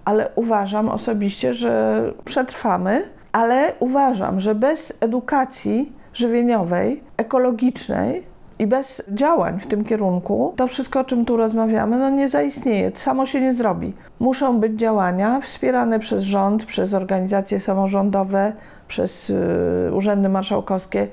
ale 0.05 0.29
uważam 0.35 0.89
osobiście, 0.89 1.53
że 1.53 2.03
przetrwamy, 2.25 3.03
ale 3.31 3.73
uważam, 3.79 4.41
że 4.41 4.55
bez 4.55 4.97
edukacji 5.01 5.91
żywieniowej, 6.13 7.03
ekologicznej, 7.17 8.23
i 8.59 8.67
bez 8.67 9.03
działań 9.11 9.59
w 9.59 9.67
tym 9.67 9.83
kierunku, 9.83 10.53
to 10.55 10.67
wszystko, 10.67 10.99
o 10.99 11.03
czym 11.03 11.25
tu 11.25 11.37
rozmawiamy, 11.37 11.97
no 11.97 12.09
nie 12.09 12.29
zaistnieje. 12.29 12.91
Samo 12.95 13.25
się 13.25 13.41
nie 13.41 13.53
zrobi. 13.53 13.93
Muszą 14.19 14.59
być 14.59 14.73
działania 14.73 15.41
wspierane 15.41 15.99
przez 15.99 16.23
rząd, 16.23 16.65
przez 16.65 16.93
organizacje 16.93 17.59
samorządowe, 17.59 18.53
przez 18.87 19.29
yy, 19.29 19.91
urzędy 19.93 20.29
marszałkowskie 20.29 21.07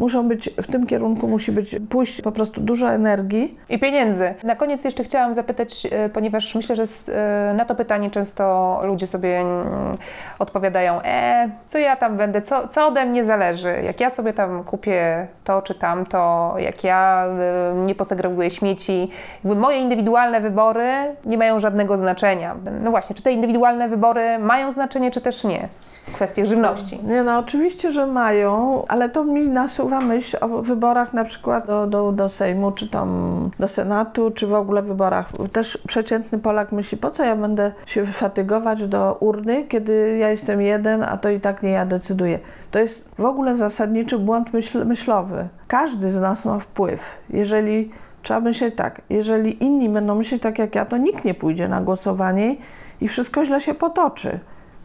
muszą 0.00 0.28
być, 0.28 0.50
w 0.62 0.66
tym 0.66 0.86
kierunku 0.86 1.28
musi 1.28 1.52
być 1.52 1.76
pójść 1.90 2.22
po 2.22 2.32
prostu 2.32 2.60
dużo 2.60 2.90
energii. 2.90 3.58
I 3.68 3.78
pieniędzy. 3.78 4.34
Na 4.44 4.56
koniec 4.56 4.84
jeszcze 4.84 5.04
chciałam 5.04 5.34
zapytać, 5.34 5.86
e, 5.90 6.08
ponieważ 6.08 6.54
myślę, 6.54 6.76
że 6.76 6.84
e, 7.12 7.54
na 7.54 7.64
to 7.64 7.74
pytanie 7.74 8.10
często 8.10 8.80
ludzie 8.84 9.06
sobie 9.06 9.40
mm, 9.40 9.96
odpowiadają, 10.38 11.02
e, 11.04 11.50
co 11.66 11.78
ja 11.78 11.96
tam 11.96 12.16
będę, 12.16 12.42
co, 12.42 12.68
co 12.68 12.86
ode 12.86 13.06
mnie 13.06 13.24
zależy, 13.24 13.82
jak 13.86 14.00
ja 14.00 14.10
sobie 14.10 14.32
tam 14.32 14.64
kupię 14.64 15.26
to 15.44 15.62
czy 15.62 15.74
tamto, 15.74 16.54
jak 16.58 16.84
ja 16.84 17.26
e, 17.26 17.74
nie 17.74 17.94
posegreguję 17.94 18.50
śmieci. 18.50 19.10
Jakby 19.44 19.60
moje 19.60 19.78
indywidualne 19.78 20.40
wybory 20.40 21.16
nie 21.24 21.38
mają 21.38 21.60
żadnego 21.60 21.96
znaczenia. 21.96 22.56
No 22.82 22.90
właśnie, 22.90 23.16
czy 23.16 23.22
te 23.22 23.32
indywidualne 23.32 23.88
wybory 23.88 24.38
mają 24.38 24.70
znaczenie, 24.70 25.10
czy 25.10 25.20
też 25.20 25.44
nie? 25.44 25.68
kwestie 26.12 26.46
żywności. 26.46 27.00
Nie, 27.04 27.22
no 27.22 27.38
oczywiście, 27.38 27.92
że 27.92 28.06
mają, 28.06 28.82
ale 28.88 29.08
to 29.08 29.24
mi 29.24 29.48
nasuwa 29.48 29.89
myśl 29.98 30.36
o 30.40 30.48
wyborach 30.48 31.12
na 31.12 31.24
przykład 31.24 31.66
do, 31.66 31.86
do, 31.86 32.12
do 32.12 32.28
Sejmu, 32.28 32.72
czy 32.72 32.88
tam 32.88 33.50
do 33.58 33.68
Senatu, 33.68 34.30
czy 34.30 34.46
w 34.46 34.54
ogóle 34.54 34.82
wyborach. 34.82 35.28
Też 35.52 35.78
przeciętny 35.86 36.38
Polak 36.38 36.72
myśli, 36.72 36.98
po 36.98 37.10
co 37.10 37.24
ja 37.24 37.36
będę 37.36 37.72
się 37.86 38.06
fatygować 38.06 38.88
do 38.88 39.16
urny, 39.20 39.64
kiedy 39.64 40.16
ja 40.18 40.30
jestem 40.30 40.60
jeden, 40.60 41.02
a 41.02 41.16
to 41.16 41.30
i 41.30 41.40
tak 41.40 41.62
nie 41.62 41.70
ja 41.70 41.86
decyduję. 41.86 42.38
To 42.70 42.78
jest 42.78 43.08
w 43.18 43.24
ogóle 43.24 43.56
zasadniczy 43.56 44.18
błąd 44.18 44.52
myśl, 44.52 44.84
myślowy. 44.84 45.48
Każdy 45.68 46.10
z 46.10 46.20
nas 46.20 46.44
ma 46.44 46.58
wpływ. 46.58 47.00
Jeżeli 47.30 47.90
trzeba 48.22 48.40
myśleć 48.40 48.74
tak, 48.74 49.02
jeżeli 49.10 49.64
inni 49.64 49.88
będą 49.88 50.14
myśleć 50.14 50.42
tak 50.42 50.58
jak 50.58 50.74
ja, 50.74 50.84
to 50.84 50.96
nikt 50.96 51.24
nie 51.24 51.34
pójdzie 51.34 51.68
na 51.68 51.80
głosowanie 51.80 52.56
i 53.00 53.08
wszystko 53.08 53.44
źle 53.44 53.60
się 53.60 53.74
potoczy. 53.74 54.38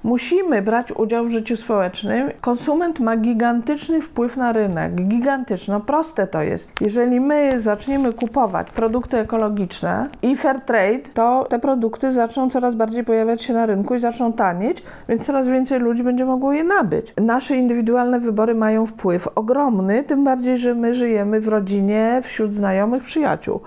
Musimy 0.06 0.62
brać 0.62 0.92
udział 0.92 1.26
w 1.26 1.32
życiu 1.32 1.58
społecznym. 1.58 2.32
Konsument 2.42 3.00
ma 3.00 3.18
gigantyczny 3.18 4.02
wpływ 4.02 4.38
na 4.38 4.52
rynek. 4.52 4.96
Gigantyczny. 4.96 5.74
No 5.74 5.80
proste 5.80 6.28
to 6.28 6.42
jest. 6.44 6.70
Jeżeli 6.82 7.20
my 7.20 7.62
zaczniemy 7.62 8.14
kupować 8.14 8.72
produkty 8.72 9.18
ekologiczne 9.18 10.08
i 10.22 10.38
fair 10.38 10.62
trade, 10.62 11.00
to 11.14 11.46
te 11.50 11.60
produkty 11.60 12.12
zaczną 12.12 12.50
coraz 12.50 12.76
bardziej 12.76 13.04
pojawiać 13.04 13.44
się 13.44 13.54
na 13.54 13.66
rynku 13.66 13.96
i 13.96 14.00
zaczną 14.00 14.34
tanieć, 14.34 14.84
więc 15.10 15.26
coraz 15.26 15.48
więcej 15.48 15.80
ludzi 15.80 16.04
będzie 16.04 16.26
mogło 16.26 16.54
je 16.54 16.64
nabyć. 16.64 17.14
Nasze 17.22 17.58
indywidualne 17.58 18.20
wybory 18.20 18.56
mają 18.56 18.86
wpływ 18.86 19.28
ogromny, 19.36 20.04
tym 20.04 20.24
bardziej, 20.24 20.58
że 20.58 20.76
my 20.76 20.94
żyjemy 20.94 21.40
w 21.40 21.48
rodzinie, 21.48 22.22
wśród 22.24 22.54
znajomych, 22.54 23.04
przyjaciół. 23.04 23.60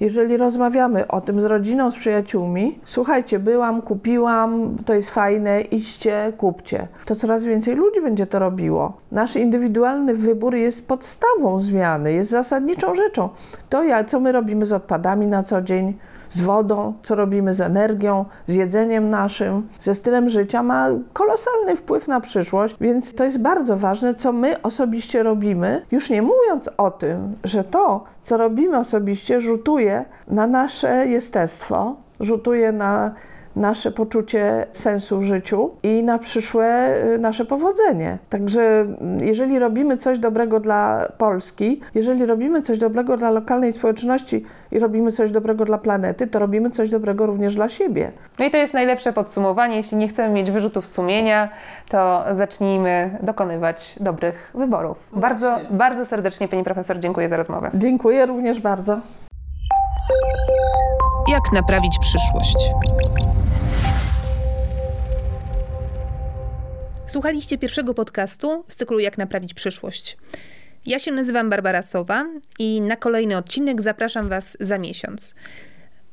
Jeżeli 0.00 0.36
rozmawiamy 0.36 1.08
o 1.08 1.20
tym 1.20 1.40
z 1.40 1.44
rodziną, 1.44 1.90
z 1.90 1.96
przyjaciółmi, 1.96 2.78
słuchajcie, 2.84 3.38
byłam, 3.38 3.82
kupiłam, 3.82 4.76
to 4.84 4.94
jest 4.94 5.10
fajne, 5.10 5.60
idźcie, 5.60 6.32
kupcie. 6.36 6.88
To 7.06 7.14
coraz 7.14 7.44
więcej 7.44 7.74
ludzi 7.74 8.00
będzie 8.02 8.26
to 8.26 8.38
robiło. 8.38 8.92
Nasz 9.12 9.36
indywidualny 9.36 10.14
wybór 10.14 10.54
jest 10.54 10.88
podstawą 10.88 11.60
zmiany, 11.60 12.12
jest 12.12 12.30
zasadniczą 12.30 12.94
rzeczą. 12.94 13.28
To, 13.68 13.82
co 14.06 14.20
my 14.20 14.32
robimy 14.32 14.66
z 14.66 14.72
odpadami 14.72 15.26
na 15.26 15.42
co 15.42 15.62
dzień, 15.62 15.94
z 16.36 16.40
wodą, 16.40 16.92
co 17.02 17.14
robimy 17.14 17.54
z 17.54 17.60
energią, 17.60 18.24
z 18.48 18.54
jedzeniem 18.54 19.10
naszym, 19.10 19.68
ze 19.80 19.94
stylem 19.94 20.28
życia, 20.28 20.62
ma 20.62 20.88
kolosalny 21.12 21.76
wpływ 21.76 22.08
na 22.08 22.20
przyszłość, 22.20 22.76
więc 22.80 23.14
to 23.14 23.24
jest 23.24 23.40
bardzo 23.40 23.76
ważne, 23.76 24.14
co 24.14 24.32
my 24.32 24.62
osobiście 24.62 25.22
robimy, 25.22 25.82
już 25.90 26.10
nie 26.10 26.22
mówiąc 26.22 26.70
o 26.76 26.90
tym, 26.90 27.34
że 27.44 27.64
to, 27.64 28.04
co 28.22 28.36
robimy 28.36 28.78
osobiście, 28.78 29.40
rzutuje 29.40 30.04
na 30.28 30.46
nasze 30.46 31.06
jestestwo, 31.06 31.96
rzutuje 32.20 32.72
na 32.72 33.14
nasze 33.56 33.90
poczucie 33.90 34.66
sensu 34.72 35.18
w 35.18 35.22
życiu 35.22 35.70
i 35.82 36.02
na 36.02 36.18
przyszłe 36.18 36.96
y, 37.14 37.18
nasze 37.18 37.44
powodzenie. 37.44 38.18
Także 38.30 38.60
mm, 38.62 39.26
jeżeli 39.26 39.58
robimy 39.58 39.96
coś 39.96 40.18
dobrego 40.18 40.60
dla 40.60 41.08
Polski, 41.18 41.80
jeżeli 41.94 42.26
robimy 42.26 42.62
coś 42.62 42.78
dobrego 42.78 43.16
dla 43.16 43.30
lokalnej 43.30 43.72
społeczności 43.72 44.44
i 44.72 44.78
robimy 44.78 45.12
coś 45.12 45.30
dobrego 45.30 45.64
dla 45.64 45.78
planety, 45.78 46.26
to 46.26 46.38
robimy 46.38 46.70
coś 46.70 46.90
dobrego 46.90 47.26
również 47.26 47.54
dla 47.54 47.68
siebie. 47.68 48.12
No 48.38 48.44
i 48.44 48.50
to 48.50 48.56
jest 48.56 48.74
najlepsze 48.74 49.12
podsumowanie. 49.12 49.76
Jeśli 49.76 49.98
nie 49.98 50.08
chcemy 50.08 50.34
mieć 50.34 50.50
wyrzutów 50.50 50.88
sumienia, 50.88 51.48
to 51.88 52.24
zacznijmy 52.32 53.18
dokonywać 53.22 53.96
dobrych 54.00 54.50
wyborów. 54.54 54.98
Bardzo, 55.12 55.58
bardzo 55.70 56.06
serdecznie 56.06 56.48
Pani 56.48 56.64
Profesor 56.64 56.98
dziękuję 56.98 57.28
za 57.28 57.36
rozmowę. 57.36 57.70
Dziękuję 57.74 58.26
również 58.26 58.60
bardzo. 58.60 59.00
Jak 61.28 61.52
naprawić 61.52 61.98
przyszłość? 62.00 62.56
Słuchaliście 67.06 67.58
pierwszego 67.58 67.94
podcastu 67.94 68.64
z 68.68 68.76
cyklu 68.76 68.98
Jak 68.98 69.18
naprawić 69.18 69.54
przyszłość. 69.54 70.16
Ja 70.86 70.98
się 70.98 71.12
nazywam 71.12 71.50
Barbara 71.50 71.82
Sowa 71.82 72.26
i 72.58 72.80
na 72.80 72.96
kolejny 72.96 73.36
odcinek 73.36 73.82
zapraszam 73.82 74.28
Was 74.28 74.56
za 74.60 74.78
miesiąc. 74.78 75.34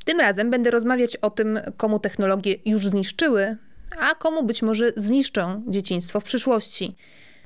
Tym 0.06 0.20
razem 0.20 0.50
będę 0.50 0.72
rozmawiać 0.72 1.16
o 1.16 1.30
tym, 1.30 1.60
komu 1.78 2.00
technologie 2.00 2.56
już 2.66 2.88
zniszczyły, 2.88 3.58
a 4.00 4.16
komu 4.16 4.44
być 4.44 4.62
może 4.62 4.92
zniszczą 4.98 5.64
dzieciństwo 5.68 6.20
w 6.20 6.24
przyszłości. 6.24 6.96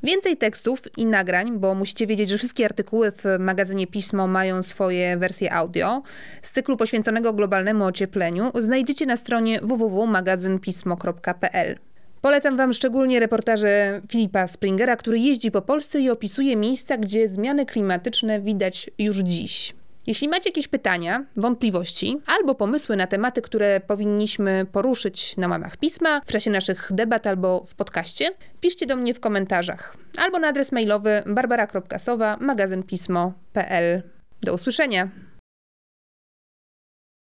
Więcej 0.07 0.37
tekstów 0.37 0.97
i 0.97 1.05
nagrań, 1.05 1.59
bo 1.59 1.75
musicie 1.75 2.07
wiedzieć, 2.07 2.29
że 2.29 2.37
wszystkie 2.37 2.65
artykuły 2.65 3.11
w 3.11 3.23
magazynie 3.39 3.87
Pismo 3.87 4.27
mają 4.27 4.63
swoje 4.63 5.17
wersje 5.17 5.53
audio. 5.53 6.01
Z 6.41 6.51
cyklu 6.51 6.77
poświęconego 6.77 7.33
globalnemu 7.33 7.85
ociepleniu 7.85 8.51
znajdziecie 8.55 9.05
na 9.05 9.17
stronie 9.17 9.59
www.magazynpismo.pl. 9.63 11.79
Polecam 12.21 12.57
Wam 12.57 12.73
szczególnie 12.73 13.19
reportaże 13.19 14.01
Filipa 14.11 14.47
Springera, 14.47 14.95
który 14.95 15.19
jeździ 15.19 15.51
po 15.51 15.61
Polsce 15.61 15.99
i 15.99 16.09
opisuje 16.09 16.55
miejsca, 16.55 16.97
gdzie 16.97 17.29
zmiany 17.29 17.65
klimatyczne 17.65 18.41
widać 18.41 18.89
już 18.99 19.17
dziś. 19.17 19.75
Jeśli 20.07 20.27
macie 20.27 20.49
jakieś 20.49 20.67
pytania, 20.67 21.25
wątpliwości 21.35 22.21
albo 22.27 22.55
pomysły 22.55 22.95
na 22.95 23.07
tematy, 23.07 23.41
które 23.41 23.79
powinniśmy 23.79 24.65
poruszyć 24.71 25.37
na 25.37 25.47
łamach 25.47 25.77
pisma, 25.77 26.21
w 26.25 26.31
czasie 26.31 26.51
naszych 26.51 26.89
debat 26.91 27.27
albo 27.27 27.63
w 27.65 27.75
podcaście, 27.75 28.29
piszcie 28.61 28.85
do 28.85 28.95
mnie 28.95 29.13
w 29.13 29.19
komentarzach 29.19 29.97
albo 30.17 30.39
na 30.39 30.47
adres 30.47 30.71
mailowy 30.71 31.23
barbara.sowa 31.25 32.37
magazynpismo.pl. 32.39 34.01
Do 34.41 34.53
usłyszenia! 34.53 35.09